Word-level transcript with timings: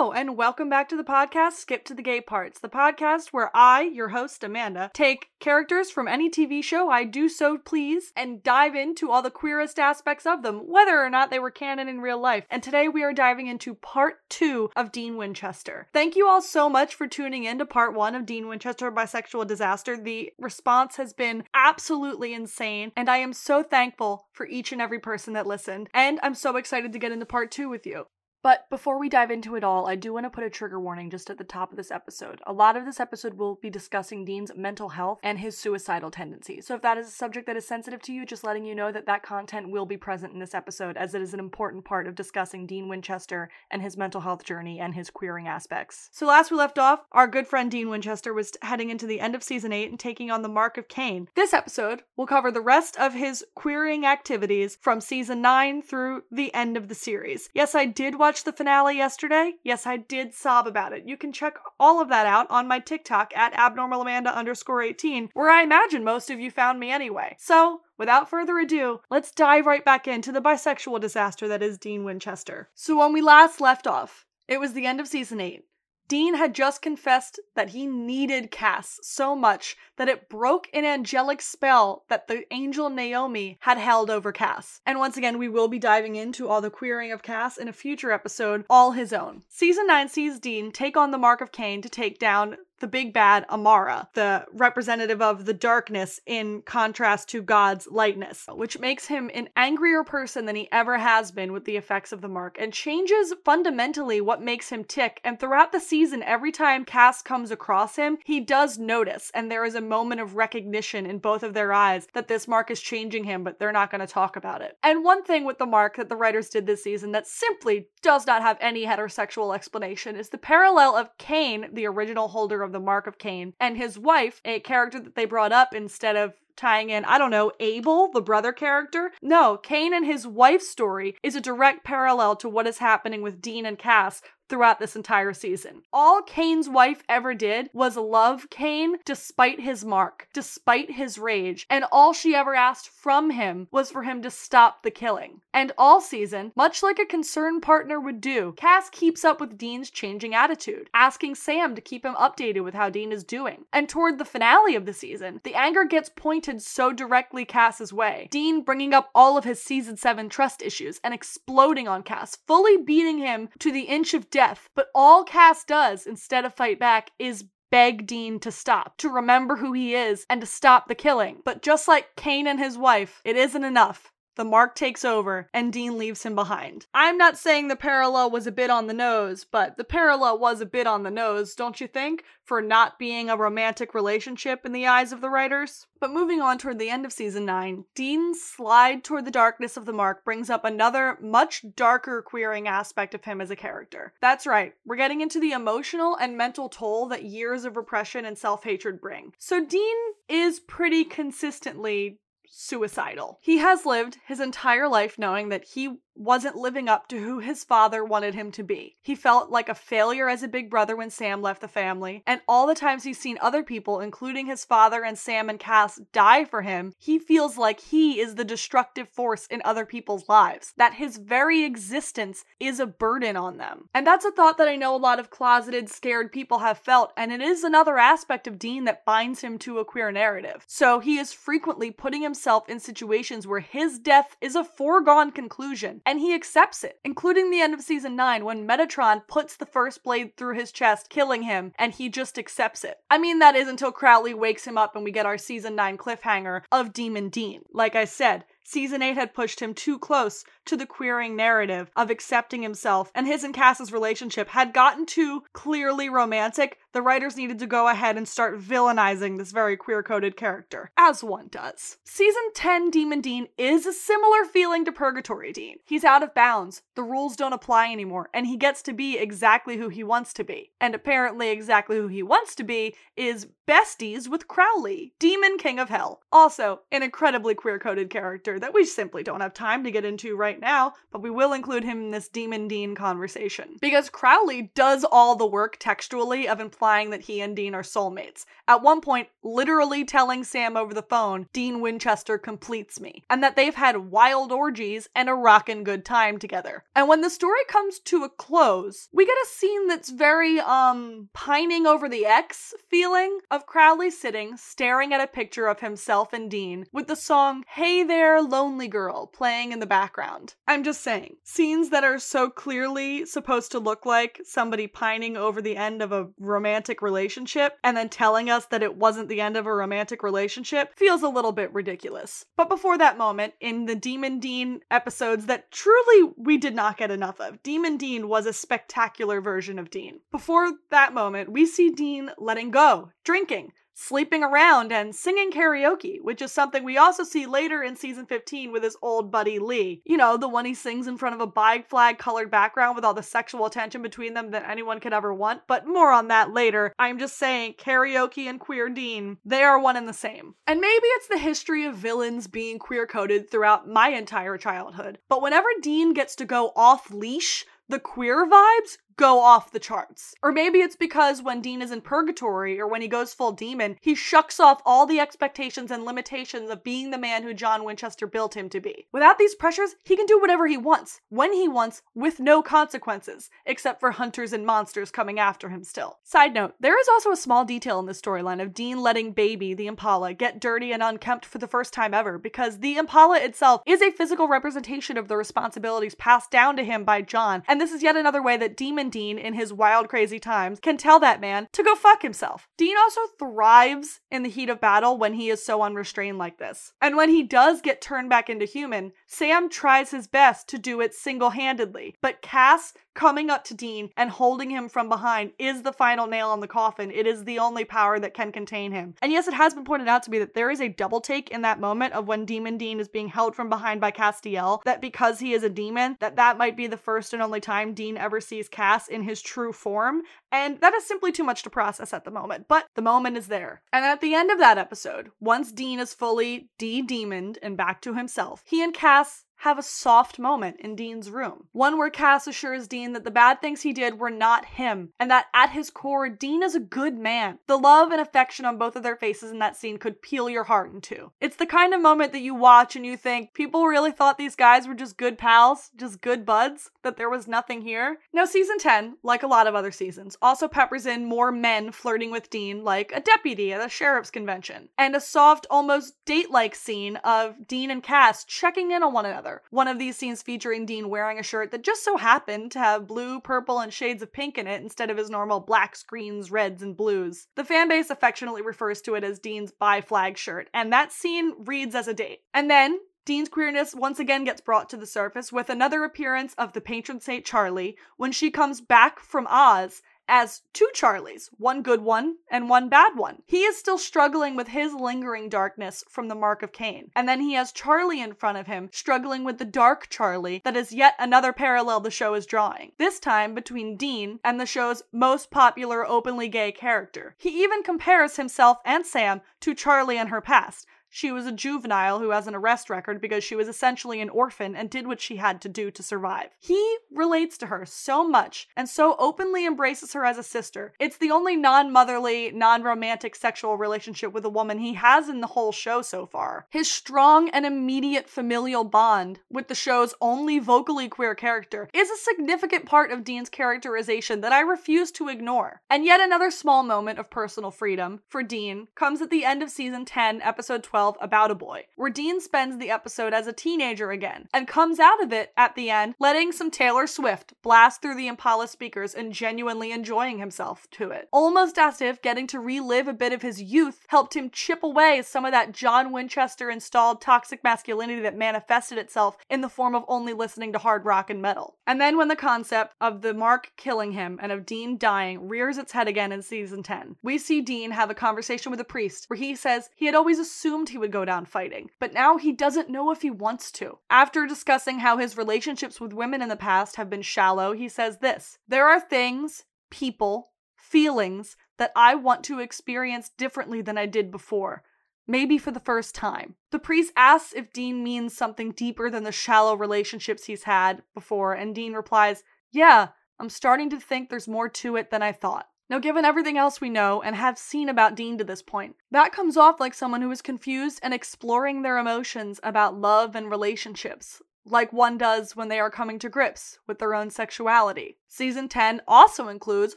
And 0.00 0.34
welcome 0.34 0.70
back 0.70 0.88
to 0.88 0.96
the 0.96 1.04
podcast 1.04 1.52
Skip 1.52 1.84
to 1.84 1.94
the 1.94 2.02
Gay 2.02 2.22
Parts, 2.22 2.58
the 2.58 2.70
podcast 2.70 3.28
where 3.32 3.54
I, 3.54 3.82
your 3.82 4.08
host 4.08 4.42
Amanda, 4.42 4.90
take 4.94 5.28
characters 5.40 5.90
from 5.90 6.08
any 6.08 6.30
TV 6.30 6.64
show 6.64 6.88
I 6.88 7.04
do 7.04 7.28
so 7.28 7.58
please 7.58 8.10
and 8.16 8.42
dive 8.42 8.74
into 8.74 9.10
all 9.10 9.20
the 9.20 9.30
queerest 9.30 9.78
aspects 9.78 10.24
of 10.24 10.42
them, 10.42 10.66
whether 10.66 10.98
or 10.98 11.10
not 11.10 11.30
they 11.30 11.38
were 11.38 11.50
canon 11.50 11.86
in 11.86 12.00
real 12.00 12.18
life. 12.18 12.46
And 12.48 12.62
today 12.62 12.88
we 12.88 13.02
are 13.02 13.12
diving 13.12 13.46
into 13.46 13.74
part 13.74 14.26
two 14.30 14.70
of 14.74 14.90
Dean 14.90 15.18
Winchester. 15.18 15.86
Thank 15.92 16.16
you 16.16 16.26
all 16.26 16.40
so 16.40 16.70
much 16.70 16.94
for 16.94 17.06
tuning 17.06 17.44
in 17.44 17.58
to 17.58 17.66
part 17.66 17.94
one 17.94 18.14
of 18.14 18.24
Dean 18.24 18.48
Winchester 18.48 18.90
Bisexual 18.90 19.48
Disaster. 19.48 19.98
The 19.98 20.32
response 20.38 20.96
has 20.96 21.12
been 21.12 21.44
absolutely 21.52 22.32
insane, 22.32 22.90
and 22.96 23.10
I 23.10 23.18
am 23.18 23.34
so 23.34 23.62
thankful 23.62 24.28
for 24.32 24.46
each 24.46 24.72
and 24.72 24.80
every 24.80 24.98
person 24.98 25.34
that 25.34 25.46
listened. 25.46 25.90
And 25.92 26.18
I'm 26.22 26.34
so 26.34 26.56
excited 26.56 26.94
to 26.94 26.98
get 26.98 27.12
into 27.12 27.26
part 27.26 27.50
two 27.50 27.68
with 27.68 27.86
you. 27.86 28.06
But 28.42 28.68
before 28.70 28.98
we 28.98 29.10
dive 29.10 29.30
into 29.30 29.54
it 29.54 29.64
all, 29.64 29.86
I 29.86 29.96
do 29.96 30.14
want 30.14 30.24
to 30.24 30.30
put 30.30 30.44
a 30.44 30.50
trigger 30.50 30.80
warning 30.80 31.10
just 31.10 31.28
at 31.28 31.36
the 31.36 31.44
top 31.44 31.70
of 31.70 31.76
this 31.76 31.90
episode. 31.90 32.40
A 32.46 32.52
lot 32.52 32.76
of 32.76 32.86
this 32.86 32.98
episode 32.98 33.34
will 33.34 33.56
be 33.56 33.68
discussing 33.68 34.24
Dean's 34.24 34.50
mental 34.56 34.88
health 34.88 35.18
and 35.22 35.38
his 35.38 35.58
suicidal 35.58 36.10
tendencies. 36.10 36.66
So 36.66 36.74
if 36.74 36.80
that 36.80 36.96
is 36.96 37.08
a 37.08 37.10
subject 37.10 37.46
that 37.46 37.56
is 37.56 37.68
sensitive 37.68 38.00
to 38.02 38.12
you, 38.12 38.24
just 38.24 38.42
letting 38.42 38.64
you 38.64 38.74
know 38.74 38.92
that 38.92 39.04
that 39.06 39.22
content 39.22 39.70
will 39.70 39.84
be 39.84 39.98
present 39.98 40.32
in 40.32 40.38
this 40.38 40.54
episode 40.54 40.96
as 40.96 41.14
it 41.14 41.20
is 41.20 41.34
an 41.34 41.40
important 41.40 41.84
part 41.84 42.06
of 42.06 42.14
discussing 42.14 42.66
Dean 42.66 42.88
Winchester 42.88 43.50
and 43.70 43.82
his 43.82 43.98
mental 43.98 44.22
health 44.22 44.42
journey 44.42 44.80
and 44.80 44.94
his 44.94 45.10
queering 45.10 45.46
aspects. 45.46 46.08
So 46.10 46.26
last 46.26 46.50
we 46.50 46.56
left 46.56 46.78
off, 46.78 47.00
our 47.12 47.26
good 47.26 47.46
friend 47.46 47.70
Dean 47.70 47.90
Winchester 47.90 48.32
was 48.32 48.52
heading 48.62 48.88
into 48.88 49.06
the 49.06 49.20
end 49.20 49.34
of 49.34 49.42
season 49.42 49.72
8 49.72 49.90
and 49.90 50.00
taking 50.00 50.30
on 50.30 50.40
the 50.40 50.48
Mark 50.48 50.78
of 50.78 50.88
Cain. 50.88 51.28
This 51.34 51.52
episode 51.52 52.04
will 52.16 52.26
cover 52.26 52.50
the 52.50 52.62
rest 52.62 52.96
of 52.96 53.12
his 53.12 53.44
queering 53.54 54.06
activities 54.06 54.78
from 54.80 55.02
season 55.02 55.42
9 55.42 55.82
through 55.82 56.22
the 56.30 56.54
end 56.54 56.78
of 56.78 56.88
the 56.88 56.94
series. 56.94 57.50
Yes, 57.52 57.74
I 57.74 57.84
did 57.84 58.18
watch 58.18 58.29
the 58.38 58.52
finale 58.52 58.96
yesterday. 58.96 59.54
Yes, 59.62 59.86
I 59.86 59.96
did 59.96 60.34
sob 60.34 60.66
about 60.66 60.92
it. 60.92 61.06
You 61.06 61.16
can 61.16 61.32
check 61.32 61.58
all 61.78 62.00
of 62.00 62.08
that 62.08 62.26
out 62.26 62.46
on 62.50 62.68
my 62.68 62.78
TikTok 62.78 63.32
at 63.36 63.52
abnormalamanda 63.54 64.34
underscore 64.34 64.82
18, 64.82 65.30
where 65.34 65.50
I 65.50 65.62
imagine 65.62 66.04
most 66.04 66.30
of 66.30 66.38
you 66.38 66.50
found 66.50 66.78
me 66.78 66.90
anyway. 66.90 67.36
So, 67.38 67.80
without 67.98 68.30
further 68.30 68.58
ado, 68.58 69.00
let's 69.10 69.32
dive 69.32 69.66
right 69.66 69.84
back 69.84 70.06
into 70.06 70.32
the 70.32 70.40
bisexual 70.40 71.00
disaster 71.00 71.48
that 71.48 71.62
is 71.62 71.78
Dean 71.78 72.04
Winchester. 72.04 72.70
So, 72.74 72.96
when 72.96 73.12
we 73.12 73.20
last 73.20 73.60
left 73.60 73.86
off, 73.86 74.24
it 74.48 74.60
was 74.60 74.72
the 74.72 74.86
end 74.86 75.00
of 75.00 75.08
season 75.08 75.40
8. 75.40 75.64
Dean 76.10 76.34
had 76.34 76.56
just 76.56 76.82
confessed 76.82 77.38
that 77.54 77.68
he 77.68 77.86
needed 77.86 78.50
Cass 78.50 78.98
so 79.00 79.36
much 79.36 79.76
that 79.96 80.08
it 80.08 80.28
broke 80.28 80.66
an 80.74 80.84
angelic 80.84 81.40
spell 81.40 82.04
that 82.08 82.26
the 82.26 82.42
angel 82.52 82.90
Naomi 82.90 83.58
had 83.60 83.78
held 83.78 84.10
over 84.10 84.32
Cass. 84.32 84.80
And 84.84 84.98
once 84.98 85.16
again, 85.16 85.38
we 85.38 85.48
will 85.48 85.68
be 85.68 85.78
diving 85.78 86.16
into 86.16 86.48
all 86.48 86.60
the 86.60 86.68
queering 86.68 87.12
of 87.12 87.22
Cass 87.22 87.56
in 87.56 87.68
a 87.68 87.72
future 87.72 88.10
episode, 88.10 88.64
all 88.68 88.90
his 88.90 89.12
own. 89.12 89.44
Season 89.48 89.86
9 89.86 90.08
sees 90.08 90.40
Dean 90.40 90.72
take 90.72 90.96
on 90.96 91.12
the 91.12 91.16
Mark 91.16 91.40
of 91.40 91.52
Cain 91.52 91.80
to 91.80 91.88
take 91.88 92.18
down 92.18 92.56
the 92.80 92.86
big 92.86 93.12
bad 93.12 93.46
Amara, 93.48 94.08
the 94.14 94.46
representative 94.52 95.22
of 95.22 95.44
the 95.44 95.54
darkness 95.54 96.20
in 96.26 96.62
contrast 96.62 97.28
to 97.30 97.42
God's 97.42 97.86
lightness, 97.90 98.46
which 98.48 98.78
makes 98.78 99.06
him 99.06 99.30
an 99.34 99.48
angrier 99.56 100.04
person 100.04 100.46
than 100.46 100.56
he 100.56 100.68
ever 100.72 100.98
has 100.98 101.30
been 101.30 101.52
with 101.52 101.64
the 101.64 101.76
effects 101.76 102.12
of 102.12 102.20
the 102.20 102.28
mark 102.28 102.56
and 102.58 102.72
changes 102.72 103.34
fundamentally 103.44 104.20
what 104.20 104.42
makes 104.42 104.70
him 104.70 104.84
tick. 104.84 105.20
And 105.24 105.38
throughout 105.38 105.72
the 105.72 105.80
season, 105.80 106.22
every 106.22 106.52
time 106.52 106.84
Cass 106.84 107.22
comes 107.22 107.50
across 107.50 107.96
him, 107.96 108.18
he 108.24 108.40
does 108.40 108.78
notice, 108.78 109.30
and 109.34 109.50
there 109.50 109.64
is 109.64 109.74
a 109.74 109.80
moment 109.80 110.20
of 110.20 110.36
recognition 110.36 111.06
in 111.06 111.18
both 111.18 111.42
of 111.42 111.54
their 111.54 111.72
eyes 111.72 112.08
that 112.14 112.28
this 112.28 112.48
mark 112.48 112.70
is 112.70 112.80
changing 112.80 113.24
him, 113.24 113.44
but 113.44 113.58
they're 113.58 113.72
not 113.72 113.90
going 113.90 114.00
to 114.00 114.06
talk 114.06 114.36
about 114.36 114.62
it. 114.62 114.76
And 114.82 115.04
one 115.04 115.22
thing 115.22 115.44
with 115.44 115.58
the 115.58 115.66
mark 115.66 115.96
that 115.96 116.08
the 116.08 116.16
writers 116.16 116.48
did 116.48 116.66
this 116.66 116.82
season 116.82 117.12
that 117.12 117.26
simply 117.26 117.88
does 118.02 118.26
not 118.26 118.42
have 118.42 118.56
any 118.60 118.86
heterosexual 118.86 119.54
explanation 119.54 120.16
is 120.16 120.30
the 120.30 120.38
parallel 120.38 120.96
of 120.96 121.16
Cain, 121.18 121.68
the 121.72 121.86
original 121.86 122.28
holder 122.28 122.62
of 122.62 122.69
of 122.70 122.72
the 122.72 122.84
Mark 122.84 123.06
of 123.06 123.18
Cain, 123.18 123.52
and 123.60 123.76
his 123.76 123.98
wife, 123.98 124.40
a 124.44 124.60
character 124.60 125.00
that 125.00 125.14
they 125.14 125.24
brought 125.24 125.52
up 125.52 125.74
instead 125.74 126.16
of 126.16 126.34
tying 126.56 126.90
in, 126.90 127.04
I 127.04 127.18
don't 127.18 127.30
know, 127.30 127.52
Abel, 127.60 128.10
the 128.12 128.20
brother 128.20 128.52
character. 128.52 129.12
No, 129.22 129.56
Cain 129.56 129.94
and 129.94 130.04
his 130.04 130.26
wife's 130.26 130.68
story 130.68 131.16
is 131.22 131.34
a 131.34 131.40
direct 131.40 131.84
parallel 131.84 132.36
to 132.36 132.48
what 132.48 132.66
is 132.66 132.78
happening 132.78 133.22
with 133.22 133.40
Dean 133.40 133.66
and 133.66 133.78
Cass 133.78 134.22
throughout 134.50 134.80
this 134.80 134.96
entire 134.96 135.32
season. 135.32 135.82
All 135.92 136.22
Cain's 136.22 136.68
wife 136.68 137.02
ever 137.08 137.34
did 137.34 137.70
was 137.72 137.96
love 137.96 138.50
Cain 138.50 138.96
despite 139.06 139.60
his 139.60 139.84
mark, 139.84 140.26
despite 140.34 140.90
his 140.90 141.18
rage, 141.18 141.66
and 141.70 141.84
all 141.92 142.12
she 142.12 142.34
ever 142.34 142.54
asked 142.54 142.88
from 142.88 143.30
him 143.30 143.68
was 143.70 143.90
for 143.90 144.02
him 144.02 144.20
to 144.22 144.30
stop 144.30 144.82
the 144.82 144.90
killing. 144.90 145.40
And 145.54 145.72
all 145.78 146.00
season, 146.00 146.52
much 146.56 146.82
like 146.82 146.98
a 146.98 147.06
concerned 147.06 147.62
partner 147.62 148.00
would 148.00 148.20
do, 148.20 148.54
Cass 148.56 148.90
keeps 148.90 149.24
up 149.24 149.40
with 149.40 149.56
Dean's 149.56 149.90
changing 149.90 150.34
attitude, 150.34 150.90
asking 150.92 151.36
Sam 151.36 151.76
to 151.76 151.80
keep 151.80 152.04
him 152.04 152.14
updated 152.16 152.64
with 152.64 152.74
how 152.74 152.90
Dean 152.90 153.12
is 153.12 153.22
doing. 153.22 153.64
And 153.72 153.88
toward 153.88 154.18
the 154.18 154.24
finale 154.24 154.74
of 154.74 154.84
the 154.84 154.92
season, 154.92 155.40
the 155.44 155.54
anger 155.54 155.84
gets 155.84 156.08
pointed 156.08 156.39
so 156.66 156.92
directly 156.92 157.44
Cass's 157.44 157.92
way. 157.92 158.28
Dean 158.30 158.62
bringing 158.62 158.92
up 158.92 159.10
all 159.14 159.38
of 159.38 159.44
his 159.44 159.62
season 159.62 159.96
7 159.96 160.28
trust 160.28 160.60
issues 160.60 161.00
and 161.04 161.14
exploding 161.14 161.88
on 161.88 162.02
Cass, 162.02 162.36
fully 162.46 162.76
beating 162.76 163.18
him 163.18 163.48
to 163.58 163.70
the 163.72 163.82
inch 163.82 164.12
of 164.12 164.28
death 164.28 164.40
death. 164.40 164.70
But 164.74 164.88
all 164.94 165.22
Cass 165.24 165.64
does 165.64 166.06
instead 166.06 166.44
of 166.44 166.54
fight 166.54 166.78
back 166.78 167.10
is 167.18 167.44
beg 167.70 168.06
Dean 168.06 168.40
to 168.40 168.50
stop, 168.50 168.96
to 168.96 169.08
remember 169.08 169.56
who 169.56 169.72
he 169.72 169.94
is, 169.94 170.24
and 170.28 170.40
to 170.40 170.46
stop 170.46 170.88
the 170.88 170.94
killing. 170.94 171.42
But 171.44 171.62
just 171.62 171.86
like 171.86 172.16
Cain 172.16 172.46
and 172.46 172.58
his 172.58 172.76
wife, 172.78 173.20
it 173.24 173.36
isn't 173.36 173.64
enough. 173.64 174.10
The 174.36 174.44
mark 174.44 174.74
takes 174.74 175.04
over, 175.04 175.48
and 175.52 175.72
Dean 175.72 175.98
leaves 175.98 176.22
him 176.22 176.34
behind. 176.34 176.86
I'm 176.94 177.18
not 177.18 177.36
saying 177.36 177.68
the 177.68 177.76
parallel 177.76 178.30
was 178.30 178.46
a 178.46 178.52
bit 178.52 178.70
on 178.70 178.86
the 178.86 178.94
nose, 178.94 179.44
but 179.44 179.76
the 179.76 179.84
parallel 179.84 180.38
was 180.38 180.60
a 180.60 180.66
bit 180.66 180.86
on 180.86 181.02
the 181.02 181.10
nose, 181.10 181.54
don't 181.54 181.80
you 181.80 181.86
think, 181.86 182.24
for 182.44 182.62
not 182.62 182.98
being 182.98 183.28
a 183.28 183.36
romantic 183.36 183.94
relationship 183.94 184.64
in 184.64 184.72
the 184.72 184.86
eyes 184.86 185.12
of 185.12 185.20
the 185.20 185.30
writers? 185.30 185.86
But 185.98 186.12
moving 186.12 186.40
on 186.40 186.58
toward 186.58 186.78
the 186.78 186.90
end 186.90 187.04
of 187.04 187.12
season 187.12 187.44
9, 187.44 187.84
Dean's 187.94 188.40
slide 188.40 189.04
toward 189.04 189.24
the 189.24 189.30
darkness 189.30 189.76
of 189.76 189.84
the 189.84 189.92
mark 189.92 190.24
brings 190.24 190.48
up 190.48 190.64
another, 190.64 191.18
much 191.20 191.64
darker 191.74 192.22
queering 192.22 192.66
aspect 192.66 193.14
of 193.14 193.24
him 193.24 193.40
as 193.40 193.50
a 193.50 193.56
character. 193.56 194.14
That's 194.20 194.46
right, 194.46 194.74
we're 194.86 194.96
getting 194.96 195.20
into 195.20 195.40
the 195.40 195.52
emotional 195.52 196.16
and 196.16 196.38
mental 196.38 196.68
toll 196.68 197.08
that 197.08 197.24
years 197.24 197.64
of 197.64 197.76
repression 197.76 198.24
and 198.24 198.38
self 198.38 198.64
hatred 198.64 199.00
bring. 199.00 199.34
So 199.38 199.64
Dean 199.64 199.96
is 200.28 200.60
pretty 200.60 201.04
consistently 201.04 202.20
suicidal. 202.50 203.38
He 203.40 203.58
has 203.58 203.86
lived 203.86 204.18
his 204.26 204.40
entire 204.40 204.88
life 204.88 205.18
knowing 205.18 205.48
that 205.48 205.64
he 205.64 205.98
wasn't 206.20 206.54
living 206.54 206.88
up 206.88 207.08
to 207.08 207.18
who 207.18 207.38
his 207.38 207.64
father 207.64 208.04
wanted 208.04 208.34
him 208.34 208.52
to 208.52 208.62
be. 208.62 208.94
He 209.02 209.14
felt 209.14 209.50
like 209.50 209.70
a 209.70 209.74
failure 209.74 210.28
as 210.28 210.42
a 210.42 210.48
big 210.48 210.68
brother 210.68 210.94
when 210.94 211.08
Sam 211.08 211.40
left 211.40 211.62
the 211.62 211.68
family, 211.68 212.22
and 212.26 212.42
all 212.46 212.66
the 212.66 212.74
times 212.74 213.04
he's 213.04 213.18
seen 213.18 213.38
other 213.40 213.62
people, 213.62 214.00
including 214.00 214.46
his 214.46 214.64
father 214.64 215.02
and 215.02 215.18
Sam 215.18 215.48
and 215.48 215.58
Cass, 215.58 216.00
die 216.12 216.44
for 216.44 216.60
him, 216.62 216.92
he 216.98 217.18
feels 217.18 217.56
like 217.56 217.80
he 217.80 218.20
is 218.20 218.34
the 218.34 218.44
destructive 218.44 219.08
force 219.08 219.46
in 219.46 219.62
other 219.64 219.86
people's 219.86 220.28
lives, 220.28 220.74
that 220.76 220.94
his 220.94 221.16
very 221.16 221.64
existence 221.64 222.44
is 222.58 222.80
a 222.80 222.86
burden 222.86 223.36
on 223.36 223.56
them. 223.56 223.88
And 223.94 224.06
that's 224.06 224.26
a 224.26 224.30
thought 224.30 224.58
that 224.58 224.68
I 224.68 224.76
know 224.76 224.94
a 224.94 224.98
lot 224.98 225.18
of 225.18 225.30
closeted, 225.30 225.88
scared 225.88 226.32
people 226.32 226.58
have 226.58 226.78
felt, 226.78 227.12
and 227.16 227.32
it 227.32 227.40
is 227.40 227.64
another 227.64 227.96
aspect 227.96 228.46
of 228.46 228.58
Dean 228.58 228.84
that 228.84 229.06
binds 229.06 229.40
him 229.40 229.58
to 229.60 229.78
a 229.78 229.84
queer 229.86 230.12
narrative. 230.12 230.64
So 230.66 231.00
he 231.00 231.18
is 231.18 231.32
frequently 231.32 231.90
putting 231.90 232.20
himself 232.20 232.68
in 232.68 232.78
situations 232.78 233.46
where 233.46 233.60
his 233.60 233.98
death 233.98 234.36
is 234.42 234.54
a 234.54 234.64
foregone 234.64 235.30
conclusion 235.30 236.02
and 236.10 236.18
he 236.18 236.34
accepts 236.34 236.82
it, 236.82 236.98
including 237.04 237.52
the 237.52 237.60
end 237.60 237.72
of 237.72 237.80
season 237.80 238.16
9 238.16 238.44
when 238.44 238.66
Metatron 238.66 239.24
puts 239.28 239.56
the 239.56 239.64
first 239.64 240.02
blade 240.02 240.36
through 240.36 240.56
his 240.56 240.72
chest, 240.72 241.08
killing 241.08 241.42
him, 241.42 241.72
and 241.78 241.92
he 241.92 242.08
just 242.08 242.36
accepts 242.36 242.82
it. 242.82 242.96
I 243.08 243.16
mean, 243.16 243.38
that 243.38 243.54
is 243.54 243.68
until 243.68 243.92
Crowley 243.92 244.34
wakes 244.34 244.66
him 244.66 244.76
up 244.76 244.96
and 244.96 245.04
we 245.04 245.12
get 245.12 245.24
our 245.24 245.38
season 245.38 245.76
9 245.76 245.96
cliffhanger 245.96 246.62
of 246.72 246.92
Demon 246.92 247.28
Dean. 247.28 247.62
Like 247.72 247.94
I 247.94 248.06
said, 248.06 248.44
Season 248.70 249.02
8 249.02 249.16
had 249.16 249.34
pushed 249.34 249.58
him 249.58 249.74
too 249.74 249.98
close 249.98 250.44
to 250.66 250.76
the 250.76 250.86
queering 250.86 251.34
narrative 251.34 251.90
of 251.96 252.08
accepting 252.08 252.62
himself, 252.62 253.10
and 253.16 253.26
his 253.26 253.42
and 253.42 253.52
Cass's 253.52 253.92
relationship 253.92 254.50
had 254.50 254.72
gotten 254.72 255.06
too 255.06 255.42
clearly 255.52 256.08
romantic. 256.08 256.78
The 256.92 257.02
writers 257.02 257.36
needed 257.36 257.58
to 257.58 257.66
go 257.66 257.88
ahead 257.88 258.16
and 258.16 258.28
start 258.28 258.60
villainizing 258.60 259.38
this 259.38 259.50
very 259.50 259.76
queer 259.76 260.04
coded 260.04 260.36
character, 260.36 260.92
as 260.96 261.24
one 261.24 261.48
does. 261.48 261.98
Season 262.04 262.42
10 262.54 262.90
Demon 262.90 263.20
Dean 263.20 263.48
is 263.58 263.86
a 263.86 263.92
similar 263.92 264.44
feeling 264.44 264.84
to 264.84 264.92
Purgatory 264.92 265.52
Dean. 265.52 265.78
He's 265.84 266.04
out 266.04 266.22
of 266.22 266.32
bounds, 266.32 266.82
the 266.94 267.02
rules 267.02 267.34
don't 267.34 267.52
apply 267.52 267.90
anymore, 267.90 268.30
and 268.32 268.46
he 268.46 268.56
gets 268.56 268.82
to 268.82 268.92
be 268.92 269.18
exactly 269.18 269.78
who 269.78 269.88
he 269.88 270.04
wants 270.04 270.32
to 270.34 270.44
be. 270.44 270.70
And 270.80 270.94
apparently, 270.94 271.50
exactly 271.50 271.96
who 271.96 272.06
he 272.06 272.22
wants 272.22 272.54
to 272.54 272.62
be 272.62 272.94
is 273.16 273.48
besties 273.66 274.28
with 274.28 274.46
Crowley, 274.46 275.14
Demon 275.18 275.58
King 275.58 275.80
of 275.80 275.88
Hell. 275.88 276.20
Also, 276.30 276.82
an 276.92 277.02
incredibly 277.02 277.56
queer 277.56 277.80
coded 277.80 278.10
character 278.10 278.59
that 278.60 278.74
we 278.74 278.84
simply 278.84 279.22
don't 279.22 279.40
have 279.40 279.54
time 279.54 279.84
to 279.84 279.90
get 279.90 280.04
into 280.04 280.36
right 280.36 280.60
now, 280.60 280.94
but 281.10 281.22
we 281.22 281.30
will 281.30 281.52
include 281.52 281.84
him 281.84 282.02
in 282.02 282.10
this 282.10 282.28
Demon 282.28 282.68
Dean 282.68 282.94
conversation. 282.94 283.76
Because 283.80 284.08
Crowley 284.08 284.70
does 284.74 285.04
all 285.04 285.36
the 285.36 285.46
work 285.46 285.76
textually 285.78 286.48
of 286.48 286.60
implying 286.60 287.10
that 287.10 287.22
he 287.22 287.40
and 287.40 287.56
Dean 287.56 287.74
are 287.74 287.82
soulmates. 287.82 288.44
At 288.68 288.82
one 288.82 289.00
point, 289.00 289.28
literally 289.42 290.04
telling 290.04 290.44
Sam 290.44 290.76
over 290.76 290.94
the 290.94 291.02
phone, 291.02 291.46
Dean 291.52 291.80
Winchester 291.80 292.38
completes 292.38 293.00
me, 293.00 293.24
and 293.28 293.42
that 293.42 293.56
they've 293.56 293.74
had 293.74 294.10
wild 294.10 294.52
orgies 294.52 295.08
and 295.14 295.28
a 295.28 295.34
rockin' 295.34 295.84
good 295.84 296.04
time 296.04 296.38
together. 296.38 296.84
And 296.94 297.08
when 297.08 297.20
the 297.20 297.30
story 297.30 297.64
comes 297.68 297.98
to 298.00 298.24
a 298.24 298.28
close, 298.28 299.08
we 299.12 299.26
get 299.26 299.36
a 299.42 299.48
scene 299.48 299.88
that's 299.88 300.10
very, 300.10 300.60
um, 300.60 301.28
pining 301.32 301.86
over 301.86 302.08
the 302.08 302.26
ex 302.26 302.74
feeling 302.88 303.40
of 303.50 303.66
Crowley 303.66 304.10
sitting, 304.10 304.56
staring 304.56 305.12
at 305.12 305.20
a 305.20 305.26
picture 305.26 305.66
of 305.66 305.80
himself 305.80 306.32
and 306.32 306.50
Dean, 306.50 306.86
with 306.92 307.06
the 307.06 307.16
song 307.16 307.64
Hey 307.68 308.02
There, 308.02 308.39
Lonely 308.42 308.88
Girl 308.88 309.26
playing 309.26 309.72
in 309.72 309.80
the 309.80 309.86
background. 309.86 310.54
I'm 310.66 310.84
just 310.84 311.00
saying, 311.00 311.36
scenes 311.44 311.90
that 311.90 312.04
are 312.04 312.18
so 312.18 312.50
clearly 312.50 313.26
supposed 313.26 313.72
to 313.72 313.78
look 313.78 314.06
like 314.06 314.40
somebody 314.44 314.86
pining 314.86 315.36
over 315.36 315.60
the 315.60 315.76
end 315.76 316.02
of 316.02 316.12
a 316.12 316.28
romantic 316.38 317.02
relationship 317.02 317.78
and 317.84 317.96
then 317.96 318.08
telling 318.08 318.50
us 318.50 318.66
that 318.66 318.82
it 318.82 318.96
wasn't 318.96 319.28
the 319.28 319.40
end 319.40 319.56
of 319.56 319.66
a 319.66 319.74
romantic 319.74 320.22
relationship 320.22 320.96
feels 320.96 321.22
a 321.22 321.28
little 321.28 321.52
bit 321.52 321.72
ridiculous. 321.72 322.44
But 322.56 322.68
before 322.68 322.98
that 322.98 323.18
moment, 323.18 323.54
in 323.60 323.86
the 323.86 323.94
Demon 323.94 324.38
Dean 324.40 324.80
episodes 324.90 325.46
that 325.46 325.70
truly 325.70 326.32
we 326.36 326.56
did 326.56 326.74
not 326.74 326.96
get 326.96 327.10
enough 327.10 327.40
of, 327.40 327.62
Demon 327.62 327.96
Dean 327.96 328.28
was 328.28 328.46
a 328.46 328.52
spectacular 328.52 329.40
version 329.40 329.78
of 329.78 329.90
Dean. 329.90 330.20
Before 330.30 330.72
that 330.90 331.14
moment, 331.14 331.52
we 331.52 331.66
see 331.66 331.90
Dean 331.90 332.30
letting 332.38 332.70
go, 332.70 333.10
drinking, 333.24 333.72
sleeping 334.00 334.42
around 334.42 334.92
and 334.92 335.14
singing 335.14 335.52
karaoke, 335.52 336.20
which 336.22 336.40
is 336.40 336.50
something 336.50 336.82
we 336.82 336.96
also 336.96 337.22
see 337.22 337.44
later 337.46 337.82
in 337.82 337.94
season 337.94 338.24
15 338.24 338.72
with 338.72 338.82
his 338.82 338.96
old 339.02 339.30
buddy 339.30 339.58
Lee. 339.58 340.00
You 340.06 340.16
know, 340.16 340.36
the 340.36 340.48
one 340.48 340.64
he 340.64 340.74
sings 340.74 341.06
in 341.06 341.18
front 341.18 341.34
of 341.34 341.40
a 341.40 341.46
bi 341.46 341.82
flag 341.82 342.18
colored 342.18 342.50
background 342.50 342.96
with 342.96 343.04
all 343.04 343.14
the 343.14 343.22
sexual 343.22 343.68
tension 343.68 344.00
between 344.00 344.34
them 344.34 344.52
that 344.52 344.68
anyone 344.68 345.00
could 345.00 345.12
ever 345.12 345.34
want, 345.34 345.62
but 345.66 345.86
more 345.86 346.10
on 346.10 346.28
that 346.28 346.52
later. 346.52 346.94
I'm 346.98 347.18
just 347.18 347.38
saying, 347.38 347.74
karaoke 347.74 348.48
and 348.48 348.58
queer 348.58 348.88
Dean, 348.88 349.36
they 349.44 349.62
are 349.62 349.78
one 349.78 349.96
and 349.96 350.08
the 350.08 350.14
same. 350.14 350.54
And 350.66 350.80
maybe 350.80 351.06
it's 351.06 351.28
the 351.28 351.38
history 351.38 351.84
of 351.84 351.94
villains 351.96 352.46
being 352.46 352.78
queer 352.78 353.06
coded 353.06 353.50
throughout 353.50 353.86
my 353.86 354.08
entire 354.08 354.56
childhood, 354.56 355.18
but 355.28 355.42
whenever 355.42 355.68
Dean 355.82 356.14
gets 356.14 356.36
to 356.36 356.46
go 356.46 356.72
off 356.74 357.10
leash, 357.10 357.66
the 357.90 357.98
queer 357.98 358.48
vibes 358.48 358.98
go 359.16 359.40
off 359.40 359.72
the 359.72 359.78
charts. 359.78 360.34
Or 360.42 360.52
maybe 360.52 360.80
it's 360.80 360.96
because 360.96 361.42
when 361.42 361.60
Dean 361.60 361.82
is 361.82 361.90
in 361.90 362.00
purgatory 362.00 362.80
or 362.80 362.86
when 362.86 363.02
he 363.02 363.08
goes 363.08 363.34
full 363.34 363.52
demon, 363.52 363.96
he 364.00 364.14
shucks 364.14 364.58
off 364.58 364.82
all 364.84 365.06
the 365.06 365.20
expectations 365.20 365.90
and 365.90 366.04
limitations 366.04 366.70
of 366.70 366.84
being 366.84 367.10
the 367.10 367.18
man 367.18 367.42
who 367.42 367.52
John 367.54 367.84
Winchester 367.84 368.26
built 368.26 368.56
him 368.56 368.68
to 368.70 368.80
be. 368.80 369.06
Without 369.12 369.38
these 369.38 369.54
pressures, 369.54 369.96
he 370.04 370.16
can 370.16 370.26
do 370.26 370.40
whatever 370.40 370.66
he 370.66 370.76
wants, 370.76 371.20
when 371.28 371.52
he 371.52 371.68
wants, 371.68 372.02
with 372.14 372.40
no 372.40 372.62
consequences, 372.62 373.50
except 373.66 374.00
for 374.00 374.12
hunters 374.12 374.52
and 374.52 374.64
monsters 374.64 375.10
coming 375.10 375.38
after 375.38 375.68
him 375.68 375.84
still. 375.84 376.18
Side 376.22 376.54
note, 376.54 376.74
there 376.80 376.98
is 376.98 377.08
also 377.08 377.30
a 377.30 377.36
small 377.36 377.64
detail 377.64 377.98
in 378.00 378.06
the 378.06 378.12
storyline 378.12 378.62
of 378.62 378.74
Dean 378.74 379.00
letting 379.00 379.32
Baby, 379.32 379.74
the 379.74 379.86
Impala, 379.86 380.34
get 380.34 380.60
dirty 380.60 380.92
and 380.92 381.02
unkempt 381.02 381.44
for 381.44 381.58
the 381.58 381.68
first 381.68 381.92
time 381.92 382.14
ever, 382.14 382.38
because 382.38 382.78
the 382.78 382.96
Impala 382.96 383.38
itself 383.38 383.82
is 383.86 384.00
a 384.00 384.10
physical 384.10 384.48
representation 384.48 385.16
of 385.16 385.28
the 385.28 385.36
responsibilities 385.36 386.14
passed 386.14 386.50
down 386.50 386.76
to 386.76 386.84
him 386.84 387.04
by 387.04 387.22
John, 387.22 387.62
and 387.68 387.80
this 387.80 387.92
is 387.92 388.02
yet 388.02 388.16
another 388.16 388.42
way 388.42 388.56
that 388.56 388.76
Demon 388.76 389.09
Dean, 389.10 389.38
in 389.38 389.54
his 389.54 389.72
wild, 389.72 390.08
crazy 390.08 390.38
times, 390.38 390.80
can 390.80 390.96
tell 390.96 391.20
that 391.20 391.40
man 391.40 391.68
to 391.72 391.82
go 391.82 391.94
fuck 391.94 392.22
himself. 392.22 392.68
Dean 392.78 392.96
also 392.96 393.20
thrives 393.38 394.20
in 394.30 394.42
the 394.42 394.48
heat 394.48 394.70
of 394.70 394.80
battle 394.80 395.18
when 395.18 395.34
he 395.34 395.50
is 395.50 395.64
so 395.64 395.82
unrestrained 395.82 396.38
like 396.38 396.58
this. 396.58 396.92
And 397.00 397.16
when 397.16 397.28
he 397.28 397.42
does 397.42 397.80
get 397.80 398.00
turned 398.00 398.30
back 398.30 398.48
into 398.48 398.64
human, 398.64 399.12
Sam 399.26 399.68
tries 399.68 400.10
his 400.10 400.26
best 400.26 400.68
to 400.68 400.78
do 400.78 401.00
it 401.00 401.14
single 401.14 401.50
handedly, 401.50 402.16
but 402.22 402.42
Cass 402.42 402.94
coming 403.14 403.50
up 403.50 403.64
to 403.64 403.74
Dean 403.74 404.10
and 404.16 404.30
holding 404.30 404.70
him 404.70 404.88
from 404.88 405.08
behind 405.08 405.52
is 405.58 405.82
the 405.82 405.92
final 405.92 406.26
nail 406.26 406.48
on 406.48 406.60
the 406.60 406.68
coffin. 406.68 407.10
It 407.10 407.26
is 407.26 407.44
the 407.44 407.58
only 407.58 407.84
power 407.84 408.18
that 408.18 408.34
can 408.34 408.52
contain 408.52 408.92
him. 408.92 409.14
And 409.22 409.32
yes, 409.32 409.48
it 409.48 409.54
has 409.54 409.74
been 409.74 409.84
pointed 409.84 410.08
out 410.08 410.22
to 410.24 410.30
me 410.30 410.38
that 410.38 410.54
there 410.54 410.70
is 410.70 410.80
a 410.80 410.88
double 410.88 411.20
take 411.20 411.50
in 411.50 411.62
that 411.62 411.80
moment 411.80 412.14
of 412.14 412.28
when 412.28 412.44
Demon 412.44 412.78
Dean 412.78 413.00
is 413.00 413.08
being 413.08 413.28
held 413.28 413.54
from 413.54 413.68
behind 413.68 414.00
by 414.00 414.10
Castiel, 414.10 414.82
that 414.84 415.00
because 415.00 415.38
he 415.38 415.52
is 415.52 415.62
a 415.62 415.70
demon, 415.70 416.16
that 416.20 416.36
that 416.36 416.58
might 416.58 416.76
be 416.76 416.86
the 416.86 416.96
first 416.96 417.32
and 417.32 417.42
only 417.42 417.60
time 417.60 417.94
Dean 417.94 418.16
ever 418.16 418.40
sees 418.40 418.68
Cass 418.68 419.08
in 419.08 419.22
his 419.22 419.42
true 419.42 419.72
form. 419.72 420.22
And 420.52 420.80
that 420.80 420.94
is 420.94 421.06
simply 421.06 421.32
too 421.32 421.44
much 421.44 421.62
to 421.62 421.70
process 421.70 422.12
at 422.12 422.24
the 422.24 422.30
moment, 422.30 422.66
but 422.68 422.86
the 422.94 423.02
moment 423.02 423.36
is 423.36 423.48
there. 423.48 423.82
And 423.92 424.04
at 424.04 424.20
the 424.20 424.34
end 424.34 424.50
of 424.50 424.58
that 424.58 424.78
episode, 424.78 425.30
once 425.40 425.72
Dean 425.72 426.00
is 426.00 426.14
fully 426.14 426.68
de-demoned 426.78 427.58
and 427.62 427.76
back 427.76 428.00
to 428.02 428.14
himself, 428.14 428.62
he 428.66 428.82
and 428.82 428.94
Cass 428.94 429.44
have 429.60 429.78
a 429.78 429.82
soft 429.82 430.38
moment 430.38 430.76
in 430.80 430.96
Dean's 430.96 431.30
room. 431.30 431.66
One 431.72 431.98
where 431.98 432.08
Cass 432.08 432.46
assures 432.46 432.88
Dean 432.88 433.12
that 433.12 433.24
the 433.24 433.30
bad 433.30 433.60
things 433.60 433.82
he 433.82 433.92
did 433.92 434.18
were 434.18 434.30
not 434.30 434.64
him, 434.64 435.10
and 435.20 435.30
that 435.30 435.46
at 435.52 435.70
his 435.70 435.90
core, 435.90 436.30
Dean 436.30 436.62
is 436.62 436.74
a 436.74 436.80
good 436.80 437.18
man. 437.18 437.58
The 437.66 437.76
love 437.76 438.10
and 438.10 438.22
affection 438.22 438.64
on 438.64 438.78
both 438.78 438.96
of 438.96 439.02
their 439.02 439.16
faces 439.16 439.50
in 439.50 439.58
that 439.58 439.76
scene 439.76 439.98
could 439.98 440.22
peel 440.22 440.48
your 440.48 440.64
heart 440.64 440.92
in 440.92 441.02
two. 441.02 441.32
It's 441.42 441.56
the 441.56 441.66
kind 441.66 441.92
of 441.92 442.00
moment 442.00 442.32
that 442.32 442.40
you 442.40 442.54
watch 442.54 442.96
and 442.96 443.04
you 443.04 443.18
think, 443.18 443.52
people 443.52 443.86
really 443.86 444.12
thought 444.12 444.38
these 444.38 444.56
guys 444.56 444.88
were 444.88 444.94
just 444.94 445.18
good 445.18 445.36
pals, 445.36 445.90
just 445.94 446.22
good 446.22 446.46
buds, 446.46 446.90
that 447.02 447.18
there 447.18 447.28
was 447.28 447.46
nothing 447.46 447.82
here. 447.82 448.18
Now, 448.32 448.46
season 448.46 448.78
10, 448.78 449.18
like 449.22 449.42
a 449.42 449.46
lot 449.46 449.66
of 449.66 449.74
other 449.74 449.92
seasons, 449.92 450.38
also 450.40 450.68
peppers 450.68 451.04
in 451.04 451.26
more 451.26 451.52
men 451.52 451.92
flirting 451.92 452.30
with 452.30 452.48
Dean, 452.48 452.82
like 452.82 453.12
a 453.14 453.20
deputy 453.20 453.74
at 453.74 453.84
a 453.84 453.90
sheriff's 453.90 454.30
convention, 454.30 454.88
and 454.96 455.14
a 455.14 455.20
soft, 455.20 455.66
almost 455.68 456.14
date 456.24 456.50
like 456.50 456.74
scene 456.74 457.16
of 457.16 457.66
Dean 457.68 457.90
and 457.90 458.02
Cass 458.02 458.44
checking 458.44 458.90
in 458.92 459.02
on 459.02 459.12
one 459.12 459.26
another 459.26 459.49
one 459.70 459.88
of 459.88 459.98
these 459.98 460.16
scenes 460.16 460.42
featuring 460.42 460.86
Dean 460.86 461.08
wearing 461.08 461.38
a 461.38 461.42
shirt 461.42 461.70
that 461.70 461.82
just 461.82 462.04
so 462.04 462.16
happened 462.16 462.72
to 462.72 462.78
have 462.78 463.06
blue, 463.06 463.40
purple, 463.40 463.80
and 463.80 463.92
shades 463.92 464.22
of 464.22 464.32
pink 464.32 464.58
in 464.58 464.66
it 464.66 464.82
instead 464.82 465.10
of 465.10 465.16
his 465.16 465.30
normal 465.30 465.60
blacks, 465.60 466.02
greens, 466.02 466.50
reds, 466.50 466.82
and 466.82 466.96
blues. 466.96 467.48
The 467.56 467.64
fanbase 467.64 468.10
affectionately 468.10 468.62
refers 468.62 469.00
to 469.02 469.14
it 469.14 469.24
as 469.24 469.38
Dean's 469.38 469.72
bi 469.72 470.00
flag 470.00 470.36
shirt, 470.36 470.68
and 470.74 470.92
that 470.92 471.12
scene 471.12 471.54
reads 471.64 471.94
as 471.94 472.08
a 472.08 472.14
date. 472.14 472.40
And 472.54 472.70
then 472.70 472.98
Dean's 473.26 473.48
queerness 473.48 473.94
once 473.94 474.18
again 474.18 474.44
gets 474.44 474.60
brought 474.60 474.88
to 474.90 474.96
the 474.96 475.06
surface 475.06 475.52
with 475.52 475.68
another 475.68 476.04
appearance 476.04 476.54
of 476.54 476.72
the 476.72 476.80
patron 476.80 477.20
saint 477.20 477.44
Charlie 477.44 477.96
when 478.16 478.32
she 478.32 478.50
comes 478.50 478.80
back 478.80 479.20
from 479.20 479.46
Oz 479.48 480.02
as 480.30 480.62
two 480.72 480.88
Charlies, 480.94 481.50
one 481.58 481.82
good 481.82 482.00
one 482.00 482.36
and 482.50 482.68
one 482.68 482.88
bad 482.88 483.16
one. 483.16 483.42
He 483.46 483.64
is 483.64 483.76
still 483.76 483.98
struggling 483.98 484.54
with 484.54 484.68
his 484.68 484.94
lingering 484.94 485.48
darkness 485.48 486.04
from 486.08 486.28
the 486.28 486.36
mark 486.36 486.62
of 486.62 486.72
Cain. 486.72 487.10
And 487.16 487.28
then 487.28 487.40
he 487.40 487.54
has 487.54 487.72
Charlie 487.72 488.20
in 488.20 488.34
front 488.34 488.56
of 488.56 488.68
him, 488.68 488.88
struggling 488.92 489.42
with 489.42 489.58
the 489.58 489.64
dark 489.64 490.08
Charlie 490.08 490.62
that 490.64 490.76
is 490.76 490.92
yet 490.92 491.16
another 491.18 491.52
parallel 491.52 491.98
the 491.98 492.12
show 492.12 492.34
is 492.34 492.46
drawing. 492.46 492.92
This 492.96 493.18
time 493.18 493.54
between 493.54 493.96
Dean 493.96 494.38
and 494.44 494.60
the 494.60 494.66
show's 494.66 495.02
most 495.12 495.50
popular 495.50 496.06
openly 496.06 496.48
gay 496.48 496.70
character. 496.70 497.34
He 497.36 497.62
even 497.62 497.82
compares 497.82 498.36
himself 498.36 498.78
and 498.84 499.04
Sam 499.04 499.40
to 499.60 499.74
Charlie 499.74 500.16
and 500.16 500.28
her 500.28 500.40
past, 500.40 500.86
she 501.12 501.32
was 501.32 501.44
a 501.44 501.52
juvenile 501.52 502.20
who 502.20 502.30
has 502.30 502.46
an 502.46 502.54
arrest 502.54 502.88
record 502.88 503.20
because 503.20 503.42
she 503.42 503.56
was 503.56 503.66
essentially 503.66 504.20
an 504.20 504.30
orphan 504.30 504.76
and 504.76 504.88
did 504.88 505.08
what 505.08 505.20
she 505.20 505.36
had 505.36 505.60
to 505.60 505.68
do 505.68 505.90
to 505.90 506.02
survive. 506.02 506.50
He 506.60 506.96
relates 507.12 507.58
to 507.58 507.66
her 507.66 507.84
so 507.84 508.26
much 508.26 508.68
and 508.76 508.88
so 508.88 509.16
openly 509.18 509.66
embraces 509.66 510.12
her 510.12 510.24
as 510.24 510.38
a 510.38 510.44
sister. 510.44 510.94
It's 511.00 511.16
the 511.16 511.32
only 511.32 511.56
non 511.56 511.92
motherly, 511.92 512.52
non 512.52 512.84
romantic 512.84 513.34
sexual 513.34 513.76
relationship 513.76 514.32
with 514.32 514.44
a 514.44 514.48
woman 514.48 514.78
he 514.78 514.94
has 514.94 515.28
in 515.28 515.40
the 515.40 515.48
whole 515.48 515.72
show 515.72 516.00
so 516.00 516.26
far. 516.26 516.66
His 516.70 516.88
strong 516.88 517.50
and 517.50 517.66
immediate 517.66 518.28
familial 518.28 518.84
bond 518.84 519.40
with 519.50 519.66
the 519.66 519.74
show's 519.74 520.14
only 520.20 520.60
vocally 520.60 521.08
queer 521.08 521.34
character 521.34 521.88
is 521.92 522.08
a 522.08 522.16
significant 522.16 522.86
part 522.86 523.10
of 523.10 523.24
Dean's 523.24 523.48
characterization 523.48 524.42
that 524.42 524.52
I 524.52 524.60
refuse 524.60 525.10
to 525.12 525.28
ignore. 525.28 525.80
And 525.90 526.04
yet 526.04 526.20
another 526.20 526.52
small 526.52 526.84
moment 526.84 527.18
of 527.18 527.30
personal 527.30 527.72
freedom 527.72 528.20
for 528.28 528.44
Dean 528.44 528.86
comes 528.94 529.20
at 529.20 529.30
the 529.30 529.44
end 529.44 529.62
of 529.62 529.70
season 529.70 530.04
10, 530.04 530.40
episode 530.42 530.84
12 530.84 530.99
12 531.00 531.16
About 531.22 531.50
a 531.50 531.54
Boy, 531.54 531.86
where 531.96 532.10
Dean 532.10 532.42
spends 532.42 532.76
the 532.76 532.90
episode 532.90 533.32
as 533.32 533.46
a 533.46 533.54
teenager 533.54 534.10
again 534.10 534.48
and 534.52 534.68
comes 534.68 535.00
out 535.00 535.22
of 535.22 535.32
it 535.32 535.50
at 535.56 535.74
the 535.74 535.88
end 535.88 536.14
letting 536.18 536.52
some 536.52 536.70
Taylor 536.70 537.06
Swift 537.06 537.54
blast 537.62 538.02
through 538.02 538.16
the 538.16 538.28
Impala 538.28 538.68
speakers 538.68 539.14
and 539.14 539.32
genuinely 539.32 539.92
enjoying 539.92 540.38
himself 540.38 540.86
to 540.90 541.10
it. 541.10 541.26
Almost 541.32 541.78
as 541.78 542.02
if 542.02 542.20
getting 542.20 542.46
to 542.48 542.60
relive 542.60 543.08
a 543.08 543.14
bit 543.14 543.32
of 543.32 543.40
his 543.40 543.62
youth 543.62 544.04
helped 544.08 544.36
him 544.36 544.50
chip 544.50 544.82
away 544.82 545.22
some 545.22 545.46
of 545.46 545.52
that 545.52 545.72
John 545.72 546.12
Winchester 546.12 546.68
installed 546.68 547.22
toxic 547.22 547.64
masculinity 547.64 548.20
that 548.20 548.36
manifested 548.36 548.98
itself 548.98 549.38
in 549.48 549.62
the 549.62 549.70
form 549.70 549.94
of 549.94 550.04
only 550.06 550.34
listening 550.34 550.70
to 550.74 550.78
hard 550.78 551.06
rock 551.06 551.30
and 551.30 551.40
metal. 551.40 551.76
And 551.86 551.98
then 551.98 552.18
when 552.18 552.28
the 552.28 552.36
concept 552.36 552.94
of 553.00 553.22
the 553.22 553.32
Mark 553.32 553.72
killing 553.78 554.12
him 554.12 554.38
and 554.42 554.52
of 554.52 554.66
Dean 554.66 554.98
dying 554.98 555.48
rears 555.48 555.78
its 555.78 555.92
head 555.92 556.08
again 556.08 556.30
in 556.30 556.42
season 556.42 556.82
10, 556.82 557.16
we 557.22 557.38
see 557.38 557.62
Dean 557.62 557.92
have 557.92 558.10
a 558.10 558.14
conversation 558.14 558.70
with 558.70 558.80
a 558.80 558.84
priest 558.84 559.24
where 559.30 559.38
he 559.38 559.54
says 559.54 559.88
he 559.96 560.04
had 560.04 560.14
always 560.14 560.38
assumed 560.38 560.89
he 560.90 560.98
would 560.98 561.12
go 561.12 561.24
down 561.24 561.46
fighting, 561.46 561.90
but 561.98 562.12
now 562.12 562.36
he 562.36 562.52
doesn't 562.52 562.90
know 562.90 563.10
if 563.10 563.22
he 563.22 563.30
wants 563.30 563.70
to. 563.72 563.98
After 564.10 564.46
discussing 564.46 565.00
how 565.00 565.16
his 565.16 565.36
relationships 565.36 566.00
with 566.00 566.12
women 566.12 566.42
in 566.42 566.48
the 566.48 566.56
past 566.56 566.96
have 566.96 567.10
been 567.10 567.22
shallow, 567.22 567.72
he 567.72 567.88
says 567.88 568.18
this 568.18 568.58
There 568.68 568.86
are 568.86 569.00
things, 569.00 569.64
people, 569.90 570.50
feelings 570.76 571.56
that 571.78 571.92
I 571.96 572.14
want 572.14 572.44
to 572.44 572.60
experience 572.60 573.30
differently 573.30 573.80
than 573.80 573.96
I 573.96 574.06
did 574.06 574.30
before. 574.30 574.82
maybe 575.26 575.58
for 575.58 575.70
the 575.70 575.78
first 575.78 576.12
time. 576.12 576.56
The 576.72 576.80
priest 576.80 577.12
asks 577.16 577.52
if 577.52 577.72
Dean 577.72 578.02
means 578.02 578.36
something 578.36 578.72
deeper 578.72 579.08
than 579.10 579.22
the 579.22 579.30
shallow 579.30 579.76
relationships 579.76 580.46
he's 580.46 580.64
had 580.64 581.02
before, 581.14 581.54
and 581.54 581.72
Dean 581.72 581.92
replies, 581.92 582.42
Yeah, 582.72 583.10
I'm 583.38 583.48
starting 583.48 583.88
to 583.90 584.00
think 584.00 584.28
there's 584.28 584.48
more 584.48 584.68
to 584.68 584.96
it 584.96 585.10
than 585.10 585.22
I 585.22 585.32
thought. 585.32 585.69
Now, 585.90 585.98
given 585.98 586.24
everything 586.24 586.56
else 586.56 586.80
we 586.80 586.88
know 586.88 587.20
and 587.20 587.34
have 587.34 587.58
seen 587.58 587.88
about 587.88 588.14
Dean 588.14 588.38
to 588.38 588.44
this 588.44 588.62
point, 588.62 588.94
that 589.10 589.32
comes 589.32 589.56
off 589.56 589.80
like 589.80 589.92
someone 589.92 590.22
who 590.22 590.30
is 590.30 590.40
confused 590.40 591.00
and 591.02 591.12
exploring 591.12 591.82
their 591.82 591.98
emotions 591.98 592.60
about 592.62 592.96
love 592.96 593.34
and 593.34 593.50
relationships, 593.50 594.40
like 594.64 594.92
one 594.92 595.18
does 595.18 595.56
when 595.56 595.66
they 595.66 595.80
are 595.80 595.90
coming 595.90 596.20
to 596.20 596.28
grips 596.28 596.78
with 596.86 597.00
their 597.00 597.12
own 597.12 597.28
sexuality. 597.28 598.18
Season 598.28 598.68
10 598.68 599.02
also 599.08 599.48
includes 599.48 599.96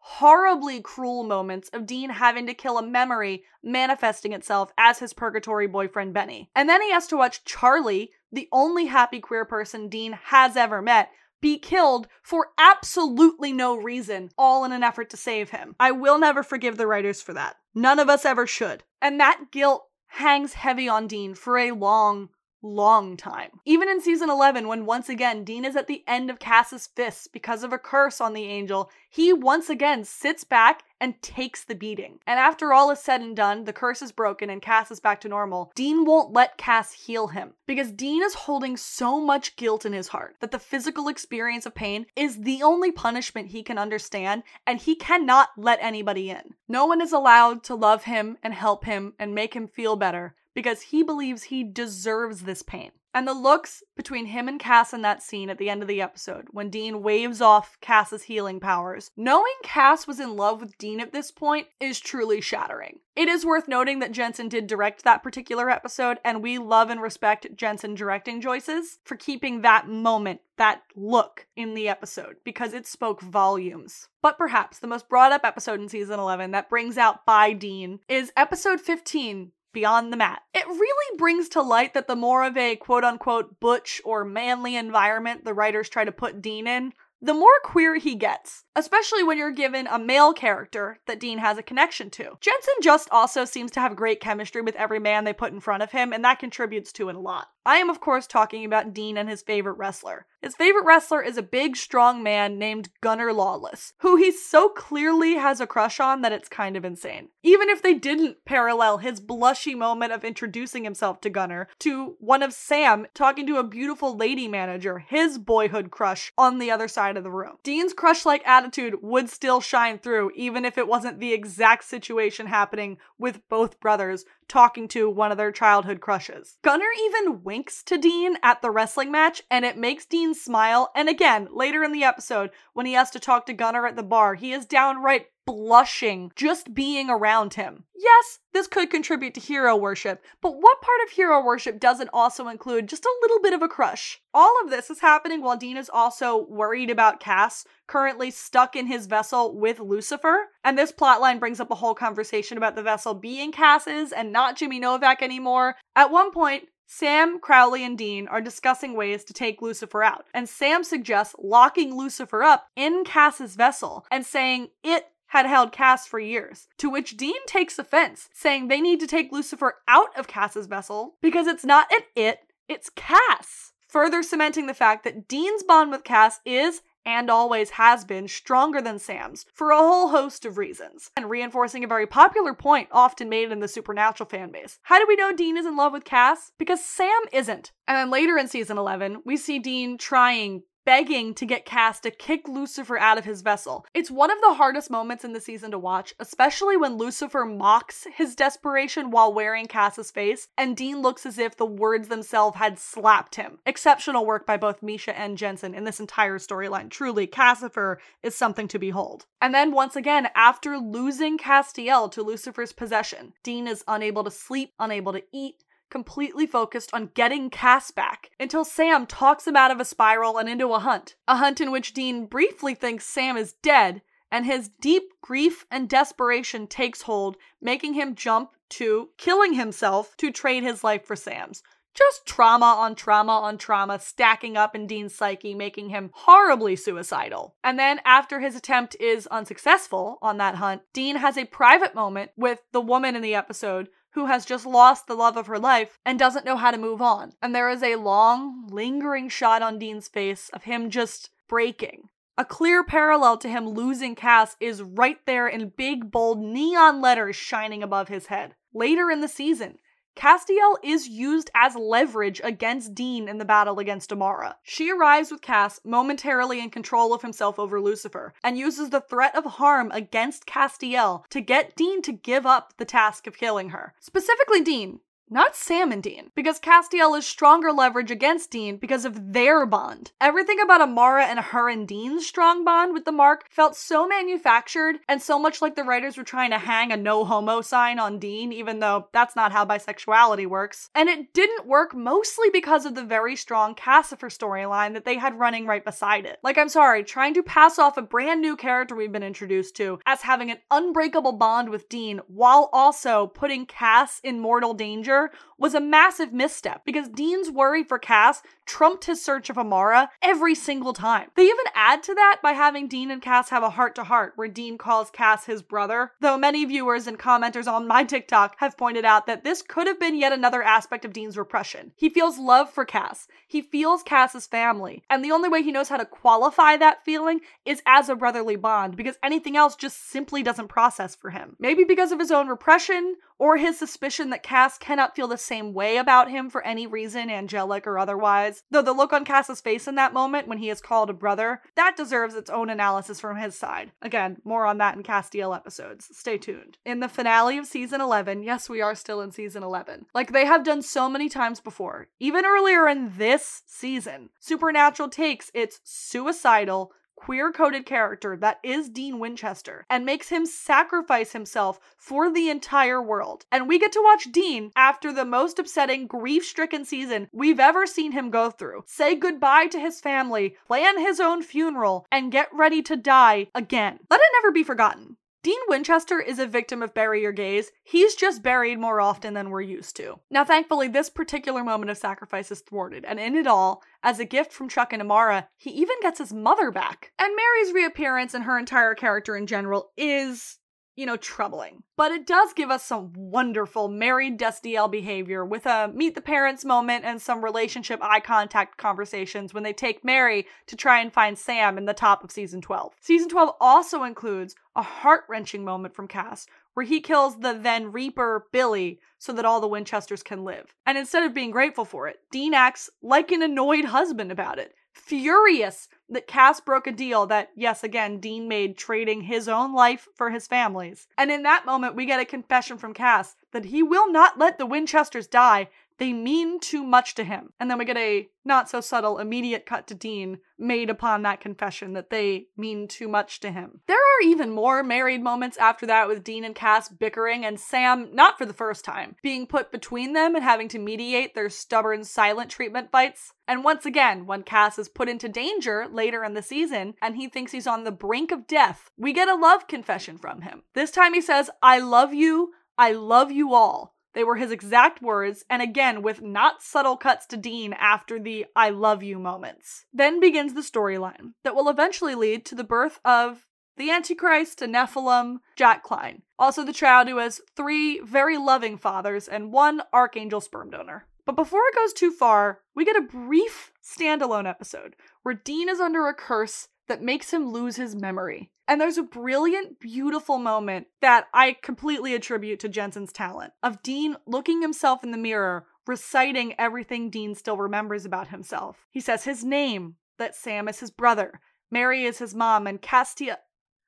horribly 0.00 0.80
cruel 0.80 1.22
moments 1.22 1.68
of 1.74 1.84
Dean 1.84 2.08
having 2.08 2.46
to 2.46 2.54
kill 2.54 2.78
a 2.78 2.82
memory 2.82 3.44
manifesting 3.62 4.32
itself 4.32 4.72
as 4.78 5.00
his 5.00 5.12
purgatory 5.12 5.66
boyfriend 5.66 6.14
Benny. 6.14 6.48
And 6.56 6.66
then 6.66 6.80
he 6.80 6.92
has 6.92 7.06
to 7.08 7.16
watch 7.18 7.44
Charlie, 7.44 8.10
the 8.32 8.48
only 8.52 8.86
happy 8.86 9.20
queer 9.20 9.44
person 9.44 9.90
Dean 9.90 10.12
has 10.12 10.56
ever 10.56 10.80
met, 10.80 11.10
be 11.44 11.58
killed 11.58 12.08
for 12.22 12.52
absolutely 12.56 13.52
no 13.52 13.76
reason, 13.76 14.30
all 14.38 14.64
in 14.64 14.72
an 14.72 14.82
effort 14.82 15.10
to 15.10 15.16
save 15.18 15.50
him. 15.50 15.76
I 15.78 15.90
will 15.90 16.18
never 16.18 16.42
forgive 16.42 16.78
the 16.78 16.86
writers 16.86 17.20
for 17.20 17.34
that. 17.34 17.56
None 17.74 17.98
of 17.98 18.08
us 18.08 18.24
ever 18.24 18.46
should. 18.46 18.82
And 19.02 19.20
that 19.20 19.48
guilt 19.52 19.84
hangs 20.06 20.54
heavy 20.54 20.88
on 20.88 21.06
Dean 21.06 21.34
for 21.34 21.58
a 21.58 21.72
long, 21.72 22.30
long 22.64 23.16
time. 23.16 23.60
Even 23.64 23.88
in 23.88 24.00
season 24.00 24.30
11, 24.30 24.66
when 24.66 24.86
once 24.86 25.08
again 25.08 25.44
Dean 25.44 25.64
is 25.64 25.76
at 25.76 25.86
the 25.86 26.02
end 26.06 26.30
of 26.30 26.38
Cass's 26.38 26.86
fists 26.86 27.28
because 27.28 27.62
of 27.62 27.72
a 27.72 27.78
curse 27.78 28.20
on 28.20 28.32
the 28.32 28.44
angel, 28.44 28.90
he 29.10 29.32
once 29.32 29.68
again 29.68 30.02
sits 30.02 30.42
back 30.42 30.82
and 31.00 31.20
takes 31.20 31.64
the 31.64 31.74
beating. 31.74 32.18
And 32.26 32.40
after 32.40 32.72
all 32.72 32.90
is 32.90 32.98
said 32.98 33.20
and 33.20 33.36
done, 33.36 33.64
the 33.64 33.72
curse 33.72 34.00
is 34.00 34.10
broken 34.10 34.48
and 34.48 34.62
Cass 34.62 34.90
is 34.90 35.00
back 35.00 35.20
to 35.20 35.28
normal. 35.28 35.70
Dean 35.74 36.04
won't 36.04 36.32
let 36.32 36.56
Cass 36.56 36.92
heal 36.92 37.28
him 37.28 37.52
because 37.66 37.92
Dean 37.92 38.22
is 38.22 38.34
holding 38.34 38.76
so 38.76 39.20
much 39.20 39.56
guilt 39.56 39.84
in 39.84 39.92
his 39.92 40.08
heart 40.08 40.36
that 40.40 40.50
the 40.50 40.58
physical 40.58 41.08
experience 41.08 41.66
of 41.66 41.74
pain 41.74 42.06
is 42.16 42.40
the 42.42 42.62
only 42.62 42.90
punishment 42.90 43.48
he 43.48 43.62
can 43.62 43.76
understand 43.76 44.42
and 44.66 44.80
he 44.80 44.94
cannot 44.94 45.50
let 45.56 45.78
anybody 45.82 46.30
in. 46.30 46.54
No 46.68 46.86
one 46.86 47.02
is 47.02 47.12
allowed 47.12 47.62
to 47.64 47.74
love 47.74 48.04
him 48.04 48.38
and 48.42 48.54
help 48.54 48.84
him 48.84 49.12
and 49.18 49.34
make 49.34 49.54
him 49.54 49.68
feel 49.68 49.96
better 49.96 50.34
because 50.54 50.82
he 50.82 51.02
believes 51.02 51.44
he 51.44 51.64
deserves 51.64 52.42
this 52.42 52.62
pain. 52.62 52.92
And 53.16 53.28
the 53.28 53.34
looks 53.34 53.84
between 53.96 54.26
him 54.26 54.48
and 54.48 54.58
Cass 54.58 54.92
in 54.92 55.02
that 55.02 55.22
scene 55.22 55.48
at 55.48 55.56
the 55.58 55.70
end 55.70 55.82
of 55.82 55.88
the 55.88 56.02
episode, 56.02 56.48
when 56.50 56.68
Dean 56.68 57.00
waves 57.00 57.40
off 57.40 57.78
Cass's 57.80 58.24
healing 58.24 58.58
powers, 58.58 59.12
knowing 59.16 59.52
Cass 59.62 60.08
was 60.08 60.18
in 60.18 60.34
love 60.34 60.60
with 60.60 60.76
Dean 60.78 60.98
at 60.98 61.12
this 61.12 61.30
point 61.30 61.68
is 61.78 62.00
truly 62.00 62.40
shattering. 62.40 62.98
It 63.14 63.28
is 63.28 63.46
worth 63.46 63.68
noting 63.68 64.00
that 64.00 64.10
Jensen 64.10 64.48
did 64.48 64.66
direct 64.66 65.04
that 65.04 65.22
particular 65.22 65.70
episode, 65.70 66.18
and 66.24 66.42
we 66.42 66.58
love 66.58 66.90
and 66.90 67.00
respect 67.00 67.54
Jensen 67.54 67.94
directing 67.94 68.40
choices 68.40 68.98
for 69.04 69.14
keeping 69.14 69.60
that 69.60 69.88
moment, 69.88 70.40
that 70.56 70.82
look 70.96 71.46
in 71.54 71.74
the 71.74 71.88
episode, 71.88 72.38
because 72.42 72.74
it 72.74 72.84
spoke 72.84 73.20
volumes. 73.20 74.08
But 74.22 74.38
perhaps 74.38 74.80
the 74.80 74.88
most 74.88 75.08
brought 75.08 75.30
up 75.30 75.44
episode 75.44 75.78
in 75.78 75.88
season 75.88 76.18
11 76.18 76.50
that 76.50 76.68
brings 76.68 76.98
out 76.98 77.24
bi 77.24 77.52
Dean 77.52 78.00
is 78.08 78.32
episode 78.36 78.80
15, 78.80 79.52
beyond 79.74 80.10
the 80.12 80.16
mat. 80.16 80.42
It 80.54 80.66
really 80.66 81.18
brings 81.18 81.50
to 81.50 81.60
light 81.60 81.92
that 81.92 82.08
the 82.08 82.16
more 82.16 82.44
of 82.44 82.56
a 82.56 82.76
quote 82.76 83.04
unquote 83.04 83.60
butch 83.60 84.00
or 84.04 84.24
manly 84.24 84.76
environment 84.76 85.44
the 85.44 85.52
writers 85.52 85.90
try 85.90 86.04
to 86.04 86.12
put 86.12 86.40
Dean 86.40 86.66
in, 86.66 86.94
the 87.20 87.34
more 87.34 87.60
queer 87.64 87.96
he 87.96 88.14
gets, 88.14 88.64
especially 88.76 89.22
when 89.22 89.38
you're 89.38 89.50
given 89.50 89.86
a 89.86 89.98
male 89.98 90.34
character 90.34 90.98
that 91.06 91.18
Dean 91.20 91.38
has 91.38 91.56
a 91.56 91.62
connection 91.62 92.10
to. 92.10 92.36
Jensen 92.40 92.74
just 92.82 93.08
also 93.10 93.44
seems 93.44 93.70
to 93.72 93.80
have 93.80 93.96
great 93.96 94.20
chemistry 94.20 94.60
with 94.60 94.76
every 94.76 94.98
man 94.98 95.24
they 95.24 95.32
put 95.32 95.52
in 95.52 95.60
front 95.60 95.82
of 95.82 95.90
him, 95.90 96.12
and 96.12 96.22
that 96.24 96.38
contributes 96.38 96.92
to 96.92 97.08
it 97.08 97.16
a 97.16 97.20
lot. 97.20 97.48
I 97.66 97.76
am, 97.76 97.88
of 97.88 98.00
course, 98.00 98.26
talking 98.26 98.64
about 98.64 98.92
Dean 98.92 99.16
and 99.16 99.28
his 99.28 99.42
favorite 99.42 99.78
wrestler. 99.78 100.26
His 100.42 100.54
favorite 100.54 100.84
wrestler 100.84 101.22
is 101.22 101.38
a 101.38 101.42
big, 101.42 101.74
strong 101.74 102.22
man 102.22 102.58
named 102.58 102.90
Gunnar 103.00 103.32
Lawless, 103.32 103.94
who 104.00 104.16
he 104.16 104.30
so 104.30 104.68
clearly 104.68 105.36
has 105.36 105.58
a 105.58 105.66
crush 105.66 106.00
on 106.00 106.20
that 106.20 106.32
it's 106.32 106.50
kind 106.50 106.76
of 106.76 106.84
insane. 106.84 107.30
Even 107.42 107.70
if 107.70 107.80
they 107.80 107.94
didn't 107.94 108.44
parallel 108.44 108.98
his 108.98 109.22
blushy 109.22 109.74
moment 109.74 110.12
of 110.12 110.22
introducing 110.22 110.84
himself 110.84 111.22
to 111.22 111.30
Gunnar 111.30 111.68
to 111.78 112.16
one 112.20 112.42
of 112.42 112.52
Sam 112.52 113.06
talking 113.14 113.46
to 113.46 113.56
a 113.56 113.64
beautiful 113.64 114.14
lady 114.14 114.46
manager, 114.46 114.98
his 114.98 115.38
boyhood 115.38 115.90
crush, 115.90 116.30
on 116.36 116.58
the 116.58 116.70
other 116.70 116.88
side 116.88 117.16
of 117.16 117.24
the 117.24 117.30
room. 117.30 117.56
Dean's 117.62 117.94
crush 117.94 118.26
like 118.26 118.46
attitude 118.46 118.96
would 119.00 119.30
still 119.30 119.62
shine 119.62 119.98
through, 119.98 120.30
even 120.34 120.66
if 120.66 120.76
it 120.76 120.86
wasn't 120.86 121.20
the 121.20 121.32
exact 121.32 121.84
situation 121.84 122.48
happening 122.48 122.98
with 123.18 123.40
both 123.48 123.80
brothers 123.80 124.26
talking 124.48 124.88
to 124.88 125.10
one 125.10 125.30
of 125.30 125.36
their 125.36 125.52
childhood 125.52 126.00
crushes. 126.00 126.58
Gunnar 126.62 126.86
even 127.06 127.42
winks 127.42 127.82
to 127.84 127.98
Dean 127.98 128.36
at 128.42 128.62
the 128.62 128.70
wrestling 128.70 129.10
match, 129.10 129.42
and 129.50 129.64
it 129.64 129.76
makes 129.76 130.06
Dean 130.06 130.34
smile. 130.34 130.90
And 130.94 131.08
again, 131.08 131.48
later 131.52 131.82
in 131.82 131.92
the 131.92 132.04
episode, 132.04 132.50
when 132.72 132.86
he 132.86 132.92
has 132.92 133.10
to 133.10 133.20
talk 133.20 133.46
to 133.46 133.52
Gunnar 133.52 133.86
at 133.86 133.96
the 133.96 134.02
bar, 134.02 134.34
he 134.34 134.52
is 134.52 134.66
downright 134.66 135.26
blushing 135.46 136.32
just 136.36 136.74
being 136.74 137.10
around 137.10 137.54
him. 137.54 137.84
Yes, 137.94 138.38
this 138.52 138.66
could 138.66 138.90
contribute 138.90 139.34
to 139.34 139.40
hero 139.40 139.76
worship, 139.76 140.22
but 140.40 140.52
what 140.52 140.80
part 140.80 140.98
of 141.04 141.10
hero 141.10 141.42
worship 141.42 141.80
doesn't 141.80 142.10
also 142.12 142.48
include 142.48 142.88
just 142.88 143.04
a 143.04 143.16
little 143.22 143.40
bit 143.40 143.52
of 143.52 143.62
a 143.62 143.68
crush? 143.68 144.20
All 144.32 144.54
of 144.62 144.70
this 144.70 144.90
is 144.90 145.00
happening 145.00 145.40
while 145.40 145.56
Dean 145.56 145.76
is 145.76 145.90
also 145.92 146.46
worried 146.46 146.90
about 146.90 147.20
Cass, 147.20 147.64
currently 147.86 148.30
stuck 148.30 148.76
in 148.76 148.86
his 148.86 149.06
vessel 149.06 149.56
with 149.58 149.80
Lucifer. 149.80 150.48
And 150.62 150.76
this 150.76 150.92
plotline 150.92 151.40
brings 151.40 151.60
up 151.60 151.70
a 151.70 151.76
whole 151.76 151.94
conversation 151.94 152.58
about 152.58 152.76
the 152.76 152.82
vessel 152.82 153.14
being 153.14 153.52
Cass's 153.52 154.12
and 154.12 154.32
not 154.32 154.56
Jimmy 154.56 154.78
Novak 154.80 155.22
anymore. 155.22 155.76
At 155.96 156.10
one 156.10 156.30
point, 156.30 156.64
Sam, 156.86 157.40
Crowley, 157.40 157.82
and 157.82 157.96
Dean 157.96 158.28
are 158.28 158.40
discussing 158.40 158.94
ways 158.94 159.24
to 159.24 159.32
take 159.32 159.62
Lucifer 159.62 160.02
out, 160.02 160.26
and 160.34 160.48
Sam 160.48 160.84
suggests 160.84 161.34
locking 161.38 161.96
Lucifer 161.96 162.42
up 162.42 162.66
in 162.76 163.04
Cass's 163.04 163.56
vessel 163.56 164.06
and 164.10 164.24
saying 164.24 164.68
it 164.82 165.06
had 165.34 165.46
held 165.46 165.72
Cass 165.72 166.06
for 166.06 166.20
years, 166.20 166.68
to 166.78 166.88
which 166.88 167.16
Dean 167.16 167.44
takes 167.46 167.76
offense, 167.76 168.28
saying 168.32 168.68
they 168.68 168.80
need 168.80 169.00
to 169.00 169.06
take 169.06 169.32
Lucifer 169.32 169.74
out 169.88 170.16
of 170.16 170.28
Cass's 170.28 170.66
vessel 170.66 171.16
because 171.20 171.48
it's 171.48 171.64
not 171.64 171.92
an 171.92 172.02
it, 172.14 172.38
it's 172.68 172.88
Cass. 172.88 173.72
Further 173.88 174.22
cementing 174.22 174.66
the 174.66 174.74
fact 174.74 175.02
that 175.02 175.26
Dean's 175.26 175.64
bond 175.64 175.90
with 175.90 176.04
Cass 176.04 176.38
is 176.44 176.82
and 177.04 177.28
always 177.28 177.70
has 177.70 178.04
been 178.04 178.28
stronger 178.28 178.80
than 178.80 179.00
Sam's 179.00 179.44
for 179.52 179.72
a 179.72 179.76
whole 179.76 180.08
host 180.08 180.44
of 180.44 180.56
reasons, 180.56 181.10
and 181.16 181.28
reinforcing 181.28 181.82
a 181.82 181.88
very 181.88 182.06
popular 182.06 182.54
point 182.54 182.88
often 182.92 183.28
made 183.28 183.50
in 183.50 183.58
the 183.58 183.68
Supernatural 183.68 184.28
fanbase. 184.28 184.78
How 184.82 185.00
do 185.00 185.04
we 185.06 185.16
know 185.16 185.34
Dean 185.34 185.56
is 185.56 185.66
in 185.66 185.76
love 185.76 185.92
with 185.92 186.04
Cass? 186.04 186.52
Because 186.58 186.84
Sam 186.84 187.20
isn't. 187.32 187.72
And 187.88 187.96
then 187.96 188.10
later 188.10 188.38
in 188.38 188.46
season 188.46 188.78
11, 188.78 189.22
we 189.26 189.36
see 189.36 189.58
Dean 189.58 189.98
trying 189.98 190.62
begging 190.84 191.34
to 191.34 191.46
get 191.46 191.64
Cass 191.64 192.00
to 192.00 192.10
kick 192.10 192.48
Lucifer 192.48 192.98
out 192.98 193.18
of 193.18 193.24
his 193.24 193.42
vessel. 193.42 193.86
It's 193.94 194.10
one 194.10 194.30
of 194.30 194.40
the 194.40 194.54
hardest 194.54 194.90
moments 194.90 195.24
in 195.24 195.32
the 195.32 195.40
season 195.40 195.70
to 195.70 195.78
watch, 195.78 196.14
especially 196.18 196.76
when 196.76 196.96
Lucifer 196.96 197.44
mocks 197.44 198.06
his 198.14 198.34
desperation 198.34 199.10
while 199.10 199.32
wearing 199.32 199.66
Cass's 199.66 200.10
face, 200.10 200.48
and 200.56 200.76
Dean 200.76 201.00
looks 201.02 201.26
as 201.26 201.38
if 201.38 201.56
the 201.56 201.66
words 201.66 202.08
themselves 202.08 202.56
had 202.56 202.78
slapped 202.78 203.36
him. 203.36 203.58
Exceptional 203.66 204.26
work 204.26 204.46
by 204.46 204.56
both 204.56 204.82
Misha 204.82 205.18
and 205.18 205.38
Jensen 205.38 205.74
in 205.74 205.84
this 205.84 206.00
entire 206.00 206.38
storyline. 206.38 206.90
Truly, 206.90 207.26
Cassifer 207.26 207.96
is 208.22 208.34
something 208.34 208.68
to 208.68 208.78
behold. 208.78 209.26
And 209.40 209.54
then 209.54 209.72
once 209.72 209.96
again, 209.96 210.28
after 210.34 210.78
losing 210.78 211.38
Castiel 211.38 212.10
to 212.12 212.22
Lucifer's 212.22 212.72
possession, 212.72 213.32
Dean 213.42 213.66
is 213.66 213.84
unable 213.86 214.24
to 214.24 214.30
sleep, 214.30 214.72
unable 214.78 215.12
to 215.12 215.22
eat, 215.32 215.64
completely 215.94 216.44
focused 216.44 216.92
on 216.92 217.12
getting 217.14 217.48
Cass 217.48 217.92
back 217.92 218.30
until 218.40 218.64
Sam 218.64 219.06
talks 219.06 219.46
him 219.46 219.54
out 219.54 219.70
of 219.70 219.78
a 219.78 219.84
spiral 219.84 220.38
and 220.38 220.48
into 220.48 220.72
a 220.72 220.80
hunt. 220.80 221.14
A 221.28 221.36
hunt 221.36 221.60
in 221.60 221.70
which 221.70 221.94
Dean 221.94 222.26
briefly 222.26 222.74
thinks 222.74 223.06
Sam 223.06 223.36
is 223.36 223.52
dead, 223.62 224.02
and 224.28 224.44
his 224.44 224.70
deep 224.80 225.04
grief 225.22 225.64
and 225.70 225.88
desperation 225.88 226.66
takes 226.66 227.02
hold, 227.02 227.36
making 227.62 227.94
him 227.94 228.16
jump 228.16 228.56
to 228.70 229.10
killing 229.18 229.54
himself 229.54 230.16
to 230.16 230.32
trade 230.32 230.64
his 230.64 230.82
life 230.82 231.04
for 231.04 231.14
Sam's. 231.14 231.62
Just 231.94 232.26
trauma 232.26 232.74
on 232.76 232.96
trauma 232.96 233.30
on 233.30 233.56
trauma 233.56 234.00
stacking 234.00 234.56
up 234.56 234.74
in 234.74 234.88
Dean's 234.88 235.14
psyche, 235.14 235.54
making 235.54 235.90
him 235.90 236.10
horribly 236.12 236.74
suicidal. 236.74 237.54
And 237.62 237.78
then, 237.78 238.00
after 238.04 238.40
his 238.40 238.56
attempt 238.56 238.96
is 238.98 239.28
unsuccessful 239.28 240.18
on 240.20 240.38
that 240.38 240.56
hunt, 240.56 240.82
Dean 240.92 241.14
has 241.14 241.38
a 241.38 241.44
private 241.44 241.94
moment 241.94 242.32
with 242.36 242.62
the 242.72 242.80
woman 242.80 243.14
in 243.14 243.22
the 243.22 243.36
episode 243.36 243.90
who 244.14 244.26
has 244.26 244.44
just 244.46 244.64
lost 244.64 245.06
the 245.06 245.14
love 245.14 245.36
of 245.36 245.46
her 245.46 245.58
life 245.58 245.98
and 246.04 246.18
doesn't 246.18 246.44
know 246.44 246.56
how 246.56 246.70
to 246.70 246.78
move 246.78 247.02
on. 247.02 247.32
And 247.42 247.54
there 247.54 247.68
is 247.68 247.82
a 247.82 247.96
long, 247.96 248.66
lingering 248.70 249.28
shot 249.28 249.60
on 249.62 249.78
Dean's 249.78 250.08
face 250.08 250.48
of 250.50 250.64
him 250.64 250.88
just 250.88 251.30
breaking. 251.48 252.08
A 252.36 252.44
clear 252.44 252.82
parallel 252.82 253.38
to 253.38 253.48
him 253.48 253.68
losing 253.68 254.14
Cass 254.14 254.56
is 254.58 254.82
right 254.82 255.18
there 255.26 255.46
in 255.46 255.72
big, 255.76 256.10
bold 256.10 256.40
neon 256.40 257.00
letters 257.00 257.36
shining 257.36 257.82
above 257.82 258.08
his 258.08 258.26
head. 258.26 258.54
Later 258.72 259.10
in 259.10 259.20
the 259.20 259.28
season, 259.28 259.78
Castiel 260.16 260.76
is 260.82 261.08
used 261.08 261.50
as 261.54 261.74
leverage 261.74 262.40
against 262.44 262.94
Dean 262.94 263.28
in 263.28 263.38
the 263.38 263.44
battle 263.44 263.78
against 263.78 264.12
Amara. 264.12 264.56
She 264.62 264.90
arrives 264.90 265.30
with 265.30 265.40
Cass 265.40 265.80
momentarily 265.84 266.60
in 266.60 266.70
control 266.70 267.12
of 267.12 267.22
himself 267.22 267.58
over 267.58 267.80
Lucifer 267.80 268.32
and 268.42 268.56
uses 268.56 268.90
the 268.90 269.00
threat 269.00 269.34
of 269.34 269.44
harm 269.44 269.90
against 269.92 270.46
Castiel 270.46 271.24
to 271.30 271.40
get 271.40 271.74
Dean 271.74 272.00
to 272.02 272.12
give 272.12 272.46
up 272.46 272.74
the 272.76 272.84
task 272.84 273.26
of 273.26 273.36
killing 273.36 273.70
her. 273.70 273.94
Specifically 273.98 274.60
Dean, 274.60 275.00
not 275.30 275.56
Sam 275.56 275.90
and 275.90 276.02
Dean, 276.02 276.30
because 276.34 276.60
Castiel 276.60 277.18
is 277.18 277.26
stronger 277.26 277.72
leverage 277.72 278.10
against 278.10 278.50
Dean 278.50 278.76
because 278.76 279.04
of 279.04 279.32
their 279.32 279.64
bond. 279.64 280.12
Everything 280.20 280.60
about 280.60 280.82
Amara 280.82 281.24
and 281.24 281.38
her 281.38 281.68
and 281.68 281.88
Dean's 281.88 282.26
strong 282.26 282.64
bond 282.64 282.92
with 282.92 283.04
the 283.04 283.12
Mark 283.12 283.46
felt 283.50 283.74
so 283.74 284.06
manufactured 284.06 284.96
and 285.08 285.22
so 285.22 285.38
much 285.38 285.62
like 285.62 285.76
the 285.76 285.82
writers 285.82 286.16
were 286.16 286.24
trying 286.24 286.50
to 286.50 286.58
hang 286.58 286.92
a 286.92 286.96
no 286.96 287.24
homo 287.24 287.62
sign 287.62 287.98
on 287.98 288.18
Dean, 288.18 288.52
even 288.52 288.80
though 288.80 289.08
that's 289.12 289.34
not 289.34 289.50
how 289.50 289.64
bisexuality 289.64 290.46
works. 290.46 290.90
And 290.94 291.08
it 291.08 291.32
didn't 291.32 291.66
work 291.66 291.94
mostly 291.94 292.50
because 292.50 292.84
of 292.84 292.94
the 292.94 293.04
very 293.04 293.34
strong 293.34 293.74
Cassifer 293.74 294.28
storyline 294.28 294.92
that 294.92 295.04
they 295.04 295.16
had 295.16 295.38
running 295.38 295.66
right 295.66 295.84
beside 295.84 296.26
it. 296.26 296.38
Like, 296.42 296.58
I'm 296.58 296.68
sorry, 296.68 297.02
trying 297.02 297.34
to 297.34 297.42
pass 297.42 297.78
off 297.78 297.96
a 297.96 298.02
brand 298.02 298.42
new 298.42 298.56
character 298.56 298.94
we've 298.94 299.10
been 299.10 299.22
introduced 299.22 299.74
to 299.76 299.98
as 300.04 300.20
having 300.22 300.50
an 300.50 300.58
unbreakable 300.70 301.32
bond 301.32 301.70
with 301.70 301.88
Dean 301.88 302.20
while 302.26 302.68
also 302.72 303.26
putting 303.28 303.64
Cass 303.64 304.20
in 304.22 304.38
mortal 304.38 304.74
danger 304.74 305.13
manager 305.14 305.30
was 305.58 305.74
a 305.74 305.80
massive 305.80 306.32
misstep 306.32 306.84
because 306.84 307.08
Dean's 307.08 307.50
worry 307.50 307.84
for 307.84 307.98
Cass 307.98 308.42
trumped 308.66 309.04
his 309.04 309.22
search 309.22 309.50
of 309.50 309.58
Amara 309.58 310.10
every 310.22 310.54
single 310.54 310.92
time. 310.92 311.30
They 311.36 311.44
even 311.44 311.64
add 311.74 312.02
to 312.04 312.14
that 312.14 312.40
by 312.42 312.52
having 312.52 312.88
Dean 312.88 313.10
and 313.10 313.20
Cass 313.22 313.50
have 313.50 313.62
a 313.62 313.70
heart 313.70 313.94
to 313.96 314.04
heart 314.04 314.32
where 314.36 314.48
Dean 314.48 314.78
calls 314.78 315.10
Cass 315.10 315.46
his 315.46 315.62
brother. 315.62 316.12
Though 316.20 316.38
many 316.38 316.64
viewers 316.64 317.06
and 317.06 317.18
commenters 317.18 317.66
on 317.66 317.86
my 317.86 318.04
TikTok 318.04 318.56
have 318.58 318.78
pointed 318.78 319.04
out 319.04 319.26
that 319.26 319.44
this 319.44 319.62
could 319.62 319.86
have 319.86 320.00
been 320.00 320.16
yet 320.16 320.32
another 320.32 320.62
aspect 320.62 321.04
of 321.04 321.12
Dean's 321.12 321.36
repression. 321.36 321.92
He 321.96 322.08
feels 322.08 322.38
love 322.38 322.70
for 322.70 322.84
Cass. 322.84 323.28
He 323.46 323.62
feels 323.62 324.02
Cass's 324.02 324.46
family. 324.46 325.02
And 325.10 325.24
the 325.24 325.32
only 325.32 325.48
way 325.48 325.62
he 325.62 325.72
knows 325.72 325.88
how 325.88 325.96
to 325.96 326.04
qualify 326.04 326.76
that 326.76 327.04
feeling 327.04 327.40
is 327.64 327.82
as 327.86 328.08
a 328.08 328.16
brotherly 328.16 328.56
bond 328.56 328.96
because 328.96 329.18
anything 329.22 329.56
else 329.56 329.76
just 329.76 330.10
simply 330.10 330.42
doesn't 330.42 330.68
process 330.68 331.14
for 331.14 331.30
him. 331.30 331.56
Maybe 331.58 331.84
because 331.84 332.12
of 332.12 332.18
his 332.18 332.30
own 332.30 332.48
repression 332.48 333.16
or 333.38 333.56
his 333.56 333.78
suspicion 333.78 334.30
that 334.30 334.42
Cass 334.42 334.78
cannot 334.78 335.14
feel 335.14 335.28
the 335.28 335.36
same 335.44 335.72
way 335.72 335.96
about 335.96 336.30
him 336.30 336.50
for 336.50 336.62
any 336.64 336.86
reason, 336.86 337.30
angelic 337.30 337.86
or 337.86 337.98
otherwise. 337.98 338.62
Though 338.70 338.82
the 338.82 338.92
look 338.92 339.12
on 339.12 339.24
Cass's 339.24 339.60
face 339.60 339.86
in 339.86 339.94
that 339.96 340.12
moment 340.12 340.48
when 340.48 340.58
he 340.58 340.70
is 340.70 340.80
called 340.80 341.10
a 341.10 341.14
brother, 341.14 341.62
that 341.76 341.96
deserves 341.96 342.34
its 342.34 342.50
own 342.50 342.70
analysis 342.70 343.20
from 343.20 343.36
his 343.36 343.54
side. 343.54 343.92
Again, 344.02 344.38
more 344.44 344.66
on 344.66 344.78
that 344.78 344.96
in 344.96 345.02
Castiel 345.02 345.54
episodes. 345.54 346.08
Stay 346.12 346.38
tuned. 346.38 346.78
In 346.84 347.00
the 347.00 347.08
finale 347.08 347.58
of 347.58 347.66
season 347.66 348.00
11, 348.00 348.42
yes, 348.42 348.68
we 348.68 348.80
are 348.80 348.94
still 348.94 349.20
in 349.20 349.30
season 349.30 349.62
11. 349.62 350.06
Like 350.14 350.32
they 350.32 350.46
have 350.46 350.64
done 350.64 350.82
so 350.82 351.08
many 351.08 351.28
times 351.28 351.60
before, 351.60 352.08
even 352.18 352.44
earlier 352.44 352.88
in 352.88 353.16
this 353.16 353.62
season, 353.66 354.30
Supernatural 354.40 355.08
takes 355.08 355.50
its 355.54 355.80
suicidal, 355.84 356.92
queer 357.16 357.52
coded 357.52 357.86
character 357.86 358.36
that 358.36 358.58
is 358.62 358.88
Dean 358.88 359.18
Winchester 359.18 359.86
and 359.88 360.04
makes 360.04 360.28
him 360.28 360.46
sacrifice 360.46 361.32
himself 361.32 361.78
for 361.96 362.32
the 362.32 362.48
entire 362.48 363.00
world. 363.02 363.46
And 363.50 363.68
we 363.68 363.78
get 363.78 363.92
to 363.92 364.02
watch 364.04 364.32
Dean, 364.32 364.70
after 364.76 365.12
the 365.12 365.24
most 365.24 365.58
upsetting, 365.58 366.06
grief 366.06 366.44
stricken 366.44 366.84
season 366.84 367.28
we've 367.32 367.60
ever 367.60 367.86
seen 367.86 368.12
him 368.12 368.30
go 368.30 368.50
through, 368.50 368.84
say 368.86 369.14
goodbye 369.14 369.66
to 369.68 369.78
his 369.78 370.00
family, 370.00 370.56
plan 370.66 370.98
his 370.98 371.20
own 371.20 371.42
funeral, 371.42 372.06
and 372.10 372.32
get 372.32 372.48
ready 372.52 372.82
to 372.82 372.96
die 372.96 373.48
again. 373.54 373.98
Let 374.10 374.20
it 374.20 374.26
never 374.42 374.52
be 374.52 374.62
forgotten. 374.62 375.16
Dean 375.44 375.60
Winchester 375.68 376.22
is 376.22 376.38
a 376.38 376.46
victim 376.46 376.82
of 376.82 376.94
your 376.96 377.30
gays. 377.30 377.70
He's 377.82 378.14
just 378.14 378.42
buried 378.42 378.78
more 378.78 378.98
often 378.98 379.34
than 379.34 379.50
we're 379.50 379.60
used 379.60 379.94
to. 379.96 380.18
Now, 380.30 380.42
thankfully, 380.42 380.88
this 380.88 381.10
particular 381.10 381.62
moment 381.62 381.90
of 381.90 381.98
sacrifice 381.98 382.50
is 382.50 382.62
thwarted, 382.62 383.04
and 383.04 383.20
in 383.20 383.36
it 383.36 383.46
all, 383.46 383.82
as 384.02 384.18
a 384.18 384.24
gift 384.24 384.54
from 384.54 384.70
Chuck 384.70 384.94
and 384.94 385.02
Amara, 385.02 385.50
he 385.58 385.68
even 385.72 385.96
gets 386.00 386.18
his 386.18 386.32
mother 386.32 386.70
back. 386.70 387.12
And 387.18 387.36
Mary's 387.36 387.74
reappearance 387.74 388.32
and 388.32 388.44
her 388.44 388.58
entire 388.58 388.94
character 388.94 389.36
in 389.36 389.46
general 389.46 389.90
is 389.98 390.60
you 390.96 391.06
know, 391.06 391.16
troubling. 391.16 391.82
But 391.96 392.12
it 392.12 392.26
does 392.26 392.52
give 392.52 392.70
us 392.70 392.84
some 392.84 393.12
wonderful 393.14 393.88
married 393.88 394.38
Destiel 394.38 394.90
behavior 394.90 395.44
with 395.44 395.66
a 395.66 395.90
meet 395.92 396.14
the 396.14 396.20
parents 396.20 396.64
moment 396.64 397.04
and 397.04 397.20
some 397.20 397.44
relationship 397.44 398.00
eye 398.02 398.20
contact 398.20 398.78
conversations 398.78 399.52
when 399.52 399.62
they 399.62 399.72
take 399.72 400.04
Mary 400.04 400.46
to 400.66 400.76
try 400.76 401.00
and 401.00 401.12
find 401.12 401.38
Sam 401.38 401.78
in 401.78 401.84
the 401.84 401.94
top 401.94 402.22
of 402.22 402.30
season 402.30 402.60
12. 402.60 402.94
Season 403.00 403.28
12 403.28 403.54
also 403.60 404.04
includes 404.04 404.54
a 404.76 404.82
heart 404.82 405.24
wrenching 405.28 405.64
moment 405.64 405.94
from 405.94 406.08
Cass 406.08 406.46
where 406.74 406.86
he 406.86 407.00
kills 407.00 407.38
the 407.38 407.52
then 407.54 407.92
Reaper 407.92 408.46
Billy 408.52 409.00
so 409.18 409.32
that 409.32 409.44
all 409.44 409.60
the 409.60 409.68
Winchesters 409.68 410.22
can 410.22 410.44
live. 410.44 410.74
And 410.86 410.98
instead 410.98 411.22
of 411.22 411.34
being 411.34 411.52
grateful 411.52 411.84
for 411.84 412.08
it, 412.08 412.16
Dean 412.30 412.52
acts 412.52 412.90
like 413.00 413.30
an 413.30 413.42
annoyed 413.42 413.86
husband 413.86 414.32
about 414.32 414.58
it 414.58 414.74
furious 414.94 415.88
that 416.08 416.26
Cass 416.26 416.60
broke 416.60 416.86
a 416.86 416.92
deal 416.92 417.26
that, 417.26 417.50
yes, 417.54 417.82
again, 417.82 418.20
Dean 418.20 418.46
made 418.46 418.76
trading 418.76 419.22
his 419.22 419.48
own 419.48 419.74
life 419.74 420.08
for 420.14 420.30
his 420.30 420.46
family's. 420.46 421.06
And 421.16 421.30
in 421.30 421.42
that 421.44 421.66
moment, 421.66 421.94
we 421.94 422.06
get 422.06 422.20
a 422.20 422.24
confession 422.24 422.78
from 422.78 422.94
Cass 422.94 423.36
that 423.52 423.66
he 423.66 423.82
will 423.82 424.10
not 424.10 424.38
let 424.38 424.58
the 424.58 424.66
Winchesters 424.66 425.26
die 425.26 425.68
they 425.98 426.12
mean 426.12 426.60
too 426.60 426.82
much 426.82 427.14
to 427.14 427.24
him. 427.24 427.50
And 427.60 427.70
then 427.70 427.78
we 427.78 427.84
get 427.84 427.96
a 427.96 428.28
not 428.44 428.68
so 428.68 428.80
subtle 428.80 429.18
immediate 429.18 429.64
cut 429.64 429.86
to 429.86 429.94
Dean 429.94 430.38
made 430.58 430.90
upon 430.90 431.22
that 431.22 431.40
confession 431.40 431.94
that 431.94 432.10
they 432.10 432.46
mean 432.56 432.88
too 432.88 433.08
much 433.08 433.40
to 433.40 433.50
him. 433.50 433.80
There 433.86 433.96
are 433.96 434.22
even 434.22 434.50
more 434.50 434.82
married 434.82 435.22
moments 435.22 435.56
after 435.56 435.86
that 435.86 436.08
with 436.08 436.24
Dean 436.24 436.44
and 436.44 436.54
Cass 436.54 436.88
bickering 436.88 437.44
and 437.44 437.58
Sam, 437.58 438.14
not 438.14 438.36
for 438.38 438.44
the 438.44 438.52
first 438.52 438.84
time, 438.84 439.16
being 439.22 439.46
put 439.46 439.72
between 439.72 440.12
them 440.12 440.34
and 440.34 440.44
having 440.44 440.68
to 440.68 440.78
mediate 440.78 441.34
their 441.34 441.48
stubborn 441.48 442.04
silent 442.04 442.50
treatment 442.50 442.90
fights. 442.90 443.32
And 443.48 443.64
once 443.64 443.86
again, 443.86 444.26
when 444.26 444.42
Cass 444.42 444.78
is 444.78 444.88
put 444.88 445.08
into 445.08 445.28
danger 445.28 445.86
later 445.90 446.24
in 446.24 446.34
the 446.34 446.42
season 446.42 446.94
and 447.00 447.16
he 447.16 447.28
thinks 447.28 447.52
he's 447.52 447.66
on 447.66 447.84
the 447.84 447.92
brink 447.92 448.30
of 448.30 448.46
death, 448.46 448.90
we 448.96 449.12
get 449.12 449.28
a 449.28 449.34
love 449.34 449.66
confession 449.68 450.18
from 450.18 450.42
him. 450.42 450.62
This 450.74 450.90
time 450.90 451.14
he 451.14 451.20
says, 451.20 451.50
I 451.62 451.78
love 451.78 452.12
you. 452.12 452.52
I 452.76 452.92
love 452.92 453.30
you 453.30 453.54
all. 453.54 453.93
They 454.14 454.24
were 454.24 454.36
his 454.36 454.50
exact 454.50 455.02
words, 455.02 455.44
and 455.50 455.60
again 455.60 456.02
with 456.02 456.22
not 456.22 456.62
subtle 456.62 456.96
cuts 456.96 457.26
to 457.26 457.36
Dean 457.36 457.72
after 457.74 458.18
the 458.18 458.46
I 458.56 458.70
love 458.70 459.02
you 459.02 459.18
moments. 459.18 459.86
Then 459.92 460.20
begins 460.20 460.54
the 460.54 460.60
storyline 460.60 461.32
that 461.42 461.54
will 461.54 461.68
eventually 461.68 462.14
lead 462.14 462.46
to 462.46 462.54
the 462.54 462.64
birth 462.64 463.00
of 463.04 463.46
the 463.76 463.90
Antichrist, 463.90 464.62
a 464.62 464.66
Nephilim, 464.66 465.38
Jack 465.56 465.82
Kline. 465.82 466.22
Also 466.38 466.64
the 466.64 466.72
child 466.72 467.08
who 467.08 467.18
has 467.18 467.40
three 467.56 468.00
very 468.00 468.38
loving 468.38 468.78
fathers 468.78 469.26
and 469.26 469.52
one 469.52 469.82
archangel 469.92 470.40
sperm 470.40 470.70
donor. 470.70 471.06
But 471.26 471.36
before 471.36 471.62
it 471.68 471.74
goes 471.74 471.92
too 471.92 472.10
far, 472.10 472.60
we 472.74 472.84
get 472.84 472.96
a 472.96 473.00
brief 473.00 473.72
standalone 473.82 474.48
episode 474.48 474.94
where 475.22 475.34
Dean 475.34 475.68
is 475.68 475.80
under 475.80 476.06
a 476.06 476.14
curse 476.14 476.68
that 476.88 477.02
makes 477.02 477.32
him 477.32 477.50
lose 477.50 477.76
his 477.76 477.94
memory. 477.94 478.50
And 478.66 478.80
there's 478.80 478.98
a 478.98 479.02
brilliant, 479.02 479.78
beautiful 479.78 480.38
moment 480.38 480.86
that 481.00 481.26
I 481.34 481.56
completely 481.62 482.14
attribute 482.14 482.60
to 482.60 482.68
Jensen's 482.68 483.12
talent 483.12 483.52
of 483.62 483.82
Dean 483.82 484.16
looking 484.26 484.62
himself 484.62 485.04
in 485.04 485.10
the 485.10 485.18
mirror, 485.18 485.66
reciting 485.86 486.54
everything 486.58 487.10
Dean 487.10 487.34
still 487.34 487.56
remembers 487.56 488.04
about 488.04 488.28
himself. 488.28 488.86
He 488.90 489.00
says 489.00 489.24
his 489.24 489.44
name, 489.44 489.96
that 490.18 490.34
Sam 490.34 490.68
is 490.68 490.80
his 490.80 490.90
brother, 490.90 491.40
Mary 491.70 492.04
is 492.04 492.18
his 492.18 492.34
mom, 492.34 492.66
and 492.66 492.80
Castia 492.80 493.38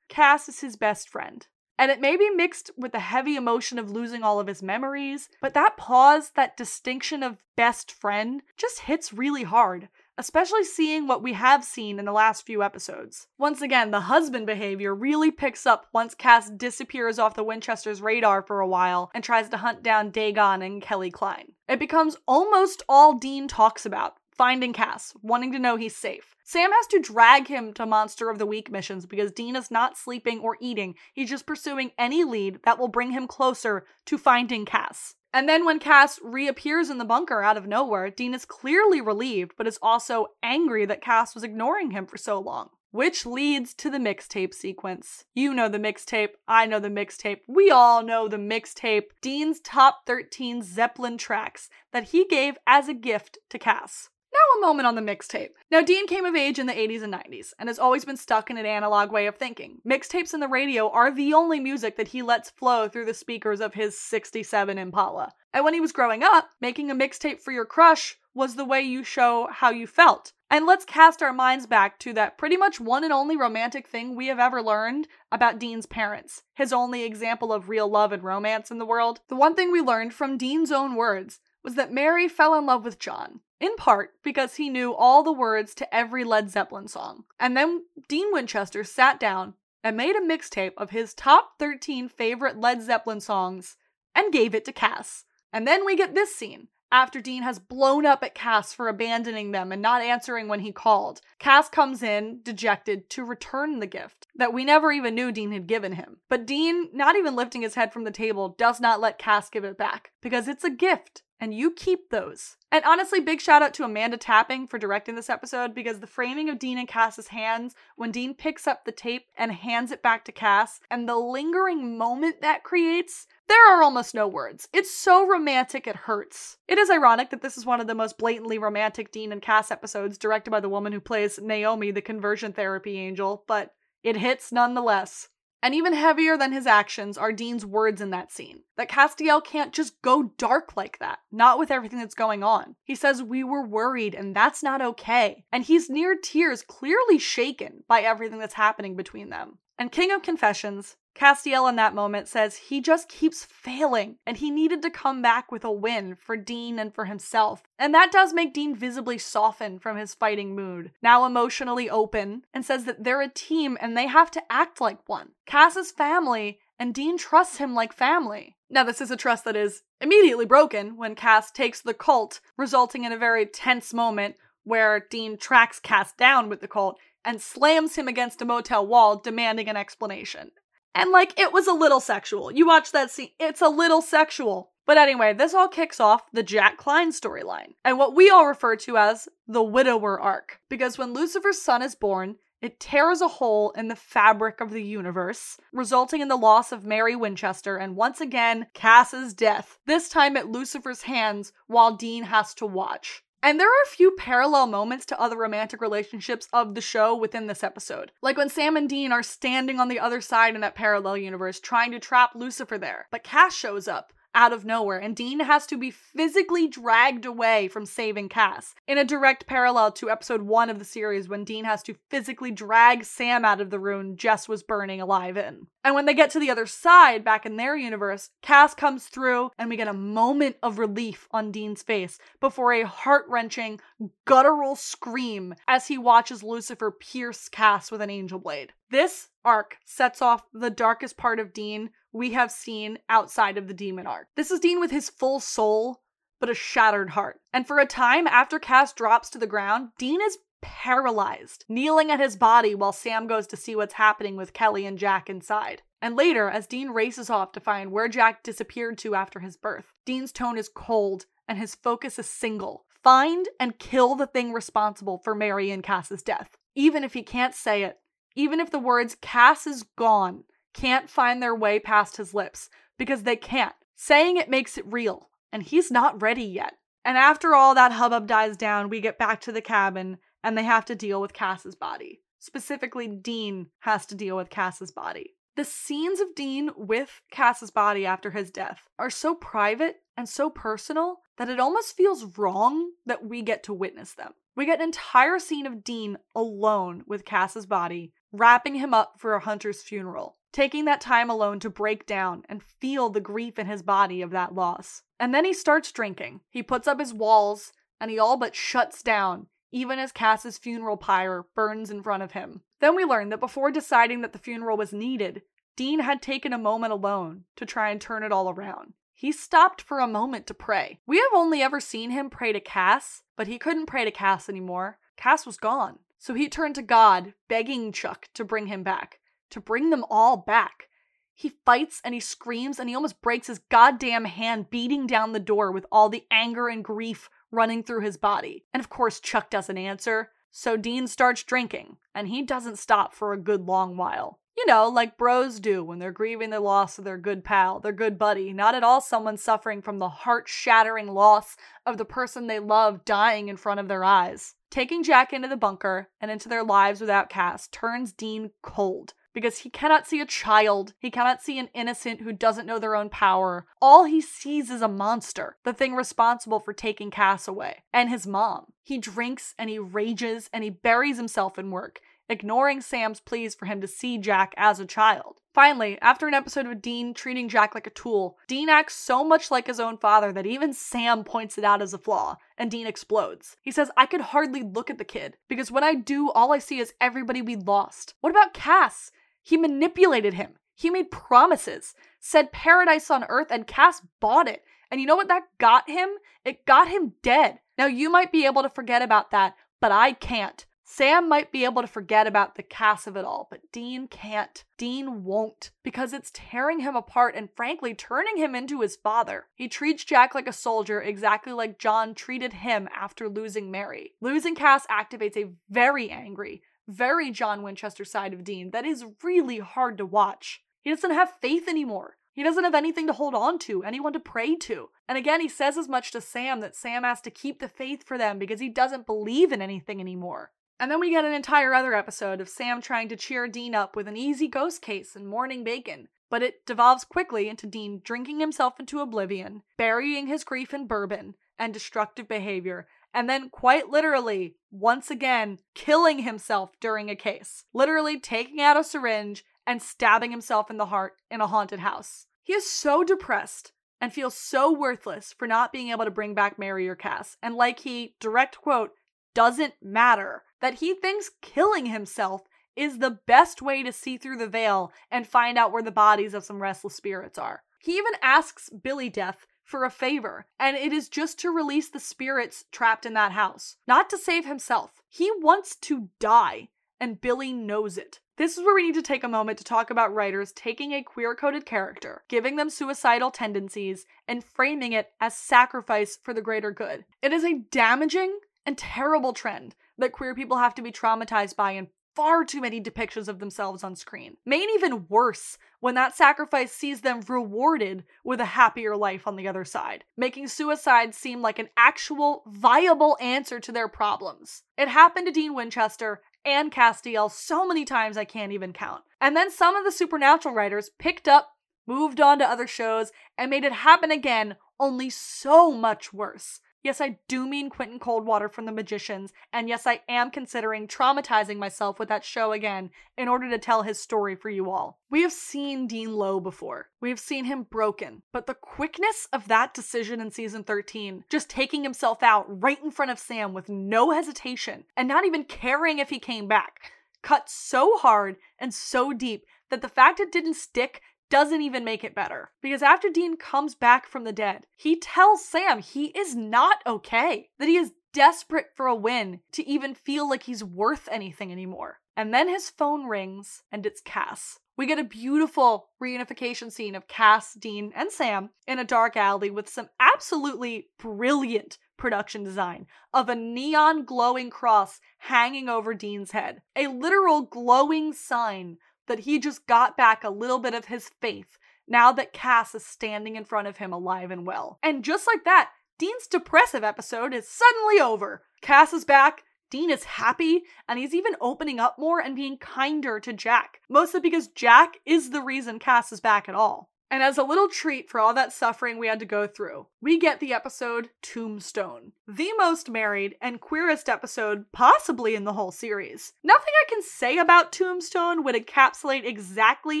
Cass 0.08 0.48
is 0.48 0.60
his 0.60 0.76
best 0.76 1.08
friend. 1.08 1.46
And 1.78 1.90
it 1.90 2.00
may 2.00 2.16
be 2.16 2.30
mixed 2.30 2.70
with 2.76 2.92
the 2.92 3.00
heavy 3.00 3.36
emotion 3.36 3.78
of 3.78 3.90
losing 3.90 4.22
all 4.22 4.40
of 4.40 4.46
his 4.46 4.62
memories, 4.62 5.28
but 5.42 5.52
that 5.54 5.76
pause, 5.76 6.30
that 6.30 6.56
distinction 6.56 7.22
of 7.22 7.42
best 7.56 7.92
friend, 7.92 8.42
just 8.56 8.80
hits 8.80 9.12
really 9.12 9.42
hard 9.42 9.88
especially 10.18 10.64
seeing 10.64 11.06
what 11.06 11.22
we 11.22 11.32
have 11.34 11.64
seen 11.64 11.98
in 11.98 12.04
the 12.04 12.12
last 12.12 12.46
few 12.46 12.62
episodes. 12.62 13.26
Once 13.38 13.60
again, 13.60 13.90
the 13.90 14.00
husband 14.00 14.46
behavior 14.46 14.94
really 14.94 15.30
picks 15.30 15.66
up 15.66 15.86
once 15.92 16.14
Cass 16.14 16.50
disappears 16.50 17.18
off 17.18 17.34
the 17.34 17.44
Winchester's 17.44 18.00
radar 18.00 18.42
for 18.42 18.60
a 18.60 18.68
while 18.68 19.10
and 19.14 19.22
tries 19.22 19.48
to 19.50 19.56
hunt 19.58 19.82
down 19.82 20.10
Dagon 20.10 20.62
and 20.62 20.82
Kelly 20.82 21.10
Kline. 21.10 21.52
It 21.68 21.78
becomes 21.78 22.16
almost 22.26 22.82
all 22.88 23.14
Dean 23.14 23.48
talks 23.48 23.84
about 23.84 24.14
finding 24.36 24.72
Cass, 24.72 25.14
wanting 25.22 25.52
to 25.52 25.58
know 25.58 25.76
he's 25.76 25.96
safe. 25.96 26.34
Sam 26.44 26.70
has 26.70 26.86
to 26.88 27.00
drag 27.00 27.48
him 27.48 27.72
to 27.72 27.86
Monster 27.86 28.30
of 28.30 28.38
the 28.38 28.46
Week 28.46 28.70
missions 28.70 29.06
because 29.06 29.32
Dean 29.32 29.56
is 29.56 29.70
not 29.70 29.96
sleeping 29.96 30.40
or 30.40 30.56
eating. 30.60 30.94
He's 31.14 31.30
just 31.30 31.46
pursuing 31.46 31.90
any 31.98 32.22
lead 32.22 32.60
that 32.64 32.78
will 32.78 32.88
bring 32.88 33.12
him 33.12 33.26
closer 33.26 33.86
to 34.04 34.18
finding 34.18 34.64
Cass. 34.64 35.14
And 35.36 35.46
then 35.46 35.66
when 35.66 35.80
Cass 35.80 36.18
reappears 36.22 36.88
in 36.88 36.96
the 36.96 37.04
bunker 37.04 37.42
out 37.42 37.58
of 37.58 37.66
nowhere, 37.66 38.08
Dean 38.08 38.32
is 38.32 38.46
clearly 38.46 39.02
relieved, 39.02 39.52
but 39.58 39.66
is 39.66 39.78
also 39.82 40.28
angry 40.42 40.86
that 40.86 41.02
Cass 41.02 41.34
was 41.34 41.44
ignoring 41.44 41.90
him 41.90 42.06
for 42.06 42.16
so 42.16 42.38
long. 42.40 42.70
Which 42.90 43.26
leads 43.26 43.74
to 43.74 43.90
the 43.90 43.98
mixtape 43.98 44.54
sequence. 44.54 45.26
You 45.34 45.52
know 45.52 45.68
the 45.68 45.76
mixtape, 45.76 46.30
I 46.48 46.64
know 46.64 46.80
the 46.80 46.88
mixtape, 46.88 47.40
we 47.46 47.70
all 47.70 48.02
know 48.02 48.28
the 48.28 48.38
mixtape. 48.38 49.08
Dean's 49.20 49.60
top 49.60 50.06
13 50.06 50.62
Zeppelin 50.62 51.18
tracks 51.18 51.68
that 51.92 52.04
he 52.04 52.24
gave 52.24 52.56
as 52.66 52.88
a 52.88 52.94
gift 52.94 53.36
to 53.50 53.58
Cass. 53.58 54.08
Now, 54.36 54.58
a 54.58 54.66
moment 54.66 54.86
on 54.86 54.96
the 54.96 55.00
mixtape. 55.00 55.52
Now, 55.70 55.80
Dean 55.80 56.06
came 56.06 56.26
of 56.26 56.34
age 56.34 56.58
in 56.58 56.66
the 56.66 56.74
80s 56.74 57.02
and 57.02 57.14
90s 57.14 57.54
and 57.58 57.70
has 57.70 57.78
always 57.78 58.04
been 58.04 58.18
stuck 58.18 58.50
in 58.50 58.58
an 58.58 58.66
analog 58.66 59.10
way 59.10 59.26
of 59.26 59.36
thinking. 59.36 59.80
Mixtapes 59.88 60.34
and 60.34 60.42
the 60.42 60.48
radio 60.48 60.90
are 60.90 61.10
the 61.10 61.32
only 61.32 61.58
music 61.58 61.96
that 61.96 62.08
he 62.08 62.20
lets 62.20 62.50
flow 62.50 62.86
through 62.86 63.06
the 63.06 63.14
speakers 63.14 63.62
of 63.62 63.72
his 63.72 63.98
67 63.98 64.76
Impala. 64.76 65.32
And 65.54 65.64
when 65.64 65.72
he 65.72 65.80
was 65.80 65.92
growing 65.92 66.22
up, 66.22 66.50
making 66.60 66.90
a 66.90 66.94
mixtape 66.94 67.40
for 67.40 67.50
your 67.50 67.64
crush 67.64 68.18
was 68.34 68.56
the 68.56 68.64
way 68.66 68.82
you 68.82 69.02
show 69.02 69.48
how 69.50 69.70
you 69.70 69.86
felt. 69.86 70.34
And 70.50 70.66
let's 70.66 70.84
cast 70.84 71.22
our 71.22 71.32
minds 71.32 71.66
back 71.66 71.98
to 72.00 72.12
that 72.12 72.36
pretty 72.36 72.58
much 72.58 72.78
one 72.78 73.04
and 73.04 73.12
only 73.12 73.36
romantic 73.36 73.88
thing 73.88 74.14
we 74.14 74.26
have 74.26 74.38
ever 74.38 74.62
learned 74.62 75.08
about 75.32 75.58
Dean's 75.58 75.86
parents, 75.86 76.42
his 76.54 76.72
only 76.72 77.04
example 77.04 77.52
of 77.52 77.68
real 77.68 77.88
love 77.88 78.12
and 78.12 78.22
romance 78.22 78.70
in 78.70 78.78
the 78.78 78.86
world. 78.86 79.20
The 79.28 79.34
one 79.34 79.54
thing 79.54 79.72
we 79.72 79.80
learned 79.80 80.12
from 80.12 80.36
Dean's 80.36 80.70
own 80.70 80.94
words 80.94 81.40
was 81.66 81.74
that 81.74 81.92
Mary 81.92 82.28
fell 82.28 82.54
in 82.54 82.64
love 82.64 82.84
with 82.84 83.00
John, 83.00 83.40
in 83.60 83.74
part 83.74 84.12
because 84.22 84.54
he 84.54 84.70
knew 84.70 84.94
all 84.94 85.24
the 85.24 85.32
words 85.32 85.74
to 85.74 85.94
every 85.94 86.22
Led 86.22 86.48
Zeppelin 86.48 86.86
song. 86.86 87.24
And 87.40 87.56
then 87.56 87.86
Dean 88.08 88.28
Winchester 88.32 88.84
sat 88.84 89.18
down 89.18 89.54
and 89.82 89.96
made 89.96 90.14
a 90.14 90.20
mixtape 90.20 90.74
of 90.76 90.90
his 90.90 91.12
top 91.12 91.58
13 91.58 92.08
favorite 92.08 92.56
Led 92.56 92.82
Zeppelin 92.82 93.20
songs 93.20 93.76
and 94.14 94.32
gave 94.32 94.54
it 94.54 94.64
to 94.66 94.72
Cass. 94.72 95.24
And 95.52 95.66
then 95.66 95.84
we 95.84 95.96
get 95.96 96.14
this 96.14 96.36
scene 96.36 96.68
after 96.92 97.20
Dean 97.20 97.42
has 97.42 97.58
blown 97.58 98.06
up 98.06 98.22
at 98.22 98.34
Cass 98.34 98.72
for 98.72 98.86
abandoning 98.86 99.50
them 99.50 99.72
and 99.72 99.82
not 99.82 100.02
answering 100.02 100.46
when 100.46 100.60
he 100.60 100.70
called. 100.70 101.20
Cass 101.40 101.68
comes 101.68 102.00
in, 102.00 102.40
dejected, 102.44 103.10
to 103.10 103.24
return 103.24 103.80
the 103.80 103.88
gift 103.88 104.28
that 104.36 104.52
we 104.52 104.64
never 104.64 104.92
even 104.92 105.16
knew 105.16 105.32
Dean 105.32 105.50
had 105.50 105.66
given 105.66 105.94
him. 105.94 106.18
But 106.28 106.46
Dean, 106.46 106.90
not 106.92 107.16
even 107.16 107.34
lifting 107.34 107.62
his 107.62 107.74
head 107.74 107.92
from 107.92 108.04
the 108.04 108.12
table, 108.12 108.54
does 108.56 108.80
not 108.80 109.00
let 109.00 109.18
Cass 109.18 109.50
give 109.50 109.64
it 109.64 109.76
back 109.76 110.12
because 110.22 110.46
it's 110.46 110.62
a 110.62 110.70
gift 110.70 111.22
and 111.40 111.54
you 111.54 111.70
keep 111.70 112.10
those. 112.10 112.56
And 112.72 112.84
honestly, 112.84 113.20
big 113.20 113.40
shout 113.40 113.62
out 113.62 113.74
to 113.74 113.84
Amanda 113.84 114.16
Tapping 114.16 114.66
for 114.66 114.78
directing 114.78 115.14
this 115.14 115.30
episode 115.30 115.74
because 115.74 116.00
the 116.00 116.06
framing 116.06 116.48
of 116.48 116.58
Dean 116.58 116.78
and 116.78 116.88
Cass's 116.88 117.28
hands 117.28 117.74
when 117.96 118.10
Dean 118.10 118.34
picks 118.34 118.66
up 118.66 118.84
the 118.84 118.92
tape 118.92 119.26
and 119.36 119.52
hands 119.52 119.92
it 119.92 120.02
back 120.02 120.24
to 120.24 120.32
Cass 120.32 120.80
and 120.90 121.08
the 121.08 121.16
lingering 121.16 121.96
moment 121.96 122.40
that 122.40 122.64
creates, 122.64 123.26
there 123.48 123.72
are 123.72 123.82
almost 123.82 124.14
no 124.14 124.26
words. 124.26 124.68
It's 124.72 124.92
so 124.92 125.26
romantic 125.26 125.86
it 125.86 125.96
hurts. 125.96 126.58
It 126.68 126.78
is 126.78 126.90
ironic 126.90 127.30
that 127.30 127.42
this 127.42 127.56
is 127.56 127.66
one 127.66 127.80
of 127.80 127.86
the 127.86 127.94
most 127.94 128.18
blatantly 128.18 128.58
romantic 128.58 129.12
Dean 129.12 129.32
and 129.32 129.42
Cass 129.42 129.70
episodes 129.70 130.18
directed 130.18 130.50
by 130.50 130.60
the 130.60 130.68
woman 130.68 130.92
who 130.92 131.00
plays 131.00 131.38
Naomi, 131.38 131.90
the 131.90 132.02
conversion 132.02 132.52
therapy 132.52 132.98
angel, 132.98 133.44
but 133.46 133.72
it 134.02 134.16
hits 134.16 134.52
nonetheless. 134.52 135.28
And 135.62 135.74
even 135.74 135.94
heavier 135.94 136.36
than 136.36 136.52
his 136.52 136.66
actions 136.66 137.16
are 137.18 137.32
Dean's 137.32 137.66
words 137.66 138.00
in 138.00 138.10
that 138.10 138.30
scene. 138.30 138.60
That 138.76 138.90
Castiel 138.90 139.42
can't 139.42 139.72
just 139.72 140.00
go 140.02 140.34
dark 140.38 140.76
like 140.76 140.98
that, 140.98 141.20
not 141.32 141.58
with 141.58 141.70
everything 141.70 141.98
that's 141.98 142.14
going 142.14 142.42
on. 142.42 142.76
He 142.84 142.94
says, 142.94 143.22
We 143.22 143.42
were 143.42 143.66
worried, 143.66 144.14
and 144.14 144.36
that's 144.36 144.62
not 144.62 144.82
okay. 144.82 145.44
And 145.50 145.64
he's 145.64 145.90
near 145.90 146.14
tears, 146.16 146.62
clearly 146.62 147.18
shaken 147.18 147.84
by 147.88 148.02
everything 148.02 148.38
that's 148.38 148.54
happening 148.54 148.96
between 148.96 149.30
them. 149.30 149.58
And 149.78 149.90
King 149.90 150.12
of 150.12 150.22
Confessions, 150.22 150.96
Castiel 151.16 151.68
in 151.68 151.76
that 151.76 151.94
moment 151.94 152.28
says 152.28 152.56
he 152.56 152.80
just 152.80 153.08
keeps 153.08 153.44
failing 153.44 154.16
and 154.26 154.36
he 154.36 154.50
needed 154.50 154.82
to 154.82 154.90
come 154.90 155.22
back 155.22 155.50
with 155.50 155.64
a 155.64 155.72
win 155.72 156.14
for 156.14 156.36
Dean 156.36 156.78
and 156.78 156.94
for 156.94 157.06
himself. 157.06 157.62
And 157.78 157.94
that 157.94 158.12
does 158.12 158.34
make 158.34 158.52
Dean 158.52 158.76
visibly 158.76 159.16
soften 159.16 159.78
from 159.78 159.96
his 159.96 160.14
fighting 160.14 160.54
mood, 160.54 160.92
now 161.02 161.24
emotionally 161.24 161.88
open, 161.88 162.42
and 162.52 162.64
says 162.64 162.84
that 162.84 163.02
they're 163.02 163.22
a 163.22 163.28
team 163.28 163.78
and 163.80 163.96
they 163.96 164.06
have 164.06 164.30
to 164.32 164.42
act 164.50 164.80
like 164.80 165.08
one. 165.08 165.30
Cass's 165.46 165.90
family 165.90 166.60
and 166.78 166.94
Dean 166.94 167.16
trusts 167.16 167.56
him 167.56 167.74
like 167.74 167.92
family. 167.92 168.56
Now, 168.68 168.84
this 168.84 169.00
is 169.00 169.10
a 169.10 169.16
trust 169.16 169.44
that 169.44 169.56
is 169.56 169.82
immediately 170.00 170.44
broken 170.44 170.96
when 170.96 171.14
Cass 171.14 171.50
takes 171.50 171.80
the 171.80 171.94
Colt, 171.94 172.40
resulting 172.58 173.04
in 173.04 173.12
a 173.12 173.18
very 173.18 173.46
tense 173.46 173.94
moment 173.94 174.36
where 174.64 175.06
Dean 175.08 175.38
tracks 175.38 175.78
Cass 175.78 176.12
down 176.12 176.48
with 176.48 176.60
the 176.60 176.68
Colt 176.68 176.98
and 177.24 177.40
slams 177.40 177.96
him 177.96 178.06
against 178.08 178.42
a 178.42 178.44
motel 178.44 178.86
wall, 178.86 179.16
demanding 179.16 179.68
an 179.68 179.76
explanation. 179.76 180.50
And 180.96 181.10
like, 181.10 181.38
it 181.38 181.52
was 181.52 181.66
a 181.66 181.72
little 181.72 182.00
sexual. 182.00 182.50
You 182.50 182.66
watch 182.66 182.90
that 182.92 183.10
scene, 183.10 183.28
it's 183.38 183.60
a 183.60 183.68
little 183.68 184.00
sexual. 184.00 184.72
But 184.86 184.96
anyway, 184.98 185.34
this 185.34 185.52
all 185.52 185.68
kicks 185.68 186.00
off 186.00 186.30
the 186.32 186.42
Jack 186.42 186.78
Kline 186.78 187.10
storyline, 187.10 187.74
and 187.84 187.98
what 187.98 188.14
we 188.14 188.30
all 188.30 188.46
refer 188.46 188.76
to 188.76 188.96
as 188.96 189.28
the 189.46 189.62
widower 189.62 190.18
arc. 190.18 190.60
Because 190.68 190.96
when 190.96 191.12
Lucifer's 191.12 191.60
son 191.60 191.82
is 191.82 191.94
born, 191.94 192.36
it 192.62 192.80
tears 192.80 193.20
a 193.20 193.28
hole 193.28 193.72
in 193.72 193.88
the 193.88 193.96
fabric 193.96 194.60
of 194.60 194.70
the 194.70 194.82
universe, 194.82 195.58
resulting 195.72 196.22
in 196.22 196.28
the 196.28 196.36
loss 196.36 196.72
of 196.72 196.86
Mary 196.86 197.14
Winchester 197.14 197.76
and 197.76 197.96
once 197.96 198.20
again, 198.20 198.68
Cass's 198.72 199.34
death, 199.34 199.78
this 199.86 200.08
time 200.08 200.36
at 200.36 200.48
Lucifer's 200.48 201.02
hands 201.02 201.52
while 201.66 201.94
Dean 201.94 202.24
has 202.24 202.54
to 202.54 202.64
watch. 202.64 203.22
And 203.46 203.60
there 203.60 203.68
are 203.68 203.82
a 203.84 203.94
few 203.94 204.10
parallel 204.10 204.66
moments 204.66 205.06
to 205.06 205.20
other 205.20 205.36
romantic 205.36 205.80
relationships 205.80 206.48
of 206.52 206.74
the 206.74 206.80
show 206.80 207.14
within 207.14 207.46
this 207.46 207.62
episode. 207.62 208.10
Like 208.20 208.36
when 208.36 208.48
Sam 208.48 208.76
and 208.76 208.88
Dean 208.88 209.12
are 209.12 209.22
standing 209.22 209.78
on 209.78 209.86
the 209.86 210.00
other 210.00 210.20
side 210.20 210.56
in 210.56 210.62
that 210.62 210.74
parallel 210.74 211.16
universe 211.18 211.60
trying 211.60 211.92
to 211.92 212.00
trap 212.00 212.32
Lucifer 212.34 212.76
there. 212.76 213.06
But 213.12 213.22
Cass 213.22 213.54
shows 213.54 213.86
up 213.86 214.12
out 214.36 214.52
of 214.52 214.64
nowhere, 214.64 214.98
and 214.98 215.16
Dean 215.16 215.40
has 215.40 215.66
to 215.66 215.78
be 215.78 215.90
physically 215.90 216.68
dragged 216.68 217.24
away 217.24 217.66
from 217.66 217.86
saving 217.86 218.28
Cass, 218.28 218.74
in 218.86 218.98
a 218.98 219.04
direct 219.04 219.46
parallel 219.46 219.90
to 219.92 220.10
episode 220.10 220.42
one 220.42 220.70
of 220.70 220.78
the 220.78 220.84
series 220.84 221.28
when 221.28 221.42
Dean 221.42 221.64
has 221.64 221.82
to 221.84 221.96
physically 222.10 222.50
drag 222.52 223.02
Sam 223.02 223.44
out 223.44 223.60
of 223.60 223.70
the 223.70 223.80
room 223.80 224.16
Jess 224.16 224.46
was 224.46 224.62
burning 224.62 225.00
alive 225.00 225.36
in. 225.36 225.66
And 225.82 225.94
when 225.94 226.04
they 226.04 226.14
get 226.14 226.30
to 226.30 226.38
the 226.38 226.50
other 226.50 226.66
side, 226.66 227.24
back 227.24 227.46
in 227.46 227.56
their 227.56 227.76
universe, 227.76 228.30
Cass 228.42 228.74
comes 228.74 229.06
through, 229.06 229.50
and 229.58 229.70
we 229.70 229.76
get 229.76 229.88
a 229.88 229.92
moment 229.94 230.56
of 230.62 230.78
relief 230.78 231.26
on 231.30 231.50
Dean's 231.50 231.82
face 231.82 232.18
before 232.38 232.72
a 232.72 232.86
heart 232.86 233.24
wrenching, 233.28 233.80
guttural 234.26 234.76
scream 234.76 235.54
as 235.66 235.86
he 235.86 235.96
watches 235.96 236.42
Lucifer 236.42 236.90
pierce 236.90 237.48
Cass 237.48 237.90
with 237.90 238.02
an 238.02 238.10
angel 238.10 238.38
blade. 238.38 238.72
This 238.90 239.28
arc 239.44 239.78
sets 239.84 240.20
off 240.20 240.44
the 240.52 240.70
darkest 240.70 241.16
part 241.16 241.40
of 241.40 241.54
Dean 241.54 241.90
we 242.12 242.32
have 242.32 242.50
seen 242.50 242.98
outside 243.08 243.58
of 243.58 243.68
the 243.68 243.74
demon 243.74 244.06
arc. 244.06 244.28
This 244.36 244.50
is 244.50 244.60
Dean 244.60 244.80
with 244.80 244.90
his 244.90 245.10
full 245.10 245.40
soul, 245.40 246.02
but 246.40 246.50
a 246.50 246.54
shattered 246.54 247.10
heart. 247.10 247.40
And 247.52 247.66
for 247.66 247.78
a 247.78 247.86
time 247.86 248.26
after 248.26 248.58
Cass 248.58 248.92
drops 248.92 249.30
to 249.30 249.38
the 249.38 249.46
ground, 249.46 249.90
Dean 249.98 250.20
is 250.20 250.38
paralyzed, 250.62 251.64
kneeling 251.68 252.10
at 252.10 252.20
his 252.20 252.36
body 252.36 252.74
while 252.74 252.92
Sam 252.92 253.26
goes 253.26 253.46
to 253.48 253.56
see 253.56 253.76
what's 253.76 253.94
happening 253.94 254.36
with 254.36 254.52
Kelly 254.52 254.86
and 254.86 254.98
Jack 254.98 255.28
inside. 255.30 255.82
And 256.02 256.16
later, 256.16 256.48
as 256.48 256.66
Dean 256.66 256.90
races 256.90 257.30
off 257.30 257.52
to 257.52 257.60
find 257.60 257.90
where 257.90 258.08
Jack 258.08 258.42
disappeared 258.42 258.98
to 258.98 259.14
after 259.14 259.40
his 259.40 259.56
birth, 259.56 259.92
Dean's 260.04 260.32
tone 260.32 260.58
is 260.58 260.68
cold 260.68 261.26
and 261.48 261.58
his 261.58 261.74
focus 261.74 262.18
is 262.18 262.28
single 262.28 262.86
find 263.06 263.46
and 263.60 263.78
kill 263.78 264.16
the 264.16 264.26
thing 264.26 264.52
responsible 264.52 265.16
for 265.16 265.32
Mary 265.32 265.70
and 265.70 265.84
Cass's 265.84 266.24
death. 266.24 266.56
Even 266.74 267.04
if 267.04 267.12
he 267.12 267.22
can't 267.22 267.54
say 267.54 267.84
it, 267.84 268.00
even 268.34 268.58
if 268.58 268.72
the 268.72 268.80
words 268.80 269.16
Cass 269.20 269.64
is 269.64 269.84
gone 269.96 270.42
can't 270.76 271.08
find 271.08 271.42
their 271.42 271.54
way 271.54 271.80
past 271.80 272.18
his 272.18 272.34
lips 272.34 272.68
because 272.98 273.22
they 273.22 273.36
can't. 273.36 273.74
Saying 273.96 274.36
it 274.36 274.50
makes 274.50 274.76
it 274.76 274.84
real, 274.86 275.30
and 275.50 275.62
he's 275.62 275.90
not 275.90 276.20
ready 276.20 276.44
yet. 276.44 276.74
And 277.02 277.16
after 277.16 277.54
all 277.54 277.74
that 277.74 277.92
hubbub 277.92 278.26
dies 278.26 278.56
down, 278.56 278.90
we 278.90 279.00
get 279.00 279.18
back 279.18 279.40
to 279.42 279.52
the 279.52 279.62
cabin 279.62 280.18
and 280.44 280.56
they 280.56 280.64
have 280.64 280.84
to 280.86 280.94
deal 280.94 281.20
with 281.20 281.32
Cass's 281.32 281.74
body. 281.74 282.20
Specifically, 282.38 283.08
Dean 283.08 283.68
has 283.80 284.04
to 284.06 284.14
deal 284.14 284.36
with 284.36 284.50
Cass's 284.50 284.92
body. 284.92 285.34
The 285.56 285.64
scenes 285.64 286.20
of 286.20 286.34
Dean 286.34 286.70
with 286.76 287.22
Cass's 287.30 287.70
body 287.70 288.04
after 288.04 288.32
his 288.32 288.50
death 288.50 288.88
are 288.98 289.08
so 289.08 289.34
private 289.34 289.96
and 290.16 290.28
so 290.28 290.50
personal 290.50 291.20
that 291.38 291.48
it 291.48 291.58
almost 291.58 291.96
feels 291.96 292.36
wrong 292.36 292.90
that 293.06 293.24
we 293.24 293.40
get 293.40 293.62
to 293.64 293.72
witness 293.72 294.12
them. 294.12 294.34
We 294.54 294.66
get 294.66 294.80
an 294.80 294.84
entire 294.84 295.38
scene 295.38 295.66
of 295.66 295.82
Dean 295.82 296.18
alone 296.34 297.04
with 297.06 297.24
Cass's 297.24 297.66
body, 297.66 298.12
wrapping 298.32 298.74
him 298.74 298.92
up 298.92 299.14
for 299.18 299.34
a 299.34 299.40
hunter's 299.40 299.82
funeral 299.82 300.35
taking 300.52 300.84
that 300.86 301.00
time 301.00 301.28
alone 301.30 301.60
to 301.60 301.70
break 301.70 302.06
down 302.06 302.42
and 302.48 302.62
feel 302.62 303.08
the 303.08 303.20
grief 303.20 303.58
in 303.58 303.66
his 303.66 303.82
body 303.82 304.22
of 304.22 304.30
that 304.30 304.54
loss. 304.54 305.02
And 305.18 305.34
then 305.34 305.44
he 305.44 305.52
starts 305.52 305.92
drinking. 305.92 306.40
He 306.50 306.62
puts 306.62 306.88
up 306.88 306.98
his 306.98 307.12
walls 307.12 307.72
and 308.00 308.10
he 308.10 308.18
all 308.18 308.36
but 308.36 308.54
shuts 308.54 309.02
down, 309.02 309.46
even 309.70 309.98
as 309.98 310.12
Cass's 310.12 310.58
funeral 310.58 310.96
pyre 310.96 311.44
burns 311.54 311.90
in 311.90 312.02
front 312.02 312.22
of 312.22 312.32
him. 312.32 312.62
Then 312.80 312.94
we 312.94 313.04
learn 313.04 313.30
that 313.30 313.40
before 313.40 313.70
deciding 313.70 314.22
that 314.22 314.32
the 314.32 314.38
funeral 314.38 314.76
was 314.76 314.92
needed, 314.92 315.42
Dean 315.76 316.00
had 316.00 316.22
taken 316.22 316.52
a 316.52 316.58
moment 316.58 316.92
alone 316.92 317.44
to 317.56 317.66
try 317.66 317.90
and 317.90 318.00
turn 318.00 318.22
it 318.22 318.32
all 318.32 318.50
around. 318.50 318.94
He 319.12 319.32
stopped 319.32 319.80
for 319.80 319.98
a 319.98 320.06
moment 320.06 320.46
to 320.46 320.54
pray. 320.54 321.00
We 321.06 321.18
have 321.18 321.32
only 321.34 321.62
ever 321.62 321.80
seen 321.80 322.10
him 322.10 322.28
pray 322.28 322.52
to 322.52 322.60
Cass, 322.60 323.22
but 323.36 323.46
he 323.46 323.58
couldn't 323.58 323.86
pray 323.86 324.04
to 324.04 324.10
Cass 324.10 324.48
anymore. 324.48 324.98
Cass 325.16 325.46
was 325.46 325.56
gone. 325.56 325.98
So 326.18 326.34
he 326.34 326.48
turned 326.48 326.74
to 326.76 326.82
God, 326.82 327.34
begging 327.48 327.92
Chuck 327.92 328.28
to 328.34 328.44
bring 328.44 328.66
him 328.66 328.82
back 328.82 329.20
to 329.50 329.60
bring 329.60 329.90
them 329.90 330.04
all 330.10 330.36
back. 330.36 330.88
He 331.34 331.52
fights 331.66 332.00
and 332.02 332.14
he 332.14 332.20
screams 332.20 332.78
and 332.78 332.88
he 332.88 332.94
almost 332.94 333.20
breaks 333.20 333.48
his 333.48 333.60
goddamn 333.70 334.24
hand 334.24 334.70
beating 334.70 335.06
down 335.06 335.32
the 335.32 335.40
door 335.40 335.70
with 335.70 335.84
all 335.92 336.08
the 336.08 336.24
anger 336.30 336.68
and 336.68 336.82
grief 336.82 337.28
running 337.50 337.82
through 337.82 338.00
his 338.00 338.16
body. 338.16 338.64
And 338.72 338.80
of 338.80 338.88
course, 338.88 339.20
Chuck 339.20 339.50
doesn't 339.50 339.76
answer, 339.76 340.30
so 340.50 340.78
Dean 340.78 341.06
starts 341.06 341.42
drinking, 341.42 341.98
and 342.14 342.28
he 342.28 342.42
doesn't 342.42 342.78
stop 342.78 343.12
for 343.12 343.32
a 343.32 343.38
good 343.38 343.66
long 343.66 343.98
while. 343.98 344.40
You 344.56 344.64
know, 344.64 344.88
like 344.88 345.18
bros 345.18 345.60
do 345.60 345.84
when 345.84 345.98
they're 345.98 346.10
grieving 346.10 346.48
the 346.48 346.60
loss 346.60 346.96
of 346.96 347.04
their 347.04 347.18
good 347.18 347.44
pal, 347.44 347.78
their 347.78 347.92
good 347.92 348.18
buddy, 348.18 348.54
not 348.54 348.74
at 348.74 348.82
all 348.82 349.02
someone 349.02 349.36
suffering 349.36 349.82
from 349.82 349.98
the 349.98 350.08
heart 350.08 350.48
shattering 350.48 351.08
loss 351.08 351.56
of 351.84 351.98
the 351.98 352.06
person 352.06 352.46
they 352.46 352.58
love 352.58 353.04
dying 353.04 353.48
in 353.48 353.58
front 353.58 353.80
of 353.80 353.88
their 353.88 354.02
eyes. 354.02 354.54
Taking 354.70 355.02
Jack 355.02 355.34
into 355.34 355.46
the 355.46 355.58
bunker 355.58 356.08
and 356.22 356.30
into 356.30 356.48
their 356.48 356.64
lives 356.64 357.02
without 357.02 357.28
Cass 357.28 357.68
turns 357.68 358.14
Dean 358.14 358.50
cold 358.62 359.12
because 359.36 359.58
he 359.58 359.68
cannot 359.68 360.06
see 360.06 360.18
a 360.18 360.24
child. 360.24 360.94
He 360.98 361.10
cannot 361.10 361.42
see 361.42 361.58
an 361.58 361.68
innocent 361.74 362.22
who 362.22 362.32
doesn't 362.32 362.64
know 362.66 362.78
their 362.78 362.96
own 362.96 363.10
power. 363.10 363.66
All 363.82 364.04
he 364.04 364.22
sees 364.22 364.70
is 364.70 364.80
a 364.80 364.88
monster, 364.88 365.58
the 365.62 365.74
thing 365.74 365.94
responsible 365.94 366.58
for 366.58 366.72
taking 366.72 367.10
Cass 367.10 367.46
away, 367.46 367.82
and 367.92 368.08
his 368.08 368.26
mom. 368.26 368.72
He 368.82 368.96
drinks 368.96 369.54
and 369.58 369.68
he 369.68 369.78
rages 369.78 370.48
and 370.54 370.64
he 370.64 370.70
buries 370.70 371.18
himself 371.18 371.58
in 371.58 371.70
work, 371.70 372.00
ignoring 372.30 372.80
Sam's 372.80 373.20
pleas 373.20 373.54
for 373.54 373.66
him 373.66 373.82
to 373.82 373.86
see 373.86 374.16
Jack 374.16 374.54
as 374.56 374.80
a 374.80 374.86
child. 374.86 375.42
Finally, 375.52 375.98
after 376.00 376.26
an 376.26 376.32
episode 376.32 376.64
of 376.64 376.80
Dean 376.80 377.12
treating 377.12 377.50
Jack 377.50 377.74
like 377.74 377.86
a 377.86 377.90
tool, 377.90 378.38
Dean 378.48 378.70
acts 378.70 378.94
so 378.94 379.22
much 379.22 379.50
like 379.50 379.66
his 379.66 379.80
own 379.80 379.98
father 379.98 380.32
that 380.32 380.46
even 380.46 380.72
Sam 380.72 381.24
points 381.24 381.58
it 381.58 381.64
out 381.64 381.82
as 381.82 381.92
a 381.92 381.98
flaw, 381.98 382.38
and 382.56 382.70
Dean 382.70 382.86
explodes. 382.86 383.58
He 383.60 383.70
says, 383.70 383.90
I 383.98 384.06
could 384.06 384.20
hardly 384.22 384.62
look 384.62 384.88
at 384.88 384.96
the 384.96 385.04
kid, 385.04 385.36
because 385.46 385.70
when 385.70 385.84
I 385.84 385.94
do, 385.94 386.30
all 386.30 386.54
I 386.54 386.58
see 386.58 386.78
is 386.78 386.94
everybody 387.02 387.42
we 387.42 387.56
lost. 387.56 388.14
What 388.22 388.30
about 388.30 388.54
Cass? 388.54 389.12
He 389.46 389.56
manipulated 389.56 390.34
him. 390.34 390.54
He 390.74 390.90
made 390.90 391.12
promises, 391.12 391.94
said 392.18 392.50
paradise 392.50 393.12
on 393.12 393.22
earth, 393.28 393.46
and 393.52 393.64
Cass 393.64 394.02
bought 394.18 394.48
it. 394.48 394.64
And 394.90 395.00
you 395.00 395.06
know 395.06 395.14
what 395.14 395.28
that 395.28 395.44
got 395.58 395.88
him? 395.88 396.08
It 396.44 396.66
got 396.66 396.88
him 396.88 397.12
dead. 397.22 397.60
Now, 397.78 397.86
you 397.86 398.10
might 398.10 398.32
be 398.32 398.44
able 398.44 398.64
to 398.64 398.68
forget 398.68 399.02
about 399.02 399.30
that, 399.30 399.54
but 399.80 399.92
I 399.92 400.14
can't. 400.14 400.66
Sam 400.82 401.28
might 401.28 401.52
be 401.52 401.64
able 401.64 401.82
to 401.82 401.88
forget 401.88 402.26
about 402.26 402.56
the 402.56 402.64
Cass 402.64 403.06
of 403.06 403.16
it 403.16 403.24
all, 403.24 403.46
but 403.48 403.60
Dean 403.70 404.08
can't. 404.08 404.64
Dean 404.78 405.22
won't, 405.22 405.70
because 405.84 406.12
it's 406.12 406.32
tearing 406.34 406.80
him 406.80 406.96
apart 406.96 407.36
and 407.36 407.48
frankly 407.54 407.94
turning 407.94 408.38
him 408.38 408.56
into 408.56 408.80
his 408.80 408.96
father. 408.96 409.44
He 409.54 409.68
treats 409.68 410.02
Jack 410.02 410.34
like 410.34 410.48
a 410.48 410.52
soldier, 410.52 411.00
exactly 411.00 411.52
like 411.52 411.78
John 411.78 412.16
treated 412.16 412.52
him 412.52 412.88
after 412.92 413.28
losing 413.28 413.70
Mary. 413.70 414.14
Losing 414.20 414.56
Cass 414.56 414.88
activates 414.88 415.36
a 415.36 415.52
very 415.70 416.10
angry, 416.10 416.62
very 416.88 417.30
John 417.30 417.62
Winchester 417.62 418.04
side 418.04 418.32
of 418.32 418.44
Dean 418.44 418.70
that 418.70 418.84
is 418.84 419.04
really 419.22 419.58
hard 419.58 419.98
to 419.98 420.06
watch. 420.06 420.62
He 420.82 420.90
doesn't 420.90 421.10
have 421.10 421.40
faith 421.40 421.68
anymore. 421.68 422.16
He 422.32 422.42
doesn't 422.42 422.64
have 422.64 422.74
anything 422.74 423.06
to 423.06 423.14
hold 423.14 423.34
on 423.34 423.58
to, 423.60 423.82
anyone 423.82 424.12
to 424.12 424.20
pray 424.20 424.56
to. 424.56 424.90
And 425.08 425.16
again, 425.16 425.40
he 425.40 425.48
says 425.48 425.78
as 425.78 425.88
much 425.88 426.10
to 426.12 426.20
Sam 426.20 426.60
that 426.60 426.76
Sam 426.76 427.02
has 427.02 427.22
to 427.22 427.30
keep 427.30 427.60
the 427.60 427.68
faith 427.68 428.04
for 428.06 428.18
them 428.18 428.38
because 428.38 428.60
he 428.60 428.68
doesn't 428.68 429.06
believe 429.06 429.52
in 429.52 429.62
anything 429.62 430.00
anymore. 430.00 430.52
And 430.78 430.90
then 430.90 431.00
we 431.00 431.10
get 431.10 431.24
an 431.24 431.32
entire 431.32 431.72
other 431.72 431.94
episode 431.94 432.40
of 432.42 432.50
Sam 432.50 432.82
trying 432.82 433.08
to 433.08 433.16
cheer 433.16 433.48
Dean 433.48 433.74
up 433.74 433.96
with 433.96 434.06
an 434.06 434.18
easy 434.18 434.48
ghost 434.48 434.82
case 434.82 435.16
and 435.16 435.26
morning 435.26 435.64
bacon. 435.64 436.08
But 436.28 436.42
it 436.42 436.66
devolves 436.66 437.04
quickly 437.04 437.48
into 437.48 437.66
Dean 437.66 438.02
drinking 438.04 438.40
himself 438.40 438.78
into 438.78 439.00
oblivion, 439.00 439.62
burying 439.78 440.26
his 440.26 440.44
grief 440.44 440.74
in 440.74 440.86
bourbon 440.86 441.36
and 441.58 441.72
destructive 441.72 442.28
behavior, 442.28 442.86
and 443.16 443.30
then 443.30 443.48
quite 443.48 443.88
literally, 443.88 444.56
once 444.70 445.10
again, 445.10 445.58
killing 445.74 446.18
himself 446.18 446.72
during 446.80 447.08
a 447.08 447.16
case. 447.16 447.64
Literally 447.72 448.20
taking 448.20 448.60
out 448.60 448.76
a 448.76 448.84
syringe 448.84 449.42
and 449.66 449.80
stabbing 449.80 450.30
himself 450.30 450.70
in 450.70 450.76
the 450.76 450.86
heart 450.86 451.14
in 451.30 451.40
a 451.40 451.46
haunted 451.46 451.80
house. 451.80 452.26
He 452.42 452.52
is 452.52 452.70
so 452.70 453.02
depressed 453.02 453.72
and 454.02 454.12
feels 454.12 454.34
so 454.34 454.70
worthless 454.70 455.34
for 455.36 455.48
not 455.48 455.72
being 455.72 455.88
able 455.88 456.04
to 456.04 456.10
bring 456.10 456.34
back 456.34 456.58
Mary 456.58 456.86
or 456.86 456.94
Cass. 456.94 457.38
And 457.42 457.54
like 457.54 457.80
he, 457.80 458.16
direct 458.20 458.58
quote, 458.58 458.90
doesn't 459.34 459.72
matter 459.82 460.42
that 460.60 460.74
he 460.74 460.92
thinks 460.92 461.30
killing 461.40 461.86
himself 461.86 462.42
is 462.76 462.98
the 462.98 463.18
best 463.26 463.62
way 463.62 463.82
to 463.82 463.92
see 463.92 464.18
through 464.18 464.36
the 464.36 464.46
veil 464.46 464.92
and 465.10 465.26
find 465.26 465.56
out 465.56 465.72
where 465.72 465.82
the 465.82 465.90
bodies 465.90 466.34
of 466.34 466.44
some 466.44 466.60
restless 466.60 466.96
spirits 466.96 467.38
are. 467.38 467.62
He 467.80 467.96
even 467.96 468.12
asks 468.22 468.68
Billy 468.68 469.08
Death 469.08 469.46
for 469.66 469.84
a 469.84 469.90
favor, 469.90 470.46
and 470.58 470.76
it 470.76 470.92
is 470.92 471.08
just 471.08 471.38
to 471.40 471.50
release 471.50 471.88
the 471.88 472.00
spirits 472.00 472.64
trapped 472.70 473.04
in 473.04 473.12
that 473.14 473.32
house, 473.32 473.76
not 473.86 474.08
to 474.08 474.16
save 474.16 474.46
himself. 474.46 475.02
He 475.08 475.30
wants 475.40 475.76
to 475.76 476.08
die, 476.20 476.68
and 477.00 477.20
Billy 477.20 477.52
knows 477.52 477.98
it. 477.98 478.20
This 478.38 478.56
is 478.56 478.64
where 478.64 478.74
we 478.74 478.84
need 478.86 478.94
to 478.94 479.02
take 479.02 479.24
a 479.24 479.28
moment 479.28 479.58
to 479.58 479.64
talk 479.64 479.90
about 479.90 480.14
writers 480.14 480.52
taking 480.52 480.92
a 480.92 481.02
queer 481.02 481.34
coded 481.34 481.66
character, 481.66 482.22
giving 482.28 482.56
them 482.56 482.70
suicidal 482.70 483.30
tendencies, 483.30 484.06
and 484.28 484.44
framing 484.44 484.92
it 484.92 485.10
as 485.20 485.34
sacrifice 485.34 486.18
for 486.22 486.32
the 486.32 486.42
greater 486.42 486.70
good. 486.70 487.04
It 487.20 487.32
is 487.32 487.44
a 487.44 487.64
damaging 487.70 488.38
and 488.64 488.78
terrible 488.78 489.32
trend 489.32 489.74
that 489.98 490.12
queer 490.12 490.34
people 490.34 490.58
have 490.58 490.74
to 490.74 490.82
be 490.82 490.92
traumatized 490.92 491.56
by 491.56 491.72
in 491.72 491.88
far 492.16 492.44
too 492.44 492.62
many 492.62 492.80
depictions 492.80 493.28
of 493.28 493.38
themselves 493.38 493.84
on 493.84 493.94
screen. 493.94 494.38
Made 494.46 494.68
even 494.74 495.06
worse 495.08 495.58
when 495.80 495.94
that 495.94 496.16
sacrifice 496.16 496.72
sees 496.72 497.02
them 497.02 497.20
rewarded 497.28 498.04
with 498.24 498.40
a 498.40 498.46
happier 498.46 498.96
life 498.96 499.28
on 499.28 499.36
the 499.36 499.46
other 499.46 499.64
side, 499.64 500.02
making 500.16 500.48
suicide 500.48 501.14
seem 501.14 501.42
like 501.42 501.58
an 501.58 501.68
actual 501.76 502.42
viable 502.46 503.18
answer 503.20 503.60
to 503.60 503.70
their 503.70 503.86
problems. 503.86 504.62
It 504.78 504.88
happened 504.88 505.26
to 505.26 505.32
Dean 505.32 505.54
Winchester 505.54 506.22
and 506.44 506.72
Castiel 506.72 507.30
so 507.30 507.66
many 507.66 507.84
times 507.84 508.16
I 508.16 508.24
can't 508.24 508.52
even 508.52 508.72
count. 508.72 509.02
And 509.20 509.36
then 509.36 509.50
some 509.50 509.76
of 509.76 509.84
the 509.84 509.92
supernatural 509.92 510.54
writers 510.54 510.90
picked 510.98 511.28
up, 511.28 511.50
moved 511.86 512.20
on 512.20 512.38
to 512.38 512.48
other 512.48 512.66
shows, 512.66 513.12
and 513.36 513.50
made 513.50 513.64
it 513.64 513.72
happen 513.72 514.10
again, 514.10 514.56
only 514.80 515.10
so 515.10 515.72
much 515.72 516.12
worse. 516.12 516.60
Yes, 516.86 517.00
I 517.00 517.18
do 517.26 517.48
mean 517.48 517.68
Quentin 517.68 517.98
Coldwater 517.98 518.48
from 518.48 518.64
The 518.64 518.70
Magicians, 518.70 519.32
and 519.52 519.68
yes, 519.68 519.88
I 519.88 520.02
am 520.08 520.30
considering 520.30 520.86
traumatizing 520.86 521.56
myself 521.56 521.98
with 521.98 522.08
that 522.10 522.24
show 522.24 522.52
again 522.52 522.90
in 523.18 523.26
order 523.26 523.50
to 523.50 523.58
tell 523.58 523.82
his 523.82 524.00
story 524.00 524.36
for 524.36 524.50
you 524.50 524.70
all. 524.70 525.00
We 525.10 525.22
have 525.22 525.32
seen 525.32 525.88
Dean 525.88 526.12
low 526.12 526.38
before. 526.38 526.90
We 527.00 527.08
have 527.08 527.18
seen 527.18 527.46
him 527.46 527.64
broken, 527.64 528.22
but 528.32 528.46
the 528.46 528.54
quickness 528.54 529.26
of 529.32 529.48
that 529.48 529.74
decision 529.74 530.20
in 530.20 530.30
season 530.30 530.62
13, 530.62 531.24
just 531.28 531.50
taking 531.50 531.82
himself 531.82 532.22
out 532.22 532.46
right 532.62 532.80
in 532.80 532.92
front 532.92 533.10
of 533.10 533.18
Sam 533.18 533.52
with 533.52 533.68
no 533.68 534.12
hesitation 534.12 534.84
and 534.96 535.08
not 535.08 535.24
even 535.26 535.42
caring 535.42 535.98
if 535.98 536.10
he 536.10 536.20
came 536.20 536.46
back, 536.46 536.92
cut 537.20 537.50
so 537.50 537.96
hard 537.96 538.36
and 538.60 538.72
so 538.72 539.12
deep 539.12 539.44
that 539.70 539.82
the 539.82 539.88
fact 539.88 540.20
it 540.20 540.30
didn't 540.30 540.54
stick 540.54 541.02
doesn't 541.30 541.62
even 541.62 541.84
make 541.84 542.04
it 542.04 542.14
better. 542.14 542.50
Because 542.62 542.82
after 542.82 543.08
Dean 543.08 543.36
comes 543.36 543.74
back 543.74 544.06
from 544.06 544.24
the 544.24 544.32
dead, 544.32 544.66
he 544.76 544.98
tells 544.98 545.44
Sam 545.44 545.80
he 545.80 546.06
is 546.06 546.34
not 546.34 546.78
okay, 546.86 547.50
that 547.58 547.68
he 547.68 547.76
is 547.76 547.92
desperate 548.12 548.68
for 548.74 548.86
a 548.86 548.94
win 548.94 549.40
to 549.52 549.68
even 549.68 549.94
feel 549.94 550.28
like 550.28 550.44
he's 550.44 550.64
worth 550.64 551.08
anything 551.10 551.52
anymore. 551.52 552.00
And 552.16 552.32
then 552.32 552.48
his 552.48 552.70
phone 552.70 553.06
rings 553.06 553.62
and 553.70 553.84
it's 553.84 554.00
Cass. 554.00 554.58
We 554.78 554.86
get 554.86 554.98
a 554.98 555.04
beautiful 555.04 555.88
reunification 556.02 556.70
scene 556.70 556.94
of 556.94 557.08
Cass, 557.08 557.54
Dean, 557.54 557.92
and 557.94 558.10
Sam 558.10 558.50
in 558.66 558.78
a 558.78 558.84
dark 558.84 559.16
alley 559.16 559.50
with 559.50 559.68
some 559.68 559.88
absolutely 560.00 560.88
brilliant 560.98 561.78
production 561.96 562.44
design 562.44 562.86
of 563.12 563.28
a 563.28 563.34
neon 563.34 564.04
glowing 564.04 564.50
cross 564.50 565.00
hanging 565.18 565.68
over 565.68 565.94
Dean's 565.94 566.32
head. 566.32 566.62
A 566.74 566.88
literal 566.88 567.42
glowing 567.42 568.12
sign 568.12 568.76
that 569.06 569.20
he 569.20 569.38
just 569.38 569.66
got 569.66 569.96
back 569.96 570.24
a 570.24 570.30
little 570.30 570.58
bit 570.58 570.74
of 570.74 570.86
his 570.86 571.10
faith 571.20 571.58
now 571.88 572.12
that 572.12 572.32
Cass 572.32 572.74
is 572.74 572.84
standing 572.84 573.36
in 573.36 573.44
front 573.44 573.68
of 573.68 573.76
him 573.76 573.92
alive 573.92 574.30
and 574.30 574.46
well. 574.46 574.78
And 574.82 575.04
just 575.04 575.26
like 575.26 575.44
that, 575.44 575.70
Dean's 575.98 576.26
depressive 576.26 576.84
episode 576.84 577.32
is 577.32 577.48
suddenly 577.48 578.00
over. 578.00 578.42
Cass 578.60 578.92
is 578.92 579.04
back, 579.04 579.44
Dean 579.70 579.90
is 579.90 580.04
happy, 580.04 580.62
and 580.88 580.98
he's 580.98 581.14
even 581.14 581.36
opening 581.40 581.80
up 581.80 581.98
more 581.98 582.20
and 582.20 582.36
being 582.36 582.58
kinder 582.58 583.18
to 583.20 583.32
Jack. 583.32 583.80
Mostly 583.88 584.20
because 584.20 584.48
Jack 584.48 584.98
is 585.04 585.30
the 585.30 585.40
reason 585.40 585.78
Cass 585.78 586.12
is 586.12 586.20
back 586.20 586.48
at 586.48 586.54
all. 586.54 586.90
And 587.10 587.22
as 587.22 587.38
a 587.38 587.44
little 587.44 587.68
treat 587.68 588.10
for 588.10 588.18
all 588.18 588.34
that 588.34 588.52
suffering 588.52 588.98
we 588.98 589.06
had 589.06 589.20
to 589.20 589.24
go 589.24 589.46
through, 589.46 589.86
we 590.00 590.18
get 590.18 590.40
the 590.40 590.52
episode 590.52 591.10
Tombstone, 591.22 592.12
the 592.26 592.50
most 592.58 592.90
married 592.90 593.36
and 593.40 593.60
queerest 593.60 594.08
episode 594.08 594.64
possibly 594.72 595.36
in 595.36 595.44
the 595.44 595.52
whole 595.52 595.70
series. 595.70 596.32
Nothing 596.42 596.74
I 596.74 596.84
can 596.88 597.02
say 597.02 597.38
about 597.38 597.72
Tombstone 597.72 598.42
would 598.42 598.56
encapsulate 598.56 599.24
exactly 599.24 600.00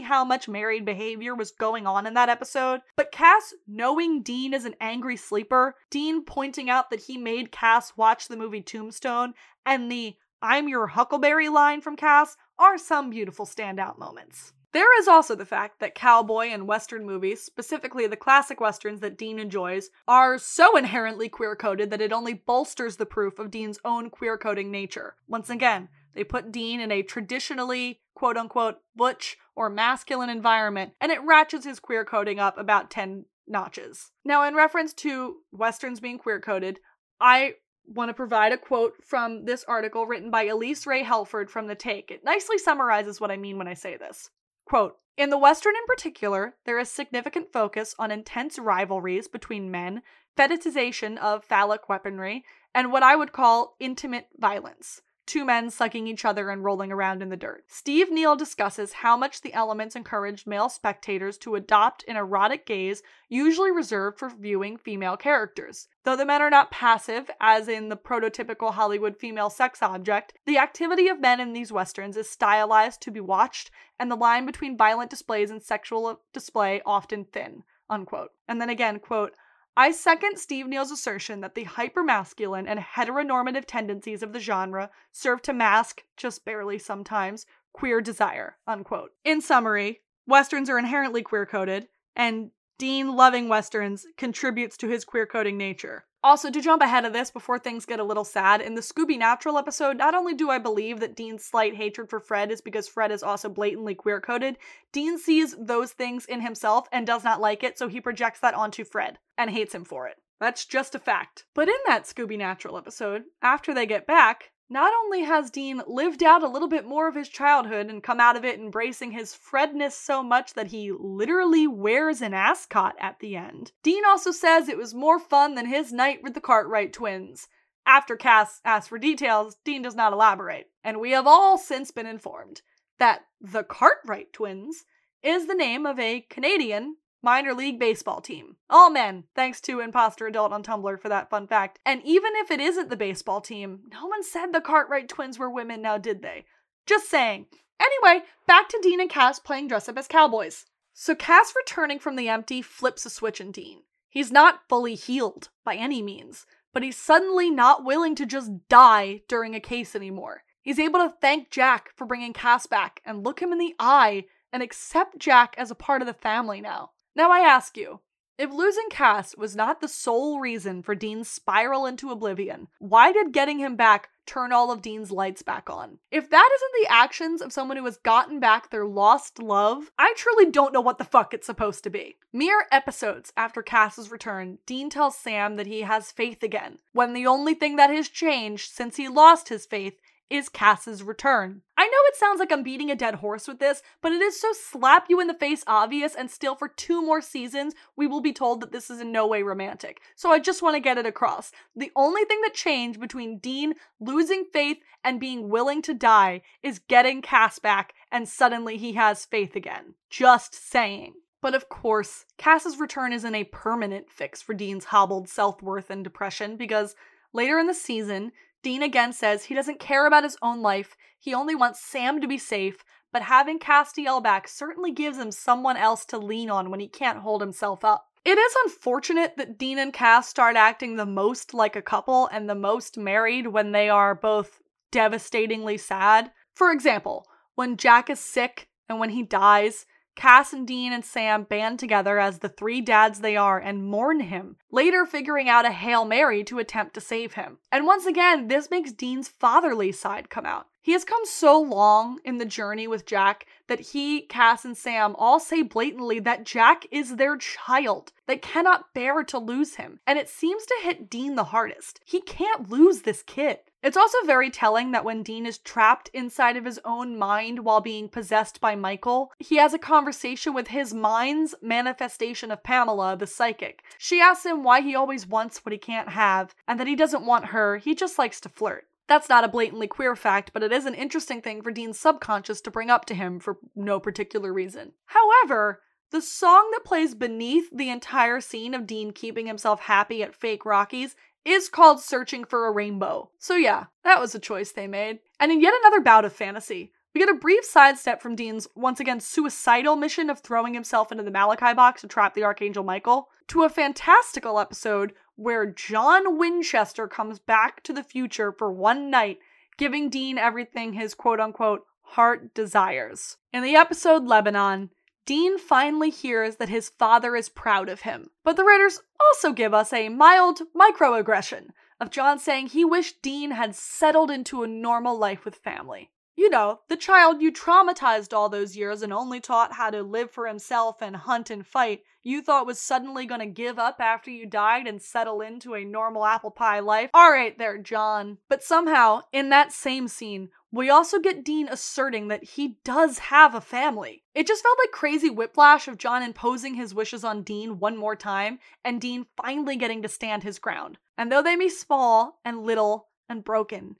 how 0.00 0.24
much 0.24 0.48
married 0.48 0.84
behavior 0.84 1.34
was 1.34 1.52
going 1.52 1.86
on 1.86 2.06
in 2.06 2.14
that 2.14 2.28
episode, 2.28 2.80
but 2.96 3.12
Cass 3.12 3.54
knowing 3.68 4.22
Dean 4.22 4.52
is 4.52 4.64
an 4.64 4.74
angry 4.80 5.16
sleeper, 5.16 5.76
Dean 5.90 6.24
pointing 6.24 6.68
out 6.68 6.90
that 6.90 7.02
he 7.02 7.16
made 7.16 7.52
Cass 7.52 7.96
watch 7.96 8.26
the 8.26 8.36
movie 8.36 8.62
Tombstone, 8.62 9.34
and 9.64 9.90
the 9.90 10.16
I'm 10.42 10.68
your 10.68 10.88
Huckleberry 10.88 11.48
line 11.48 11.80
from 11.80 11.96
Cass 11.96 12.36
are 12.58 12.78
some 12.78 13.10
beautiful 13.10 13.46
standout 13.46 13.96
moments. 13.98 14.52
There 14.76 15.00
is 15.00 15.08
also 15.08 15.34
the 15.34 15.46
fact 15.46 15.80
that 15.80 15.94
cowboy 15.94 16.48
and 16.48 16.68
western 16.68 17.06
movies, 17.06 17.42
specifically 17.42 18.06
the 18.06 18.14
classic 18.14 18.60
westerns 18.60 19.00
that 19.00 19.16
Dean 19.16 19.38
enjoys, 19.38 19.88
are 20.06 20.36
so 20.36 20.76
inherently 20.76 21.30
queer 21.30 21.56
coded 21.56 21.88
that 21.88 22.02
it 22.02 22.12
only 22.12 22.34
bolsters 22.34 22.96
the 22.96 23.06
proof 23.06 23.38
of 23.38 23.50
Dean's 23.50 23.78
own 23.86 24.10
queer 24.10 24.36
coding 24.36 24.70
nature. 24.70 25.14
Once 25.26 25.48
again, 25.48 25.88
they 26.12 26.24
put 26.24 26.52
Dean 26.52 26.78
in 26.78 26.92
a 26.92 27.00
traditionally 27.00 28.02
quote 28.14 28.36
unquote 28.36 28.76
butch 28.94 29.38
or 29.54 29.70
masculine 29.70 30.28
environment, 30.28 30.92
and 31.00 31.10
it 31.10 31.24
ratchets 31.24 31.64
his 31.64 31.80
queer 31.80 32.04
coding 32.04 32.38
up 32.38 32.58
about 32.58 32.90
10 32.90 33.24
notches. 33.48 34.10
Now, 34.26 34.46
in 34.46 34.54
reference 34.54 34.92
to 34.92 35.36
westerns 35.52 36.00
being 36.00 36.18
queer 36.18 36.38
coded, 36.38 36.80
I 37.18 37.54
want 37.86 38.10
to 38.10 38.14
provide 38.14 38.52
a 38.52 38.58
quote 38.58 39.02
from 39.02 39.46
this 39.46 39.64
article 39.64 40.06
written 40.06 40.30
by 40.30 40.44
Elyce 40.44 40.86
Rae 40.86 41.02
Helford 41.02 41.50
from 41.50 41.66
The 41.66 41.74
Take. 41.74 42.10
It 42.10 42.24
nicely 42.24 42.58
summarizes 42.58 43.22
what 43.22 43.30
I 43.30 43.38
mean 43.38 43.56
when 43.56 43.68
I 43.68 43.72
say 43.74 43.96
this. 43.96 44.28
Quote 44.66 44.98
In 45.16 45.30
the 45.30 45.38
Western 45.38 45.76
in 45.76 45.86
particular, 45.86 46.56
there 46.64 46.78
is 46.78 46.90
significant 46.90 47.52
focus 47.52 47.94
on 48.00 48.10
intense 48.10 48.58
rivalries 48.58 49.28
between 49.28 49.70
men, 49.70 50.02
fetishization 50.36 51.16
of 51.18 51.44
phallic 51.44 51.88
weaponry, 51.88 52.44
and 52.74 52.90
what 52.90 53.04
I 53.04 53.14
would 53.14 53.32
call 53.32 53.76
intimate 53.78 54.26
violence. 54.36 55.02
Two 55.26 55.44
men 55.44 55.70
sucking 55.70 56.06
each 56.06 56.24
other 56.24 56.50
and 56.50 56.62
rolling 56.62 56.92
around 56.92 57.20
in 57.20 57.30
the 57.30 57.36
dirt. 57.36 57.64
Steve 57.66 58.12
Neale 58.12 58.36
discusses 58.36 58.92
how 58.92 59.16
much 59.16 59.40
the 59.40 59.52
elements 59.54 59.96
encouraged 59.96 60.46
male 60.46 60.68
spectators 60.68 61.36
to 61.38 61.56
adopt 61.56 62.04
an 62.06 62.16
erotic 62.16 62.64
gaze 62.64 63.02
usually 63.28 63.72
reserved 63.72 64.20
for 64.20 64.30
viewing 64.30 64.76
female 64.76 65.16
characters. 65.16 65.88
Though 66.04 66.14
the 66.14 66.24
men 66.24 66.42
are 66.42 66.50
not 66.50 66.70
passive, 66.70 67.28
as 67.40 67.66
in 67.66 67.88
the 67.88 67.96
prototypical 67.96 68.74
Hollywood 68.74 69.16
female 69.16 69.50
sex 69.50 69.82
object, 69.82 70.34
the 70.46 70.58
activity 70.58 71.08
of 71.08 71.20
men 71.20 71.40
in 71.40 71.52
these 71.52 71.72
westerns 71.72 72.16
is 72.16 72.30
stylized 72.30 73.00
to 73.02 73.10
be 73.10 73.20
watched, 73.20 73.72
and 73.98 74.08
the 74.08 74.16
line 74.16 74.46
between 74.46 74.76
violent 74.76 75.10
displays 75.10 75.50
and 75.50 75.60
sexual 75.60 76.20
display 76.32 76.80
often 76.86 77.24
thin. 77.24 77.64
Unquote. 77.90 78.30
And 78.46 78.60
then 78.60 78.70
again, 78.70 79.00
quote, 79.00 79.32
I 79.78 79.90
second 79.90 80.38
Steve 80.38 80.66
Neale's 80.66 80.90
assertion 80.90 81.42
that 81.42 81.54
the 81.54 81.66
hypermasculine 81.66 82.64
and 82.66 82.80
heteronormative 82.80 83.66
tendencies 83.66 84.22
of 84.22 84.32
the 84.32 84.40
genre 84.40 84.90
serve 85.12 85.42
to 85.42 85.52
mask, 85.52 86.02
just 86.16 86.46
barely 86.46 86.78
sometimes, 86.78 87.44
queer 87.74 88.00
desire. 88.00 88.56
Unquote. 88.66 89.10
In 89.22 89.42
summary, 89.42 90.00
westerns 90.26 90.70
are 90.70 90.78
inherently 90.78 91.22
queer 91.22 91.44
coded, 91.44 91.88
and 92.14 92.52
Dean 92.78 93.16
loving 93.16 93.48
westerns 93.48 94.06
contributes 94.16 94.78
to 94.78 94.88
his 94.88 95.04
queer 95.04 95.26
coding 95.26 95.58
nature. 95.58 96.06
Also, 96.26 96.50
to 96.50 96.60
jump 96.60 96.82
ahead 96.82 97.04
of 97.04 97.12
this 97.12 97.30
before 97.30 97.56
things 97.56 97.86
get 97.86 98.00
a 98.00 98.04
little 98.04 98.24
sad, 98.24 98.60
in 98.60 98.74
the 98.74 98.80
Scooby 98.80 99.16
Natural 99.16 99.58
episode, 99.58 99.96
not 99.96 100.12
only 100.12 100.34
do 100.34 100.50
I 100.50 100.58
believe 100.58 100.98
that 100.98 101.14
Dean's 101.14 101.44
slight 101.44 101.76
hatred 101.76 102.10
for 102.10 102.18
Fred 102.18 102.50
is 102.50 102.60
because 102.60 102.88
Fred 102.88 103.12
is 103.12 103.22
also 103.22 103.48
blatantly 103.48 103.94
queer 103.94 104.20
coded, 104.20 104.58
Dean 104.90 105.20
sees 105.20 105.54
those 105.56 105.92
things 105.92 106.26
in 106.26 106.40
himself 106.40 106.88
and 106.90 107.06
does 107.06 107.22
not 107.22 107.40
like 107.40 107.62
it, 107.62 107.78
so 107.78 107.86
he 107.86 108.00
projects 108.00 108.40
that 108.40 108.54
onto 108.54 108.82
Fred 108.82 109.20
and 109.38 109.50
hates 109.50 109.72
him 109.72 109.84
for 109.84 110.08
it. 110.08 110.16
That's 110.40 110.64
just 110.64 110.96
a 110.96 110.98
fact. 110.98 111.44
But 111.54 111.68
in 111.68 111.76
that 111.86 112.06
Scooby 112.06 112.36
Natural 112.36 112.76
episode, 112.76 113.22
after 113.40 113.72
they 113.72 113.86
get 113.86 114.04
back, 114.04 114.50
not 114.68 114.92
only 115.04 115.22
has 115.22 115.50
Dean 115.50 115.80
lived 115.86 116.22
out 116.22 116.42
a 116.42 116.48
little 116.48 116.68
bit 116.68 116.84
more 116.84 117.08
of 117.08 117.14
his 117.14 117.28
childhood 117.28 117.88
and 117.88 118.02
come 118.02 118.18
out 118.18 118.36
of 118.36 118.44
it 118.44 118.58
embracing 118.58 119.12
his 119.12 119.34
Fredness 119.34 119.96
so 119.96 120.22
much 120.22 120.54
that 120.54 120.68
he 120.68 120.90
literally 120.92 121.66
wears 121.66 122.20
an 122.20 122.34
ascot 122.34 122.96
at 122.98 123.20
the 123.20 123.36
end, 123.36 123.72
Dean 123.82 124.04
also 124.04 124.32
says 124.32 124.68
it 124.68 124.78
was 124.78 124.94
more 124.94 125.18
fun 125.18 125.54
than 125.54 125.66
his 125.66 125.92
night 125.92 126.22
with 126.22 126.34
the 126.34 126.40
Cartwright 126.40 126.92
twins. 126.92 127.48
After 127.86 128.16
Cass 128.16 128.60
asks 128.64 128.88
for 128.88 128.98
details, 128.98 129.56
Dean 129.64 129.82
does 129.82 129.94
not 129.94 130.12
elaborate, 130.12 130.70
and 130.82 130.98
we 130.98 131.12
have 131.12 131.26
all 131.26 131.56
since 131.56 131.92
been 131.92 132.06
informed 132.06 132.62
that 132.98 133.20
the 133.40 133.62
Cartwright 133.62 134.32
twins 134.32 134.84
is 135.22 135.46
the 135.46 135.54
name 135.54 135.86
of 135.86 135.98
a 136.00 136.22
Canadian 136.28 136.96
minor 137.26 137.52
league 137.52 137.80
baseball 137.80 138.20
team. 138.20 138.54
All 138.70 138.88
men, 138.88 139.24
thanks 139.34 139.60
to 139.62 139.80
Imposter 139.80 140.28
Adult 140.28 140.52
on 140.52 140.62
Tumblr 140.62 141.00
for 141.00 141.08
that 141.08 141.28
fun 141.28 141.48
fact. 141.48 141.80
And 141.84 142.00
even 142.04 142.30
if 142.36 142.52
it 142.52 142.60
isn't 142.60 142.88
the 142.88 142.96
baseball 142.96 143.40
team, 143.40 143.80
no 143.92 144.06
one 144.06 144.22
said 144.22 144.52
the 144.52 144.60
Cartwright 144.60 145.08
twins 145.08 145.36
were 145.36 145.50
women 145.50 145.82
now, 145.82 145.98
did 145.98 146.22
they? 146.22 146.44
Just 146.86 147.10
saying. 147.10 147.46
Anyway, 147.80 148.24
back 148.46 148.68
to 148.68 148.78
Dean 148.80 149.00
and 149.00 149.10
Cass 149.10 149.40
playing 149.40 149.66
dress 149.66 149.88
up 149.88 149.98
as 149.98 150.06
cowboys. 150.06 150.66
So 150.94 151.16
Cass 151.16 151.52
returning 151.56 151.98
from 151.98 152.14
the 152.14 152.28
empty 152.28 152.62
flips 152.62 153.04
a 153.04 153.10
switch 153.10 153.40
in 153.40 153.50
Dean. 153.50 153.80
He's 154.08 154.30
not 154.30 154.60
fully 154.68 154.94
healed 154.94 155.48
by 155.64 155.74
any 155.74 156.02
means, 156.02 156.46
but 156.72 156.84
he's 156.84 156.96
suddenly 156.96 157.50
not 157.50 157.84
willing 157.84 158.14
to 158.14 158.24
just 158.24 158.52
die 158.68 159.22
during 159.28 159.56
a 159.56 159.60
case 159.60 159.96
anymore. 159.96 160.44
He's 160.62 160.78
able 160.78 161.00
to 161.00 161.12
thank 161.20 161.50
Jack 161.50 161.90
for 161.96 162.06
bringing 162.06 162.32
Cass 162.32 162.68
back 162.68 163.00
and 163.04 163.24
look 163.24 163.42
him 163.42 163.50
in 163.50 163.58
the 163.58 163.74
eye 163.80 164.26
and 164.52 164.62
accept 164.62 165.18
Jack 165.18 165.56
as 165.58 165.72
a 165.72 165.74
part 165.74 166.02
of 166.02 166.06
the 166.06 166.14
family 166.14 166.60
now. 166.60 166.92
Now 167.16 167.32
I 167.32 167.40
ask 167.40 167.78
you, 167.78 168.00
if 168.36 168.52
losing 168.52 168.90
Cass 168.90 169.34
was 169.34 169.56
not 169.56 169.80
the 169.80 169.88
sole 169.88 170.38
reason 170.38 170.82
for 170.82 170.94
Dean's 170.94 171.30
spiral 171.30 171.86
into 171.86 172.10
oblivion, 172.10 172.68
why 172.78 173.10
did 173.10 173.32
getting 173.32 173.58
him 173.58 173.74
back 173.74 174.10
turn 174.26 174.52
all 174.52 174.70
of 174.70 174.82
Dean's 174.82 175.10
lights 175.10 175.40
back 175.40 175.70
on? 175.70 175.98
If 176.10 176.28
that 176.28 176.50
isn't 176.54 176.82
the 176.82 176.92
actions 176.92 177.40
of 177.40 177.54
someone 177.54 177.78
who 177.78 177.86
has 177.86 177.96
gotten 177.96 178.38
back 178.38 178.68
their 178.68 178.84
lost 178.84 179.38
love, 179.38 179.90
I 179.98 180.12
truly 180.14 180.50
don't 180.50 180.74
know 180.74 180.82
what 180.82 180.98
the 180.98 181.04
fuck 181.04 181.32
it's 181.32 181.46
supposed 181.46 181.84
to 181.84 181.90
be. 181.90 182.16
Mere 182.34 182.66
episodes 182.70 183.32
after 183.34 183.62
Cass's 183.62 184.10
return, 184.10 184.58
Dean 184.66 184.90
tells 184.90 185.16
Sam 185.16 185.56
that 185.56 185.66
he 185.66 185.80
has 185.80 186.12
faith 186.12 186.42
again, 186.42 186.80
when 186.92 187.14
the 187.14 187.26
only 187.26 187.54
thing 187.54 187.76
that 187.76 187.88
has 187.88 188.10
changed 188.10 188.72
since 188.72 188.96
he 188.96 189.08
lost 189.08 189.48
his 189.48 189.64
faith 189.64 189.98
is 190.28 190.50
Cass's 190.50 191.02
return. 191.02 191.62
I 191.96 191.98
know 191.98 192.08
it 192.08 192.16
sounds 192.16 192.40
like 192.40 192.52
I'm 192.52 192.62
beating 192.62 192.90
a 192.90 192.94
dead 192.94 193.16
horse 193.16 193.48
with 193.48 193.58
this, 193.58 193.82
but 194.02 194.12
it 194.12 194.20
is 194.20 194.38
so 194.38 194.52
slap 194.52 195.06
you 195.08 195.18
in 195.18 195.28
the 195.28 195.34
face 195.34 195.64
obvious, 195.66 196.14
and 196.14 196.30
still 196.30 196.54
for 196.54 196.68
two 196.68 197.00
more 197.00 197.22
seasons, 197.22 197.74
we 197.96 198.06
will 198.06 198.20
be 198.20 198.34
told 198.34 198.60
that 198.60 198.70
this 198.70 198.90
is 198.90 199.00
in 199.00 199.12
no 199.12 199.26
way 199.26 199.42
romantic. 199.42 200.02
So 200.14 200.30
I 200.30 200.38
just 200.38 200.60
want 200.60 200.74
to 200.74 200.80
get 200.80 200.98
it 200.98 201.06
across. 201.06 201.52
The 201.74 201.90
only 201.96 202.24
thing 202.24 202.42
that 202.42 202.52
changed 202.52 203.00
between 203.00 203.38
Dean 203.38 203.74
losing 203.98 204.44
faith 204.52 204.76
and 205.02 205.18
being 205.18 205.48
willing 205.48 205.80
to 205.82 205.94
die 205.94 206.42
is 206.62 206.80
getting 206.80 207.22
Cass 207.22 207.58
back, 207.58 207.94
and 208.12 208.28
suddenly 208.28 208.76
he 208.76 208.92
has 208.92 209.24
faith 209.24 209.56
again. 209.56 209.94
Just 210.10 210.54
saying. 210.54 211.14
But 211.40 211.54
of 211.54 211.70
course, 211.70 212.26
Cass's 212.36 212.78
return 212.78 213.14
isn't 213.14 213.34
a 213.34 213.44
permanent 213.44 214.10
fix 214.10 214.42
for 214.42 214.52
Dean's 214.52 214.86
hobbled 214.86 215.30
self 215.30 215.62
worth 215.62 215.88
and 215.88 216.04
depression 216.04 216.58
because 216.58 216.94
later 217.32 217.58
in 217.58 217.66
the 217.66 217.74
season, 217.74 218.32
Dean 218.66 218.82
again 218.82 219.12
says 219.12 219.44
he 219.44 219.54
doesn't 219.54 219.78
care 219.78 220.08
about 220.08 220.24
his 220.24 220.36
own 220.42 220.60
life, 220.60 220.96
he 221.20 221.32
only 221.32 221.54
wants 221.54 221.80
Sam 221.80 222.20
to 222.20 222.26
be 222.26 222.36
safe, 222.36 222.84
but 223.12 223.22
having 223.22 223.60
Castiel 223.60 224.20
back 224.20 224.48
certainly 224.48 224.90
gives 224.90 225.18
him 225.18 225.30
someone 225.30 225.76
else 225.76 226.04
to 226.06 226.18
lean 226.18 226.50
on 226.50 226.68
when 226.68 226.80
he 226.80 226.88
can't 226.88 227.20
hold 227.20 227.40
himself 227.40 227.84
up. 227.84 228.08
It 228.24 228.36
is 228.36 228.56
unfortunate 228.64 229.36
that 229.36 229.56
Dean 229.56 229.78
and 229.78 229.92
Cass 229.92 230.26
start 230.26 230.56
acting 230.56 230.96
the 230.96 231.06
most 231.06 231.54
like 231.54 231.76
a 231.76 231.80
couple 231.80 232.26
and 232.32 232.50
the 232.50 232.56
most 232.56 232.98
married 232.98 233.46
when 233.46 233.70
they 233.70 233.88
are 233.88 234.16
both 234.16 234.60
devastatingly 234.90 235.78
sad. 235.78 236.32
For 236.52 236.72
example, 236.72 237.28
when 237.54 237.76
Jack 237.76 238.10
is 238.10 238.18
sick 238.18 238.66
and 238.88 238.98
when 238.98 239.10
he 239.10 239.22
dies, 239.22 239.86
Cass 240.16 240.52
and 240.52 240.66
Dean 240.66 240.92
and 240.92 241.04
Sam 241.04 241.44
band 241.44 241.78
together 241.78 242.18
as 242.18 242.38
the 242.38 242.48
three 242.48 242.80
dads 242.80 243.20
they 243.20 243.36
are 243.36 243.58
and 243.58 243.86
mourn 243.86 244.20
him, 244.20 244.56
later 244.72 245.06
figuring 245.06 245.48
out 245.48 245.66
a 245.66 245.70
Hail 245.70 246.04
Mary 246.04 246.42
to 246.44 246.58
attempt 246.58 246.94
to 246.94 247.00
save 247.00 247.34
him. 247.34 247.58
And 247.70 247.86
once 247.86 248.06
again, 248.06 248.48
this 248.48 248.70
makes 248.70 248.92
Dean's 248.92 249.28
fatherly 249.28 249.92
side 249.92 250.30
come 250.30 250.46
out. 250.46 250.66
He 250.80 250.92
has 250.92 251.04
come 251.04 251.26
so 251.26 251.60
long 251.60 252.20
in 252.24 252.38
the 252.38 252.44
journey 252.44 252.86
with 252.86 253.06
Jack 253.06 253.46
that 253.66 253.80
he, 253.80 254.20
Cass, 254.22 254.64
and 254.64 254.76
Sam 254.76 255.16
all 255.18 255.40
say 255.40 255.62
blatantly 255.62 256.20
that 256.20 256.46
Jack 256.46 256.86
is 256.92 257.16
their 257.16 257.36
child. 257.36 258.12
They 258.26 258.36
cannot 258.36 258.94
bear 258.94 259.24
to 259.24 259.38
lose 259.38 259.74
him, 259.74 259.98
and 260.06 260.16
it 260.16 260.28
seems 260.28 260.64
to 260.64 260.78
hit 260.82 261.10
Dean 261.10 261.34
the 261.34 261.44
hardest. 261.44 261.98
He 262.04 262.20
can't 262.20 262.70
lose 262.70 263.02
this 263.02 263.24
kid. 263.24 263.58
It's 263.82 263.96
also 263.96 264.18
very 264.24 264.50
telling 264.50 264.92
that 264.92 265.04
when 265.04 265.22
Dean 265.22 265.46
is 265.46 265.58
trapped 265.58 266.10
inside 266.12 266.56
of 266.56 266.64
his 266.64 266.80
own 266.84 267.16
mind 267.18 267.60
while 267.60 267.80
being 267.80 268.08
possessed 268.08 268.60
by 268.60 268.74
Michael, 268.74 269.32
he 269.38 269.56
has 269.56 269.74
a 269.74 269.78
conversation 269.78 270.54
with 270.54 270.68
his 270.68 270.92
mind's 270.92 271.54
manifestation 271.62 272.50
of 272.50 272.64
Pamela, 272.64 273.16
the 273.16 273.26
psychic. 273.26 273.84
She 273.98 274.20
asks 274.20 274.46
him 274.46 274.64
why 274.64 274.80
he 274.80 274.94
always 274.94 275.26
wants 275.26 275.64
what 275.64 275.72
he 275.72 275.78
can't 275.78 276.08
have, 276.08 276.54
and 276.66 276.80
that 276.80 276.88
he 276.88 276.96
doesn't 276.96 277.26
want 277.26 277.46
her, 277.46 277.76
he 277.76 277.94
just 277.94 278.18
likes 278.18 278.40
to 278.40 278.48
flirt. 278.48 278.86
That's 279.08 279.28
not 279.28 279.44
a 279.44 279.48
blatantly 279.48 279.86
queer 279.86 280.16
fact, 280.16 280.50
but 280.52 280.64
it 280.64 280.72
is 280.72 280.84
an 280.84 280.94
interesting 280.94 281.40
thing 281.40 281.62
for 281.62 281.70
Dean's 281.70 281.98
subconscious 281.98 282.60
to 282.62 282.72
bring 282.72 282.90
up 282.90 283.04
to 283.06 283.14
him 283.14 283.38
for 283.38 283.58
no 283.76 284.00
particular 284.00 284.52
reason. 284.52 284.92
However, 285.06 285.82
the 286.10 286.20
song 286.20 286.70
that 286.72 286.84
plays 286.84 287.14
beneath 287.14 287.68
the 287.72 287.90
entire 287.90 288.40
scene 288.40 288.74
of 288.74 288.86
Dean 288.86 289.12
keeping 289.12 289.46
himself 289.46 289.80
happy 289.82 290.22
at 290.22 290.34
fake 290.34 290.64
Rockies 290.64 291.14
is 291.46 291.68
called 291.68 292.00
Searching 292.00 292.44
for 292.44 292.66
a 292.66 292.72
Rainbow. 292.72 293.30
So, 293.38 293.54
yeah, 293.54 293.84
that 294.04 294.20
was 294.20 294.34
a 294.34 294.40
choice 294.40 294.72
they 294.72 294.88
made. 294.88 295.20
And 295.38 295.52
in 295.52 295.60
yet 295.60 295.74
another 295.80 296.00
bout 296.00 296.24
of 296.24 296.32
fantasy, 296.32 296.92
we 297.14 297.20
get 297.20 297.30
a 297.30 297.34
brief 297.34 297.64
sidestep 297.64 298.20
from 298.20 298.36
Dean's 298.36 298.66
once 298.74 299.00
again 299.00 299.20
suicidal 299.20 299.96
mission 299.96 300.28
of 300.28 300.40
throwing 300.40 300.74
himself 300.74 301.10
into 301.10 301.24
the 301.24 301.30
Ma'lak 301.30 301.74
box 301.74 302.02
to 302.02 302.08
trap 302.08 302.34
the 302.34 302.44
Archangel 302.44 302.84
Michael 302.84 303.28
to 303.48 303.62
a 303.62 303.70
fantastical 303.70 304.58
episode 304.58 305.14
where 305.36 305.64
John 305.64 306.36
Winchester 306.36 307.06
comes 307.06 307.38
back 307.38 307.82
to 307.84 307.92
the 307.92 308.02
future 308.02 308.52
for 308.52 308.72
one 308.72 309.10
night, 309.10 309.38
giving 309.78 310.10
Dean 310.10 310.36
everything 310.36 310.94
his 310.94 311.14
quote 311.14 311.40
unquote 311.40 311.84
heart 312.02 312.52
desires. 312.54 313.36
In 313.52 313.62
the 313.62 313.76
episode 313.76 314.24
Lebanon, 314.24 314.90
Dean 315.26 315.58
finally 315.58 316.10
hears 316.10 316.56
that 316.56 316.68
his 316.68 316.88
father 316.88 317.34
is 317.34 317.48
proud 317.48 317.88
of 317.88 318.02
him. 318.02 318.30
But 318.44 318.56
the 318.56 318.64
writers 318.64 319.00
also 319.20 319.52
give 319.52 319.74
us 319.74 319.92
a 319.92 320.08
mild 320.08 320.60
microaggression 320.74 321.70
of 322.00 322.10
John 322.10 322.38
saying 322.38 322.68
he 322.68 322.84
wished 322.84 323.22
Dean 323.22 323.50
had 323.50 323.74
settled 323.74 324.30
into 324.30 324.62
a 324.62 324.68
normal 324.68 325.18
life 325.18 325.44
with 325.44 325.56
family. 325.56 326.10
You 326.38 326.50
know, 326.50 326.80
the 326.88 326.98
child 326.98 327.40
you 327.40 327.50
traumatized 327.50 328.34
all 328.34 328.50
those 328.50 328.76
years 328.76 329.00
and 329.00 329.10
only 329.10 329.40
taught 329.40 329.72
how 329.72 329.88
to 329.88 330.02
live 330.02 330.30
for 330.30 330.46
himself 330.46 331.00
and 331.00 331.16
hunt 331.16 331.48
and 331.48 331.66
fight, 331.66 332.02
you 332.22 332.42
thought 332.42 332.66
was 332.66 332.78
suddenly 332.78 333.26
to 333.26 333.46
give 333.46 333.78
up 333.78 334.00
after 334.00 334.30
you 334.30 334.46
died 334.46 334.86
and 334.86 335.00
settle 335.00 335.40
into 335.40 335.74
a 335.74 335.84
normal 335.84 336.26
apple 336.26 336.50
pie 336.50 336.80
life. 336.80 337.08
Alright, 337.16 337.58
there, 337.58 337.78
John. 337.78 338.36
But 338.50 338.62
somehow, 338.62 339.22
in 339.32 339.48
that 339.48 339.72
same 339.72 340.08
scene, 340.08 340.50
we 340.70 340.90
also 340.90 341.18
get 341.18 341.42
Dean 341.42 341.68
asserting 341.68 342.28
that 342.28 342.44
he 342.44 342.78
does 342.84 343.18
have 343.18 343.54
a 343.54 343.60
family. 343.62 344.24
It 344.34 344.46
just 344.46 344.62
felt 344.62 344.76
like 344.78 344.90
crazy 344.90 345.30
whiplash 345.30 345.88
of 345.88 345.96
John 345.96 346.22
imposing 346.22 346.74
his 346.74 346.94
wishes 346.94 347.24
on 347.24 347.44
Dean 347.44 347.78
one 347.78 347.96
more 347.96 348.16
time, 348.16 348.58
and 348.84 349.00
Dean 349.00 349.24
finally 349.36 349.76
getting 349.76 350.02
to 350.02 350.08
stand 350.08 350.42
his 350.42 350.58
ground. 350.58 350.98
And 351.16 351.32
though 351.32 351.42
they 351.42 351.56
be 351.56 351.70
small 351.70 352.40
and 352.44 352.62
little 352.62 353.08
and 353.26 353.42
broken, 353.42 353.96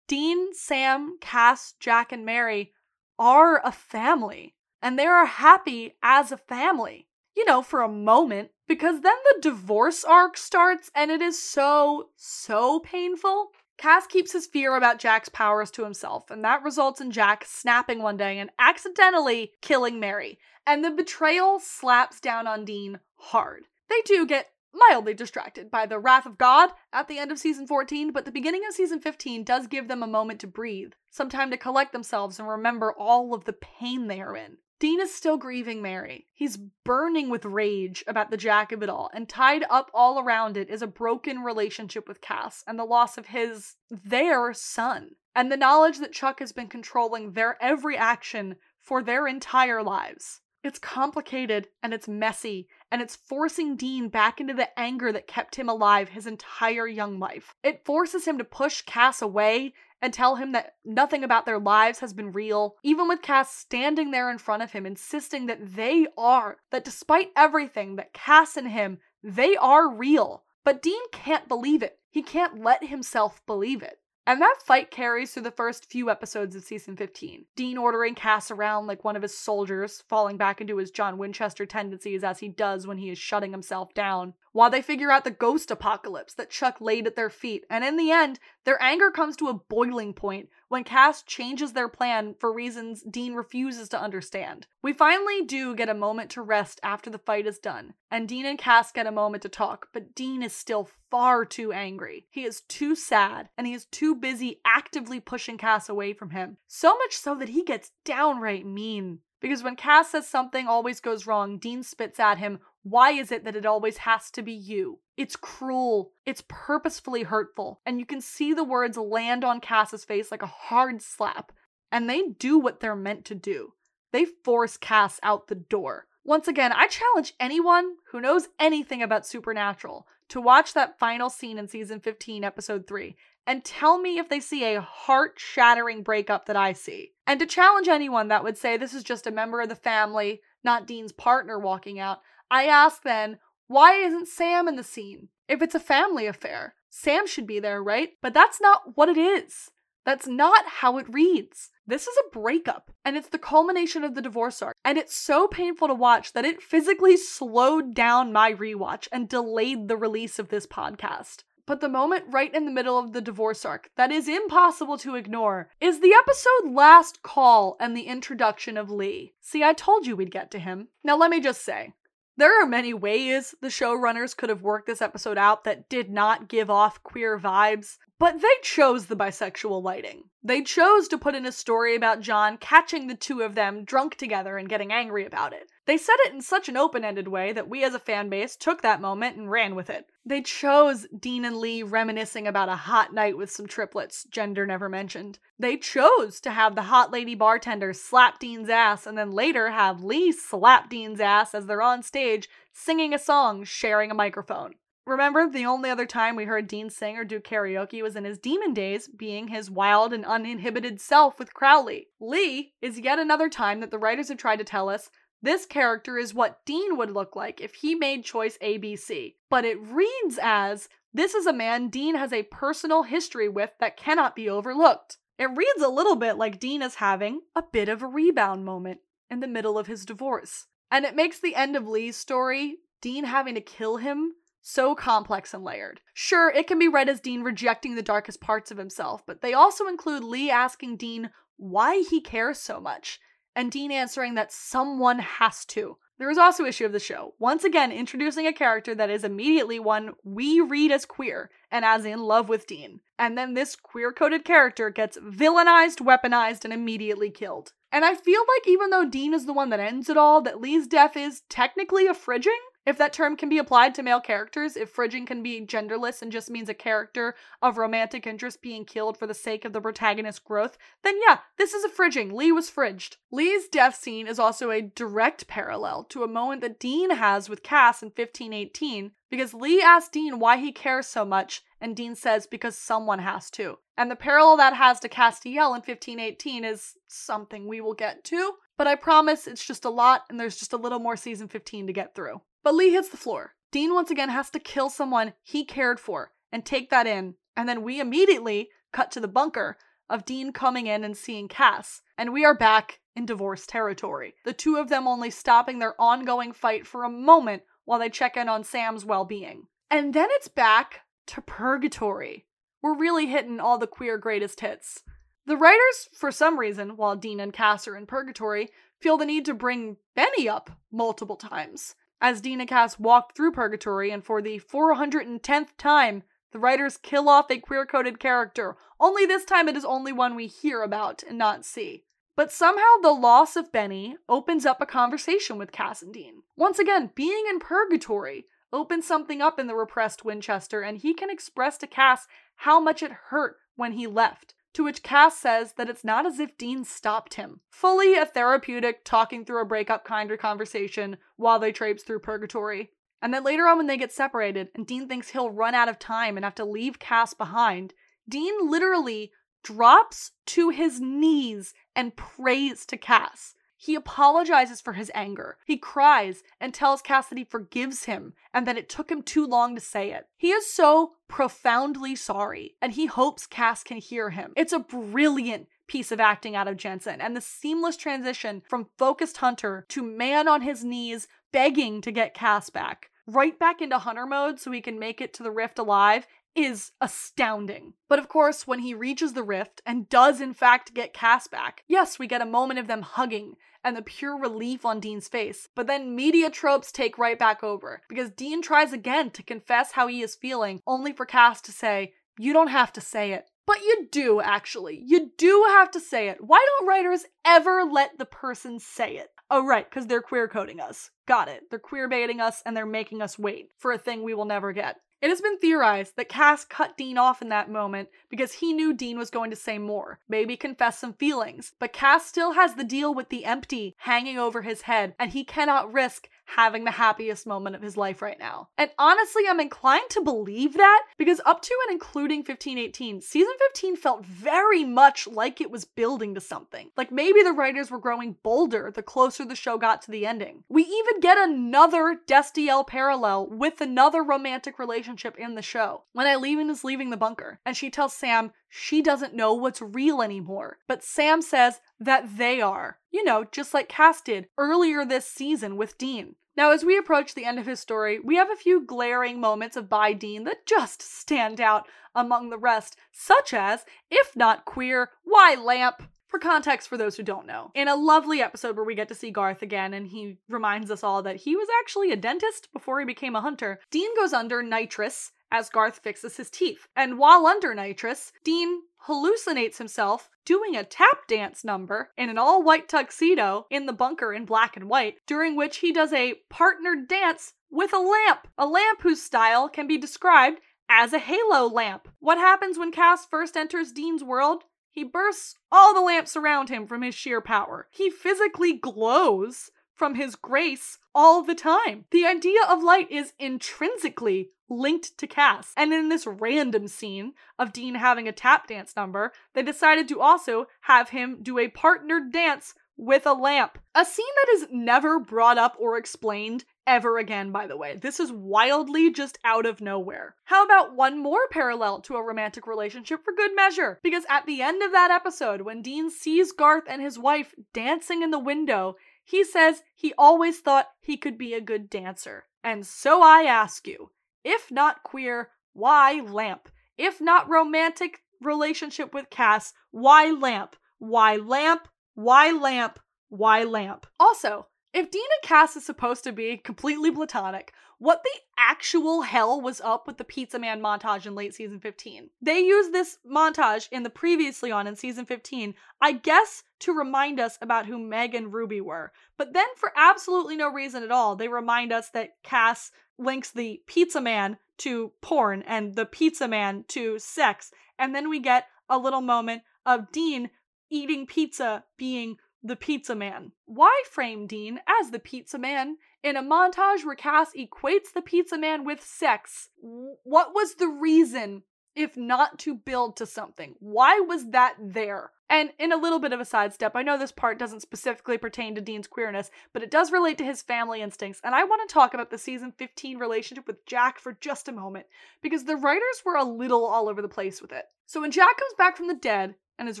Dean, 0.06 0.52
Sam, 0.54 1.16
Cass, 1.20 1.74
Jack, 1.80 2.12
and 2.12 2.24
Mary 2.24 2.72
are 3.18 3.60
a 3.64 3.72
family, 3.72 4.54
and 4.82 4.98
they 4.98 5.06
are 5.06 5.26
happy 5.26 5.96
as 6.02 6.30
a 6.30 6.36
family. 6.36 7.08
You 7.36 7.44
know, 7.44 7.62
for 7.62 7.82
a 7.82 7.88
moment, 7.88 8.50
because 8.68 9.00
then 9.00 9.16
the 9.24 9.40
divorce 9.40 10.04
arc 10.04 10.36
starts 10.36 10.90
and 10.94 11.10
it 11.10 11.20
is 11.20 11.40
so, 11.40 12.10
so 12.16 12.78
painful. 12.80 13.50
Cass 13.76 14.06
keeps 14.06 14.32
his 14.32 14.46
fear 14.46 14.76
about 14.76 15.00
Jack's 15.00 15.28
powers 15.28 15.70
to 15.72 15.82
himself, 15.82 16.30
and 16.30 16.44
that 16.44 16.62
results 16.62 17.00
in 17.00 17.10
Jack 17.10 17.44
snapping 17.44 18.00
one 18.00 18.16
day 18.16 18.38
and 18.38 18.50
accidentally 18.58 19.52
killing 19.60 19.98
Mary. 19.98 20.38
And 20.64 20.84
the 20.84 20.92
betrayal 20.92 21.58
slaps 21.58 22.20
down 22.20 22.46
on 22.46 22.64
Dean 22.64 23.00
hard. 23.16 23.64
They 23.88 24.00
do 24.04 24.26
get 24.26 24.48
mildly 24.74 25.14
distracted 25.14 25.70
by 25.70 25.86
the 25.86 25.98
wrath 25.98 26.26
of 26.26 26.38
God 26.38 26.70
at 26.92 27.08
the 27.08 27.18
end 27.18 27.30
of 27.30 27.38
season 27.38 27.66
14, 27.66 28.12
but 28.12 28.24
the 28.24 28.32
beginning 28.32 28.62
of 28.66 28.74
season 28.74 29.00
15 29.00 29.44
does 29.44 29.66
give 29.66 29.88
them 29.88 30.02
a 30.02 30.06
moment 30.06 30.40
to 30.40 30.46
breathe, 30.46 30.92
some 31.10 31.28
time 31.28 31.50
to 31.50 31.56
collect 31.56 31.92
themselves 31.92 32.38
and 32.38 32.48
remember 32.48 32.92
all 32.92 33.34
of 33.34 33.44
the 33.44 33.52
pain 33.52 34.06
they 34.06 34.20
are 34.20 34.36
in. 34.36 34.58
Dean 34.80 35.00
is 35.00 35.14
still 35.14 35.36
grieving 35.36 35.80
Mary. 35.80 36.26
He's 36.34 36.58
burning 36.84 37.30
with 37.30 37.44
rage 37.44 38.04
about 38.06 38.30
the 38.30 38.36
jack 38.36 38.72
of 38.72 38.82
it 38.82 38.88
all, 38.88 39.08
and 39.14 39.28
tied 39.28 39.64
up 39.70 39.90
all 39.94 40.18
around 40.18 40.56
it 40.56 40.68
is 40.68 40.82
a 40.82 40.86
broken 40.86 41.38
relationship 41.38 42.08
with 42.08 42.20
Cass 42.20 42.64
and 42.66 42.78
the 42.78 42.84
loss 42.84 43.16
of 43.16 43.28
his, 43.28 43.76
their 43.90 44.52
son, 44.52 45.12
and 45.34 45.50
the 45.50 45.56
knowledge 45.56 45.98
that 46.00 46.12
Chuck 46.12 46.40
has 46.40 46.52
been 46.52 46.68
controlling 46.68 47.32
their 47.32 47.56
every 47.62 47.96
action 47.96 48.56
for 48.80 49.02
their 49.02 49.26
entire 49.26 49.82
lives. 49.82 50.40
It's 50.64 50.78
complicated 50.78 51.68
and 51.82 51.94
it's 51.94 52.08
messy, 52.08 52.68
and 52.94 53.02
it's 53.02 53.16
forcing 53.16 53.74
Dean 53.74 54.08
back 54.08 54.40
into 54.40 54.54
the 54.54 54.78
anger 54.78 55.10
that 55.10 55.26
kept 55.26 55.56
him 55.56 55.68
alive 55.68 56.10
his 56.10 56.28
entire 56.28 56.86
young 56.86 57.18
life. 57.18 57.56
It 57.64 57.84
forces 57.84 58.24
him 58.24 58.38
to 58.38 58.44
push 58.44 58.82
Cass 58.82 59.20
away 59.20 59.74
and 60.00 60.14
tell 60.14 60.36
him 60.36 60.52
that 60.52 60.76
nothing 60.84 61.24
about 61.24 61.44
their 61.44 61.58
lives 61.58 61.98
has 61.98 62.12
been 62.12 62.30
real, 62.30 62.76
even 62.84 63.08
with 63.08 63.20
Cass 63.20 63.52
standing 63.52 64.12
there 64.12 64.30
in 64.30 64.38
front 64.38 64.62
of 64.62 64.70
him, 64.70 64.86
insisting 64.86 65.46
that 65.46 65.74
they 65.74 66.06
are, 66.16 66.58
that 66.70 66.84
despite 66.84 67.32
everything, 67.34 67.96
that 67.96 68.12
Cass 68.12 68.56
and 68.56 68.68
him, 68.68 68.98
they 69.24 69.56
are 69.56 69.92
real. 69.92 70.44
But 70.62 70.80
Dean 70.80 71.02
can't 71.10 71.48
believe 71.48 71.82
it. 71.82 71.98
He 72.12 72.22
can't 72.22 72.62
let 72.62 72.86
himself 72.86 73.44
believe 73.44 73.82
it. 73.82 73.98
And 74.26 74.40
that 74.40 74.62
fight 74.64 74.90
carries 74.90 75.32
through 75.32 75.42
the 75.42 75.50
first 75.50 75.90
few 75.90 76.08
episodes 76.08 76.56
of 76.56 76.64
season 76.64 76.96
15. 76.96 77.44
Dean 77.56 77.76
ordering 77.76 78.14
Cass 78.14 78.50
around 78.50 78.86
like 78.86 79.04
one 79.04 79.16
of 79.16 79.22
his 79.22 79.36
soldiers, 79.36 80.02
falling 80.08 80.38
back 80.38 80.62
into 80.62 80.78
his 80.78 80.90
John 80.90 81.18
Winchester 81.18 81.66
tendencies 81.66 82.24
as 82.24 82.38
he 82.38 82.48
does 82.48 82.86
when 82.86 82.96
he 82.96 83.10
is 83.10 83.18
shutting 83.18 83.50
himself 83.50 83.92
down, 83.92 84.32
while 84.52 84.70
they 84.70 84.80
figure 84.80 85.10
out 85.10 85.24
the 85.24 85.30
ghost 85.30 85.70
apocalypse 85.70 86.32
that 86.34 86.48
Chuck 86.48 86.80
laid 86.80 87.06
at 87.06 87.16
their 87.16 87.28
feet. 87.28 87.64
And 87.68 87.84
in 87.84 87.98
the 87.98 88.10
end, 88.10 88.40
their 88.64 88.82
anger 88.82 89.10
comes 89.10 89.36
to 89.36 89.48
a 89.48 89.54
boiling 89.54 90.12
point 90.14 90.48
when 90.68 90.84
Cass 90.84 91.22
changes 91.22 91.72
their 91.72 91.88
plan 91.88 92.34
for 92.38 92.52
reasons 92.52 93.02
Dean 93.02 93.34
refuses 93.34 93.88
to 93.90 94.00
understand. 94.00 94.66
We 94.82 94.92
finally 94.92 95.42
do 95.42 95.74
get 95.74 95.88
a 95.88 95.94
moment 95.94 96.30
to 96.30 96.42
rest 96.42 96.80
after 96.82 97.10
the 97.10 97.18
fight 97.18 97.46
is 97.46 97.58
done, 97.58 97.94
and 98.10 98.28
Dean 98.28 98.46
and 98.46 98.58
Cass 98.58 98.90
get 98.90 99.06
a 99.06 99.12
moment 99.12 99.42
to 99.42 99.48
talk, 99.48 99.88
but 99.92 100.14
Dean 100.14 100.42
is 100.42 100.54
still 100.54 100.88
far 101.10 101.44
too 101.44 101.72
angry. 101.72 102.26
He 102.30 102.44
is 102.44 102.62
too 102.62 102.96
sad, 102.96 103.48
and 103.56 103.66
he 103.66 103.74
is 103.74 103.84
too 103.86 104.14
busy 104.14 104.60
actively 104.64 105.20
pushing 105.20 105.58
Cass 105.58 105.88
away 105.88 106.12
from 106.12 106.30
him. 106.30 106.56
So 106.66 106.96
much 106.96 107.14
so 107.14 107.34
that 107.36 107.50
he 107.50 107.62
gets 107.62 107.92
downright 108.04 108.66
mean. 108.66 109.20
Because 109.40 109.62
when 109.62 109.76
Cass 109.76 110.12
says 110.12 110.26
something 110.26 110.66
always 110.66 111.00
goes 111.00 111.26
wrong, 111.26 111.58
Dean 111.58 111.82
spits 111.82 112.18
at 112.18 112.38
him, 112.38 112.60
Why 112.84 113.12
is 113.12 113.32
it 113.32 113.44
that 113.44 113.56
it 113.56 113.66
always 113.66 113.98
has 113.98 114.30
to 114.32 114.42
be 114.42 114.52
you? 114.52 115.00
It's 115.16 115.36
cruel. 115.36 116.12
It's 116.26 116.44
purposefully 116.46 117.22
hurtful. 117.22 117.80
And 117.86 117.98
you 117.98 118.06
can 118.06 118.20
see 118.20 118.52
the 118.52 118.62
words 118.62 118.98
land 118.98 119.42
on 119.42 119.60
Cass's 119.60 120.04
face 120.04 120.30
like 120.30 120.42
a 120.42 120.46
hard 120.46 121.00
slap. 121.00 121.50
And 121.90 122.08
they 122.08 122.28
do 122.38 122.58
what 122.58 122.80
they're 122.80 122.94
meant 122.94 123.24
to 123.26 123.34
do. 123.34 123.72
They 124.12 124.26
force 124.26 124.76
Cass 124.76 125.18
out 125.22 125.48
the 125.48 125.54
door. 125.54 126.06
Once 126.24 126.46
again, 126.46 126.72
I 126.72 126.86
challenge 126.86 127.34
anyone 127.40 127.96
who 128.10 128.20
knows 128.20 128.48
anything 128.58 129.02
about 129.02 129.26
Supernatural 129.26 130.06
to 130.28 130.40
watch 130.40 130.74
that 130.74 130.98
final 130.98 131.30
scene 131.30 131.58
in 131.58 131.68
season 131.68 132.00
15, 132.00 132.44
episode 132.44 132.86
3, 132.86 133.16
and 133.46 133.64
tell 133.64 133.98
me 133.98 134.18
if 134.18 134.28
they 134.28 134.40
see 134.40 134.64
a 134.64 134.80
heart 134.80 135.34
shattering 135.36 136.02
breakup 136.02 136.46
that 136.46 136.56
I 136.56 136.72
see. 136.72 137.12
And 137.26 137.40
to 137.40 137.46
challenge 137.46 137.88
anyone 137.88 138.28
that 138.28 138.42
would 138.42 138.56
say 138.56 138.76
this 138.76 138.94
is 138.94 139.04
just 139.04 139.26
a 139.26 139.30
member 139.30 139.60
of 139.60 139.68
the 139.68 139.74
family, 139.74 140.40
not 140.62 140.86
Dean's 140.86 141.12
partner 141.12 141.58
walking 141.58 141.98
out, 141.98 142.20
I 142.54 142.66
ask 142.66 143.02
then, 143.02 143.38
why 143.66 143.94
isn't 143.94 144.28
Sam 144.28 144.68
in 144.68 144.76
the 144.76 144.84
scene? 144.84 145.28
If 145.48 145.60
it's 145.60 145.74
a 145.74 145.80
family 145.80 146.28
affair, 146.28 146.76
Sam 146.88 147.26
should 147.26 147.48
be 147.48 147.58
there, 147.58 147.82
right? 147.82 148.10
But 148.22 148.32
that's 148.32 148.60
not 148.60 148.96
what 148.96 149.08
it 149.08 149.18
is. 149.18 149.72
That's 150.06 150.28
not 150.28 150.64
how 150.64 150.98
it 150.98 151.12
reads. 151.12 151.70
This 151.84 152.06
is 152.06 152.16
a 152.16 152.30
breakup, 152.30 152.92
and 153.04 153.16
it's 153.16 153.30
the 153.30 153.40
culmination 153.40 154.04
of 154.04 154.14
the 154.14 154.22
divorce 154.22 154.62
arc. 154.62 154.76
And 154.84 154.96
it's 154.98 155.16
so 155.16 155.48
painful 155.48 155.88
to 155.88 155.94
watch 155.94 156.32
that 156.32 156.44
it 156.44 156.62
physically 156.62 157.16
slowed 157.16 157.92
down 157.92 158.32
my 158.32 158.52
rewatch 158.52 159.08
and 159.10 159.28
delayed 159.28 159.88
the 159.88 159.96
release 159.96 160.38
of 160.38 160.50
this 160.50 160.64
podcast. 160.64 161.42
But 161.66 161.80
the 161.80 161.88
moment 161.88 162.26
right 162.30 162.54
in 162.54 162.66
the 162.66 162.70
middle 162.70 163.00
of 163.00 163.14
the 163.14 163.20
divorce 163.20 163.64
arc 163.64 163.90
that 163.96 164.12
is 164.12 164.28
impossible 164.28 164.96
to 164.98 165.16
ignore 165.16 165.70
is 165.80 165.98
the 165.98 166.14
episode 166.14 166.72
Last 166.72 167.24
Call 167.24 167.76
and 167.80 167.96
the 167.96 168.02
introduction 168.02 168.76
of 168.76 168.92
Lee. 168.92 169.34
See, 169.40 169.64
I 169.64 169.72
told 169.72 170.06
you 170.06 170.14
we'd 170.14 170.30
get 170.30 170.52
to 170.52 170.60
him. 170.60 170.86
Now, 171.02 171.16
let 171.16 171.32
me 171.32 171.40
just 171.40 171.64
say, 171.64 171.94
there 172.36 172.62
are 172.62 172.66
many 172.66 172.92
ways 172.92 173.54
the 173.60 173.68
showrunners 173.68 174.36
could 174.36 174.48
have 174.48 174.62
worked 174.62 174.86
this 174.86 175.02
episode 175.02 175.38
out 175.38 175.64
that 175.64 175.88
did 175.88 176.10
not 176.10 176.48
give 176.48 176.70
off 176.70 177.02
queer 177.02 177.38
vibes, 177.38 177.98
but 178.18 178.40
they 178.40 178.54
chose 178.62 179.06
the 179.06 179.16
bisexual 179.16 179.82
lighting. 179.82 180.24
They 180.42 180.62
chose 180.62 181.08
to 181.08 181.18
put 181.18 181.34
in 181.34 181.46
a 181.46 181.52
story 181.52 181.96
about 181.96 182.20
John 182.20 182.58
catching 182.58 183.06
the 183.06 183.14
two 183.14 183.40
of 183.40 183.54
them 183.54 183.84
drunk 183.84 184.16
together 184.16 184.56
and 184.56 184.68
getting 184.68 184.92
angry 184.92 185.24
about 185.24 185.52
it. 185.52 185.70
They 185.86 185.96
said 185.96 186.16
it 186.20 186.32
in 186.32 186.40
such 186.40 186.68
an 186.68 186.76
open 186.76 187.04
ended 187.04 187.28
way 187.28 187.52
that 187.52 187.68
we 187.68 187.82
as 187.82 187.94
a 187.94 187.98
fan 187.98 188.28
base 188.28 188.56
took 188.56 188.82
that 188.82 189.00
moment 189.00 189.36
and 189.36 189.50
ran 189.50 189.74
with 189.74 189.90
it. 189.90 190.06
They 190.24 190.42
chose 190.42 191.06
Dean 191.18 191.44
and 191.44 191.56
Lee 191.56 191.82
reminiscing 191.82 192.46
about 192.46 192.68
a 192.68 192.76
hot 192.76 193.12
night 193.12 193.36
with 193.36 193.50
some 193.50 193.66
triplets, 193.66 194.24
gender 194.24 194.66
never 194.66 194.88
mentioned. 194.88 195.38
They 195.58 195.76
chose 195.76 196.40
to 196.42 196.50
have 196.50 196.74
the 196.74 196.82
hot 196.82 197.10
lady 197.10 197.34
bartender 197.34 197.92
slap 197.92 198.38
Dean's 198.38 198.68
ass 198.68 199.06
and 199.06 199.18
then 199.18 199.32
later 199.32 199.70
have 199.70 200.04
Lee 200.04 200.30
slap 200.30 200.88
Dean's 200.88 201.20
ass 201.20 201.54
as 201.54 201.66
they're 201.66 201.82
on 201.82 202.02
stage 202.02 202.48
singing 202.72 203.12
a 203.12 203.18
song, 203.18 203.64
sharing 203.64 204.10
a 204.10 204.14
microphone. 204.14 204.74
Remember, 205.06 205.48
the 205.48 205.66
only 205.66 205.90
other 205.90 206.06
time 206.06 206.34
we 206.34 206.44
heard 206.44 206.66
Dean 206.66 206.88
sing 206.88 207.16
or 207.16 207.24
do 207.24 207.38
karaoke 207.38 208.02
was 208.02 208.16
in 208.16 208.24
his 208.24 208.38
demon 208.38 208.72
days, 208.72 209.06
being 209.06 209.48
his 209.48 209.70
wild 209.70 210.12
and 210.12 210.24
uninhibited 210.24 211.00
self 211.00 211.38
with 211.38 211.52
Crowley. 211.52 212.08
Lee 212.18 212.72
is 212.80 212.98
yet 212.98 213.18
another 213.18 213.50
time 213.50 213.80
that 213.80 213.90
the 213.90 213.98
writers 213.98 214.28
have 214.28 214.38
tried 214.38 214.60
to 214.60 214.64
tell 214.64 214.88
us 214.88 215.10
this 215.42 215.66
character 215.66 216.16
is 216.16 216.32
what 216.32 216.64
Dean 216.64 216.96
would 216.96 217.10
look 217.10 217.36
like 217.36 217.60
if 217.60 217.74
he 217.74 217.94
made 217.94 218.24
choice 218.24 218.56
ABC. 218.62 219.34
But 219.50 219.66
it 219.66 219.78
reads 219.78 220.38
as 220.42 220.88
this 221.12 221.34
is 221.34 221.46
a 221.46 221.52
man 221.52 221.88
Dean 221.88 222.14
has 222.14 222.32
a 222.32 222.44
personal 222.44 223.02
history 223.02 223.48
with 223.48 223.72
that 223.78 223.98
cannot 223.98 224.34
be 224.34 224.48
overlooked. 224.48 225.18
It 225.38 225.54
reads 225.54 225.82
a 225.82 225.88
little 225.88 226.16
bit 226.16 226.36
like 226.36 226.58
Dean 226.58 226.80
is 226.80 226.94
having 226.94 227.42
a 227.54 227.62
bit 227.62 227.90
of 227.90 228.02
a 228.02 228.06
rebound 228.06 228.64
moment 228.64 229.00
in 229.30 229.40
the 229.40 229.46
middle 229.46 229.78
of 229.78 229.86
his 229.86 230.06
divorce. 230.06 230.66
And 230.90 231.04
it 231.04 231.14
makes 231.14 231.38
the 231.38 231.56
end 231.56 231.76
of 231.76 231.86
Lee's 231.86 232.16
story, 232.16 232.78
Dean 233.02 233.24
having 233.24 233.54
to 233.54 233.60
kill 233.60 233.98
him, 233.98 234.32
so 234.64 234.94
complex 234.94 235.52
and 235.52 235.62
layered. 235.62 236.00
Sure, 236.14 236.50
it 236.50 236.66
can 236.66 236.78
be 236.78 236.88
read 236.88 237.08
as 237.08 237.20
Dean 237.20 237.42
rejecting 237.42 237.94
the 237.94 238.02
darkest 238.02 238.40
parts 238.40 238.70
of 238.70 238.78
himself, 238.78 239.22
but 239.26 239.42
they 239.42 239.52
also 239.52 239.86
include 239.86 240.24
Lee 240.24 240.50
asking 240.50 240.96
Dean 240.96 241.30
why 241.56 242.02
he 242.10 242.20
cares 242.20 242.58
so 242.58 242.80
much 242.80 243.20
and 243.54 243.70
Dean 243.70 243.92
answering 243.92 244.34
that 244.34 244.50
someone 244.50 245.18
has 245.18 245.64
to. 245.66 245.98
There 246.18 246.30
is 246.30 246.38
also 246.38 246.64
issue 246.64 246.86
of 246.86 246.92
the 246.92 247.00
show, 247.00 247.34
once 247.38 247.62
again 247.62 247.92
introducing 247.92 248.46
a 248.46 248.52
character 248.52 248.94
that 248.94 249.10
is 249.10 249.22
immediately 249.22 249.78
one 249.78 250.12
we 250.22 250.60
read 250.60 250.90
as 250.90 251.04
queer 251.04 251.50
and 251.70 251.84
as 251.84 252.04
in 252.04 252.20
love 252.20 252.48
with 252.48 252.66
Dean. 252.66 253.00
And 253.18 253.36
then 253.36 253.54
this 253.54 253.76
queer 253.76 254.12
coded 254.12 254.44
character 254.44 254.90
gets 254.90 255.18
villainized, 255.18 256.00
weaponized, 256.00 256.64
and 256.64 256.72
immediately 256.72 257.30
killed. 257.30 257.72
And 257.92 258.04
I 258.04 258.14
feel 258.14 258.40
like 258.40 258.66
even 258.66 258.90
though 258.90 259.08
Dean 259.08 259.34
is 259.34 259.44
the 259.44 259.52
one 259.52 259.70
that 259.70 259.80
ends 259.80 260.08
it 260.08 260.16
all, 260.16 260.40
that 260.42 260.60
Lee's 260.60 260.86
death 260.86 261.16
is 261.16 261.42
technically 261.48 262.06
a 262.06 262.14
fridging? 262.14 262.60
If 262.86 262.98
that 262.98 263.14
term 263.14 263.36
can 263.36 263.48
be 263.48 263.56
applied 263.56 263.94
to 263.94 264.02
male 264.02 264.20
characters, 264.20 264.76
if 264.76 264.94
fridging 264.94 265.26
can 265.26 265.42
be 265.42 265.64
genderless 265.64 266.20
and 266.20 266.30
just 266.30 266.50
means 266.50 266.68
a 266.68 266.74
character 266.74 267.34
of 267.62 267.78
romantic 267.78 268.26
interest 268.26 268.60
being 268.60 268.84
killed 268.84 269.16
for 269.16 269.26
the 269.26 269.32
sake 269.32 269.64
of 269.64 269.72
the 269.72 269.80
protagonist's 269.80 270.38
growth, 270.38 270.76
then 271.02 271.18
yeah, 271.26 271.38
this 271.56 271.72
is 271.72 271.82
a 271.82 271.88
fridging. 271.88 272.32
Lee 272.32 272.52
was 272.52 272.70
fridged. 272.70 273.16
Lee's 273.32 273.68
death 273.68 273.94
scene 273.94 274.26
is 274.26 274.38
also 274.38 274.70
a 274.70 274.82
direct 274.82 275.46
parallel 275.46 276.04
to 276.04 276.22
a 276.22 276.28
moment 276.28 276.60
that 276.60 276.78
Dean 276.78 277.10
has 277.10 277.48
with 277.48 277.62
Cass 277.62 278.02
in 278.02 278.08
1518, 278.08 279.12
because 279.30 279.54
Lee 279.54 279.80
asks 279.80 280.10
Dean 280.10 280.38
why 280.38 280.58
he 280.58 280.70
cares 280.70 281.06
so 281.06 281.24
much, 281.24 281.62
and 281.80 281.96
Dean 281.96 282.14
says 282.14 282.46
because 282.46 282.76
someone 282.76 283.20
has 283.20 283.50
to. 283.52 283.78
And 283.96 284.10
the 284.10 284.16
parallel 284.16 284.58
that 284.58 284.74
has 284.74 285.00
to 285.00 285.08
Castiel 285.08 285.74
in 285.74 285.80
1518 285.80 286.64
is 286.64 286.96
something 287.06 287.66
we 287.66 287.80
will 287.80 287.94
get 287.94 288.24
to, 288.24 288.54
but 288.76 288.86
I 288.86 288.94
promise 288.94 289.46
it's 289.46 289.64
just 289.64 289.86
a 289.86 289.90
lot 289.90 290.24
and 290.28 290.38
there's 290.38 290.58
just 290.58 290.74
a 290.74 290.78
little 290.78 290.98
more 290.98 291.16
season 291.16 291.48
15 291.48 291.86
to 291.86 291.92
get 291.92 292.14
through. 292.14 292.42
But 292.64 292.74
Lee 292.74 292.90
hits 292.90 293.10
the 293.10 293.16
floor. 293.16 293.54
Dean 293.70 293.94
once 293.94 294.10
again 294.10 294.30
has 294.30 294.50
to 294.50 294.58
kill 294.58 294.88
someone 294.88 295.34
he 295.42 295.64
cared 295.64 296.00
for 296.00 296.32
and 296.50 296.64
take 296.64 296.90
that 296.90 297.06
in. 297.06 297.34
And 297.56 297.68
then 297.68 297.82
we 297.82 298.00
immediately 298.00 298.70
cut 298.92 299.10
to 299.12 299.20
the 299.20 299.28
bunker 299.28 299.76
of 300.08 300.24
Dean 300.24 300.52
coming 300.52 300.86
in 300.86 301.04
and 301.04 301.16
seeing 301.16 301.48
Cass, 301.48 302.02
and 302.18 302.32
we 302.32 302.44
are 302.44 302.56
back 302.56 303.00
in 303.16 303.26
divorce 303.26 303.66
territory. 303.66 304.34
The 304.44 304.52
two 304.52 304.76
of 304.76 304.88
them 304.88 305.06
only 305.06 305.30
stopping 305.30 305.78
their 305.78 306.00
ongoing 306.00 306.52
fight 306.52 306.86
for 306.86 307.04
a 307.04 307.10
moment 307.10 307.62
while 307.84 307.98
they 307.98 308.10
check 308.10 308.36
in 308.36 308.48
on 308.48 308.64
Sam's 308.64 309.04
well 309.04 309.24
being. 309.24 309.66
And 309.90 310.14
then 310.14 310.28
it's 310.32 310.48
back 310.48 311.00
to 311.28 311.40
purgatory. 311.40 312.46
We're 312.82 312.98
really 312.98 313.26
hitting 313.26 313.60
all 313.60 313.78
the 313.78 313.86
queer 313.86 314.18
greatest 314.18 314.60
hits. 314.60 315.02
The 315.46 315.56
writers, 315.56 316.08
for 316.18 316.30
some 316.30 316.58
reason, 316.58 316.96
while 316.96 317.16
Dean 317.16 317.40
and 317.40 317.52
Cass 317.52 317.86
are 317.86 317.96
in 317.96 318.06
purgatory, 318.06 318.70
feel 319.00 319.16
the 319.16 319.26
need 319.26 319.44
to 319.46 319.54
bring 319.54 319.96
Benny 320.14 320.48
up 320.48 320.70
multiple 320.90 321.36
times. 321.36 321.94
As 322.20 322.40
Dean 322.40 322.60
and 322.60 322.68
Cass 322.68 322.98
walk 322.98 323.34
through 323.34 323.52
purgatory, 323.52 324.10
and 324.10 324.24
for 324.24 324.40
the 324.40 324.60
410th 324.60 325.76
time, 325.76 326.22
the 326.52 326.58
writers 326.58 326.96
kill 326.96 327.28
off 327.28 327.50
a 327.50 327.58
queer 327.58 327.84
coded 327.84 328.20
character, 328.20 328.76
only 329.00 329.26
this 329.26 329.44
time 329.44 329.68
it 329.68 329.76
is 329.76 329.84
only 329.84 330.12
one 330.12 330.34
we 330.34 330.46
hear 330.46 330.82
about 330.82 331.22
and 331.22 331.36
not 331.36 331.64
see. 331.64 332.04
But 332.36 332.52
somehow 332.52 332.96
the 333.02 333.12
loss 333.12 333.56
of 333.56 333.72
Benny 333.72 334.16
opens 334.28 334.64
up 334.64 334.80
a 334.80 334.86
conversation 334.86 335.58
with 335.58 335.72
Cass 335.72 336.02
and 336.02 336.12
Dean. 336.12 336.42
Once 336.56 336.78
again, 336.78 337.10
being 337.14 337.44
in 337.48 337.58
purgatory 337.60 338.46
opens 338.72 339.06
something 339.06 339.40
up 339.40 339.58
in 339.58 339.66
the 339.66 339.74
repressed 339.74 340.24
Winchester, 340.24 340.80
and 340.80 340.98
he 340.98 341.14
can 341.14 341.30
express 341.30 341.78
to 341.78 341.86
Cass 341.86 342.26
how 342.56 342.80
much 342.80 343.02
it 343.02 343.12
hurt 343.28 343.56
when 343.76 343.92
he 343.92 344.06
left. 344.06 344.54
To 344.74 344.84
which 344.84 345.02
Cass 345.02 345.38
says 345.38 345.74
that 345.74 345.88
it's 345.88 346.04
not 346.04 346.26
as 346.26 346.40
if 346.40 346.58
Dean 346.58 346.84
stopped 346.84 347.34
him. 347.34 347.60
Fully 347.70 348.14
a 348.14 348.26
therapeutic, 348.26 349.04
talking 349.04 349.44
through 349.44 349.62
a 349.62 349.66
breakup 349.66 350.04
kind 350.04 350.30
of 350.30 350.40
conversation 350.40 351.16
while 351.36 351.58
they 351.58 351.72
traipse 351.72 352.02
through 352.02 352.18
purgatory. 352.18 352.90
And 353.22 353.32
then 353.32 353.44
later 353.44 353.66
on, 353.66 353.78
when 353.78 353.86
they 353.86 353.96
get 353.96 354.12
separated, 354.12 354.68
and 354.74 354.86
Dean 354.86 355.08
thinks 355.08 355.30
he'll 355.30 355.50
run 355.50 355.74
out 355.74 355.88
of 355.88 355.98
time 355.98 356.36
and 356.36 356.44
have 356.44 356.56
to 356.56 356.64
leave 356.64 356.98
Cass 356.98 357.34
behind, 357.34 357.94
Dean 358.28 358.68
literally 358.68 359.32
drops 359.62 360.32
to 360.46 360.70
his 360.70 361.00
knees 361.00 361.72
and 361.94 362.16
prays 362.16 362.84
to 362.86 362.96
Cass. 362.96 363.54
He 363.84 363.94
apologizes 363.94 364.80
for 364.80 364.94
his 364.94 365.12
anger. 365.14 365.58
He 365.66 365.76
cries 365.76 366.42
and 366.58 366.72
tells 366.72 367.02
Cass 367.02 367.28
that 367.28 367.36
he 367.36 367.44
forgives 367.44 368.06
him 368.06 368.32
and 368.54 368.66
that 368.66 368.78
it 368.78 368.88
took 368.88 369.10
him 369.10 369.20
too 369.20 369.46
long 369.46 369.74
to 369.74 369.80
say 369.82 370.10
it. 370.10 370.26
He 370.38 370.52
is 370.52 370.72
so 370.72 371.16
profoundly 371.28 372.16
sorry 372.16 372.76
and 372.80 372.94
he 372.94 373.04
hopes 373.04 373.46
Cass 373.46 373.82
can 373.84 373.98
hear 373.98 374.30
him. 374.30 374.54
It's 374.56 374.72
a 374.72 374.78
brilliant 374.78 375.68
piece 375.86 376.10
of 376.10 376.18
acting 376.18 376.56
out 376.56 376.66
of 376.66 376.78
Jensen 376.78 377.20
and 377.20 377.36
the 377.36 377.42
seamless 377.42 377.98
transition 377.98 378.62
from 378.66 378.88
focused 378.96 379.36
hunter 379.36 379.84
to 379.90 380.02
man 380.02 380.48
on 380.48 380.62
his 380.62 380.82
knees 380.82 381.28
begging 381.52 382.00
to 382.00 382.10
get 382.10 382.32
Cass 382.32 382.70
back. 382.70 383.10
Right 383.26 383.58
back 383.58 383.82
into 383.82 383.98
hunter 383.98 384.24
mode 384.24 384.58
so 384.60 384.72
he 384.72 384.80
can 384.80 384.98
make 384.98 385.20
it 385.20 385.34
to 385.34 385.42
the 385.42 385.50
rift 385.50 385.78
alive 385.78 386.26
is 386.54 386.92
astounding. 387.00 387.94
But 388.08 388.18
of 388.18 388.28
course, 388.28 388.66
when 388.66 388.78
he 388.78 388.94
reaches 388.94 389.32
the 389.32 389.42
rift 389.42 389.82
and 389.84 390.08
does 390.08 390.40
in 390.40 390.54
fact 390.54 390.94
get 390.94 391.12
Cass 391.12 391.48
back, 391.48 391.84
yes, 391.88 392.18
we 392.18 392.26
get 392.26 392.40
a 392.40 392.46
moment 392.46 392.78
of 392.78 392.86
them 392.86 393.02
hugging 393.02 393.56
and 393.84 393.96
the 393.96 394.02
pure 394.02 394.38
relief 394.38 394.84
on 394.84 395.00
Dean's 395.00 395.28
face. 395.28 395.68
But 395.74 395.86
then 395.86 396.16
media 396.16 396.50
tropes 396.50 396.90
take 396.90 397.18
right 397.18 397.38
back 397.38 397.62
over 397.62 398.02
because 398.08 398.30
Dean 398.30 398.62
tries 398.62 398.92
again 398.92 399.30
to 399.32 399.42
confess 399.42 399.92
how 399.92 400.06
he 400.06 400.22
is 400.22 400.34
feeling, 400.34 400.80
only 400.86 401.12
for 401.12 401.26
Cass 401.26 401.60
to 401.62 401.72
say, 401.72 402.14
You 402.38 402.52
don't 402.52 402.68
have 402.68 402.92
to 402.94 403.00
say 403.00 403.32
it. 403.32 403.50
But 403.66 403.82
you 403.82 404.08
do, 404.10 404.40
actually. 404.40 405.02
You 405.06 405.30
do 405.38 405.64
have 405.68 405.90
to 405.92 406.00
say 406.00 406.28
it. 406.28 406.38
Why 406.40 406.64
don't 406.78 406.88
writers 406.88 407.24
ever 407.46 407.84
let 407.84 408.18
the 408.18 408.26
person 408.26 408.78
say 408.78 409.16
it? 409.16 409.28
Oh, 409.50 409.64
right, 409.64 409.88
because 409.88 410.06
they're 410.06 410.20
queer 410.20 410.48
coding 410.48 410.80
us. 410.80 411.10
Got 411.26 411.48
it. 411.48 411.62
They're 411.70 411.78
queer 411.78 412.08
baiting 412.08 412.40
us 412.40 412.62
and 412.66 412.76
they're 412.76 412.86
making 412.86 413.22
us 413.22 413.38
wait 413.38 413.70
for 413.78 413.92
a 413.92 413.98
thing 413.98 414.22
we 414.22 414.34
will 414.34 414.44
never 414.44 414.72
get. 414.72 414.96
It 415.24 415.30
has 415.30 415.40
been 415.40 415.56
theorized 415.56 416.16
that 416.16 416.28
Cass 416.28 416.66
cut 416.66 416.98
Dean 416.98 417.16
off 417.16 417.40
in 417.40 417.48
that 417.48 417.70
moment 417.70 418.10
because 418.28 418.52
he 418.52 418.74
knew 418.74 418.92
Dean 418.92 419.16
was 419.16 419.30
going 419.30 419.48
to 419.48 419.56
say 419.56 419.78
more, 419.78 420.18
maybe 420.28 420.54
confess 420.54 420.98
some 420.98 421.14
feelings, 421.14 421.72
but 421.78 421.94
Cass 421.94 422.26
still 422.26 422.52
has 422.52 422.74
the 422.74 422.84
deal 422.84 423.14
with 423.14 423.30
the 423.30 423.46
empty 423.46 423.96
hanging 424.00 424.38
over 424.38 424.60
his 424.60 424.82
head, 424.82 425.14
and 425.18 425.30
he 425.30 425.42
cannot 425.42 425.90
risk 425.90 426.28
having 426.44 426.84
the 426.84 426.90
happiest 426.90 427.46
moment 427.46 427.76
of 427.76 427.82
his 427.82 427.96
life 427.96 428.22
right 428.22 428.38
now. 428.38 428.68
And 428.78 428.90
honestly, 428.98 429.42
I'm 429.48 429.60
inclined 429.60 430.10
to 430.10 430.22
believe 430.22 430.74
that 430.74 431.02
because 431.18 431.40
up 431.44 431.62
to 431.62 431.74
and 431.86 431.92
including 431.92 432.40
1518, 432.40 433.20
season 433.20 433.52
15 433.58 433.96
felt 433.96 434.24
very 434.24 434.84
much 434.84 435.26
like 435.26 435.60
it 435.60 435.70
was 435.70 435.84
building 435.84 436.34
to 436.34 436.40
something. 436.40 436.90
Like 436.96 437.10
maybe 437.10 437.42
the 437.42 437.52
writers 437.52 437.90
were 437.90 437.98
growing 437.98 438.36
bolder 438.42 438.92
the 438.94 439.02
closer 439.02 439.44
the 439.44 439.54
show 439.54 439.78
got 439.78 440.02
to 440.02 440.10
the 440.10 440.26
ending. 440.26 440.64
We 440.68 440.82
even 440.82 441.20
get 441.20 441.38
another 441.38 442.20
Destiel 442.26 442.86
parallel 442.86 443.48
with 443.48 443.80
another 443.80 444.22
romantic 444.22 444.78
relationship 444.78 445.36
in 445.38 445.54
the 445.54 445.62
show. 445.62 446.04
When 446.12 446.26
Eileen 446.26 446.70
is 446.70 446.84
leaving 446.84 447.10
the 447.10 447.16
bunker 447.16 447.60
and 447.64 447.76
she 447.76 447.90
tells 447.90 448.14
Sam 448.14 448.52
she 448.76 449.00
doesn't 449.00 449.34
know 449.34 449.54
what's 449.54 449.80
real 449.80 450.20
anymore. 450.20 450.78
But 450.88 451.04
Sam 451.04 451.42
says 451.42 451.80
that 452.00 452.36
they 452.38 452.60
are. 452.60 452.98
You 453.12 453.22
know, 453.22 453.44
just 453.52 453.72
like 453.72 453.88
Cass 453.88 454.20
did 454.20 454.48
earlier 454.58 455.04
this 455.04 455.26
season 455.26 455.76
with 455.76 455.96
Dean. 455.96 456.34
Now, 456.56 456.72
as 456.72 456.84
we 456.84 456.98
approach 456.98 457.34
the 457.34 457.44
end 457.44 457.60
of 457.60 457.66
his 457.66 457.78
story, 457.78 458.18
we 458.18 458.34
have 458.34 458.50
a 458.50 458.56
few 458.56 458.84
glaring 458.84 459.40
moments 459.40 459.76
of 459.76 459.88
bi 459.88 460.12
Dean 460.12 460.42
that 460.44 460.66
just 460.66 461.02
stand 461.02 461.60
out 461.60 461.86
among 462.16 462.50
the 462.50 462.58
rest, 462.58 462.96
such 463.12 463.54
as, 463.54 463.84
if 464.10 464.34
not 464.34 464.64
queer, 464.64 465.10
why 465.22 465.54
lamp? 465.54 466.02
For 466.26 466.40
context, 466.40 466.88
for 466.88 466.96
those 466.96 467.16
who 467.16 467.22
don't 467.22 467.46
know, 467.46 467.70
in 467.76 467.86
a 467.86 467.94
lovely 467.94 468.42
episode 468.42 468.74
where 468.74 468.84
we 468.84 468.96
get 468.96 469.06
to 469.06 469.14
see 469.14 469.30
Garth 469.30 469.62
again 469.62 469.94
and 469.94 470.08
he 470.08 470.38
reminds 470.48 470.90
us 470.90 471.04
all 471.04 471.22
that 471.22 471.36
he 471.36 471.54
was 471.54 471.68
actually 471.80 472.10
a 472.10 472.16
dentist 472.16 472.72
before 472.72 472.98
he 472.98 473.06
became 473.06 473.36
a 473.36 473.40
hunter, 473.40 473.78
Dean 473.92 474.10
goes 474.16 474.32
under 474.32 474.60
nitrous 474.60 475.30
as 475.54 475.70
Garth 475.70 476.00
fixes 476.00 476.36
his 476.36 476.50
teeth. 476.50 476.88
And 476.96 477.16
while 477.16 477.46
under 477.46 477.72
nitrous, 477.74 478.32
Dean 478.42 478.82
hallucinates 479.06 479.78
himself 479.78 480.28
doing 480.44 480.74
a 480.74 480.82
tap 480.82 481.28
dance 481.28 481.62
number 481.64 482.10
in 482.18 482.28
an 482.28 482.38
all 482.38 482.60
white 482.60 482.88
tuxedo 482.88 483.66
in 483.70 483.86
the 483.86 483.92
bunker 483.92 484.32
in 484.32 484.46
black 484.46 484.76
and 484.76 484.88
white, 484.88 485.18
during 485.28 485.54
which 485.54 485.76
he 485.76 485.92
does 485.92 486.12
a 486.12 486.34
partnered 486.50 487.06
dance 487.06 487.52
with 487.70 487.92
a 487.92 487.98
lamp, 487.98 488.48
a 488.58 488.66
lamp 488.66 489.02
whose 489.02 489.22
style 489.22 489.68
can 489.68 489.86
be 489.86 489.96
described 489.96 490.60
as 490.88 491.12
a 491.12 491.20
halo 491.20 491.68
lamp. 491.68 492.08
What 492.18 492.38
happens 492.38 492.76
when 492.76 492.90
Cass 492.90 493.24
first 493.24 493.56
enters 493.56 493.92
Dean's 493.92 494.24
world? 494.24 494.64
He 494.90 495.04
bursts 495.04 495.54
all 495.70 495.94
the 495.94 496.00
lamps 496.00 496.36
around 496.36 496.68
him 496.68 496.86
from 496.86 497.02
his 497.02 497.14
sheer 497.14 497.40
power. 497.40 497.86
He 497.90 498.10
physically 498.10 498.72
glows 498.72 499.70
from 499.94 500.14
his 500.14 500.34
grace 500.34 500.98
all 501.14 501.42
the 501.42 501.54
time. 501.54 502.04
The 502.10 502.26
idea 502.26 502.60
of 502.68 502.82
light 502.82 503.10
is 503.10 503.32
intrinsically 503.38 504.50
linked 504.68 505.16
to 505.18 505.26
Cass. 505.26 505.72
And 505.76 505.92
in 505.92 506.08
this 506.08 506.26
random 506.26 506.88
scene 506.88 507.34
of 507.58 507.72
Dean 507.72 507.96
having 507.96 508.26
a 508.28 508.32
tap 508.32 508.66
dance 508.66 508.96
number, 508.96 509.32
they 509.54 509.62
decided 509.62 510.08
to 510.08 510.20
also 510.20 510.66
have 510.82 511.10
him 511.10 511.38
do 511.42 511.58
a 511.58 511.68
partnered 511.68 512.32
dance 512.32 512.74
with 512.96 513.26
a 513.26 513.32
lamp. 513.32 513.78
A 513.94 514.04
scene 514.04 514.26
that 514.36 514.52
is 514.54 514.68
never 514.70 515.18
brought 515.18 515.58
up 515.58 515.76
or 515.78 515.96
explained 515.96 516.64
ever 516.86 517.18
again, 517.18 517.50
by 517.50 517.66
the 517.66 517.76
way. 517.76 517.96
This 517.96 518.20
is 518.20 518.30
wildly 518.30 519.10
just 519.10 519.38
out 519.44 519.66
of 519.66 519.80
nowhere. 519.80 520.36
How 520.44 520.64
about 520.64 520.94
one 520.94 521.18
more 521.18 521.48
parallel 521.50 522.00
to 522.02 522.16
a 522.16 522.22
romantic 522.22 522.66
relationship 522.66 523.24
for 523.24 523.32
good 523.32 523.56
measure? 523.56 523.98
Because 524.02 524.24
at 524.28 524.46
the 524.46 524.62
end 524.62 524.82
of 524.82 524.92
that 524.92 525.10
episode, 525.10 525.62
when 525.62 525.82
Dean 525.82 526.10
sees 526.10 526.52
Garth 526.52 526.84
and 526.88 527.00
his 527.00 527.18
wife 527.18 527.54
dancing 527.72 528.22
in 528.22 528.30
the 528.30 528.38
window, 528.38 528.96
he 529.24 529.42
says 529.42 529.82
he 529.94 530.12
always 530.18 530.60
thought 530.60 530.88
he 531.00 531.16
could 531.16 531.38
be 531.38 531.54
a 531.54 531.60
good 531.60 531.88
dancer. 531.90 532.44
And 532.62 532.86
so 532.86 533.22
I 533.22 533.42
ask 533.42 533.86
you, 533.86 534.10
if 534.44 534.70
not 534.70 535.02
queer, 535.02 535.50
why 535.72 536.20
lamp? 536.20 536.68
If 536.96 537.20
not 537.20 537.48
romantic 537.48 538.20
relationship 538.40 539.12
with 539.12 539.30
Cass, 539.30 539.72
why 539.90 540.30
lamp? 540.30 540.76
Why 540.98 541.36
lamp? 541.36 541.88
Why 542.14 542.52
lamp? 542.52 543.00
Why 543.28 543.64
lamp? 543.64 544.06
Also, 544.20 544.68
if 544.94 545.10
Dean 545.10 545.22
and 545.22 545.42
Cass 545.42 545.74
is 545.76 545.84
supposed 545.84 546.22
to 546.24 546.32
be 546.32 546.56
completely 546.56 547.10
platonic, 547.10 547.72
what 547.98 548.22
the 548.22 548.40
actual 548.56 549.22
hell 549.22 549.60
was 549.60 549.80
up 549.80 550.06
with 550.06 550.18
the 550.18 550.24
Pizza 550.24 550.58
Man 550.58 550.80
montage 550.80 551.26
in 551.26 551.34
late 551.34 551.52
season 551.52 551.80
15? 551.80 552.30
They 552.40 552.60
used 552.60 552.92
this 552.92 553.18
montage 553.28 553.88
in 553.90 554.04
the 554.04 554.10
previously 554.10 554.70
on 554.70 554.86
in 554.86 554.94
season 554.94 555.26
15, 555.26 555.74
I 556.00 556.12
guess 556.12 556.62
to 556.80 556.92
remind 556.92 557.40
us 557.40 557.58
about 557.60 557.86
who 557.86 557.98
Meg 557.98 558.36
and 558.36 558.52
Ruby 558.52 558.80
were. 558.80 559.12
But 559.36 559.52
then, 559.52 559.66
for 559.76 559.92
absolutely 559.96 560.56
no 560.56 560.72
reason 560.72 561.02
at 561.02 561.10
all, 561.10 561.34
they 561.34 561.48
remind 561.48 561.92
us 561.92 562.10
that 562.10 562.42
Cass 562.44 562.92
links 563.18 563.50
the 563.50 563.82
Pizza 563.86 564.20
Man 564.20 564.58
to 564.78 565.12
porn 565.22 565.62
and 565.62 565.96
the 565.96 566.06
Pizza 566.06 566.46
Man 566.46 566.84
to 566.88 567.18
sex. 567.18 567.72
And 567.98 568.14
then 568.14 568.28
we 568.28 568.38
get 568.38 568.66
a 568.88 568.98
little 568.98 569.22
moment 569.22 569.62
of 569.84 570.12
Dean 570.12 570.50
eating 570.90 571.26
pizza 571.26 571.84
being 571.96 572.36
the 572.64 572.76
pizza 572.76 573.14
man. 573.14 573.52
Why 573.66 574.02
frame 574.10 574.46
Dean 574.46 574.80
as 575.00 575.10
the 575.10 575.18
pizza 575.18 575.58
man 575.58 575.98
in 576.22 576.36
a 576.36 576.42
montage 576.42 577.04
where 577.04 577.14
Cass 577.14 577.50
equates 577.56 578.12
the 578.14 578.22
pizza 578.22 578.58
man 578.58 578.84
with 578.84 579.04
sex? 579.04 579.68
What 579.76 580.54
was 580.54 580.76
the 580.76 580.88
reason 580.88 581.62
if 581.94 582.16
not 582.16 582.58
to 582.60 582.74
build 582.74 583.16
to 583.16 583.26
something? 583.26 583.74
Why 583.80 584.20
was 584.20 584.50
that 584.50 584.76
there? 584.78 585.30
And 585.50 585.70
in 585.78 585.92
a 585.92 585.96
little 585.96 586.18
bit 586.18 586.32
of 586.32 586.40
a 586.40 586.44
sidestep, 586.44 586.92
I 586.94 587.02
know 587.02 587.18
this 587.18 587.30
part 587.30 587.58
doesn't 587.58 587.82
specifically 587.82 588.38
pertain 588.38 588.74
to 588.74 588.80
Dean's 588.80 589.06
queerness, 589.06 589.50
but 589.72 589.82
it 589.82 589.90
does 589.90 590.10
relate 590.10 590.38
to 590.38 590.44
his 590.44 590.62
family 590.62 591.02
instincts. 591.02 591.40
And 591.44 591.54
I 591.54 591.64
want 591.64 591.86
to 591.86 591.92
talk 591.92 592.14
about 592.14 592.30
the 592.30 592.38
season 592.38 592.72
15 592.72 593.18
relationship 593.18 593.66
with 593.66 593.84
Jack 593.86 594.18
for 594.18 594.36
just 594.40 594.68
a 594.68 594.72
moment, 594.72 595.06
because 595.42 595.64
the 595.64 595.76
writers 595.76 596.22
were 596.24 596.36
a 596.36 596.44
little 596.44 596.84
all 596.84 597.08
over 597.08 597.22
the 597.22 597.28
place 597.28 597.60
with 597.60 597.72
it. 597.72 597.84
So 598.06 598.20
when 598.20 598.30
Jack 598.30 598.56
comes 598.56 598.74
back 598.78 598.96
from 598.96 599.06
the 599.06 599.14
dead, 599.14 599.54
and 599.78 599.88
is 599.88 600.00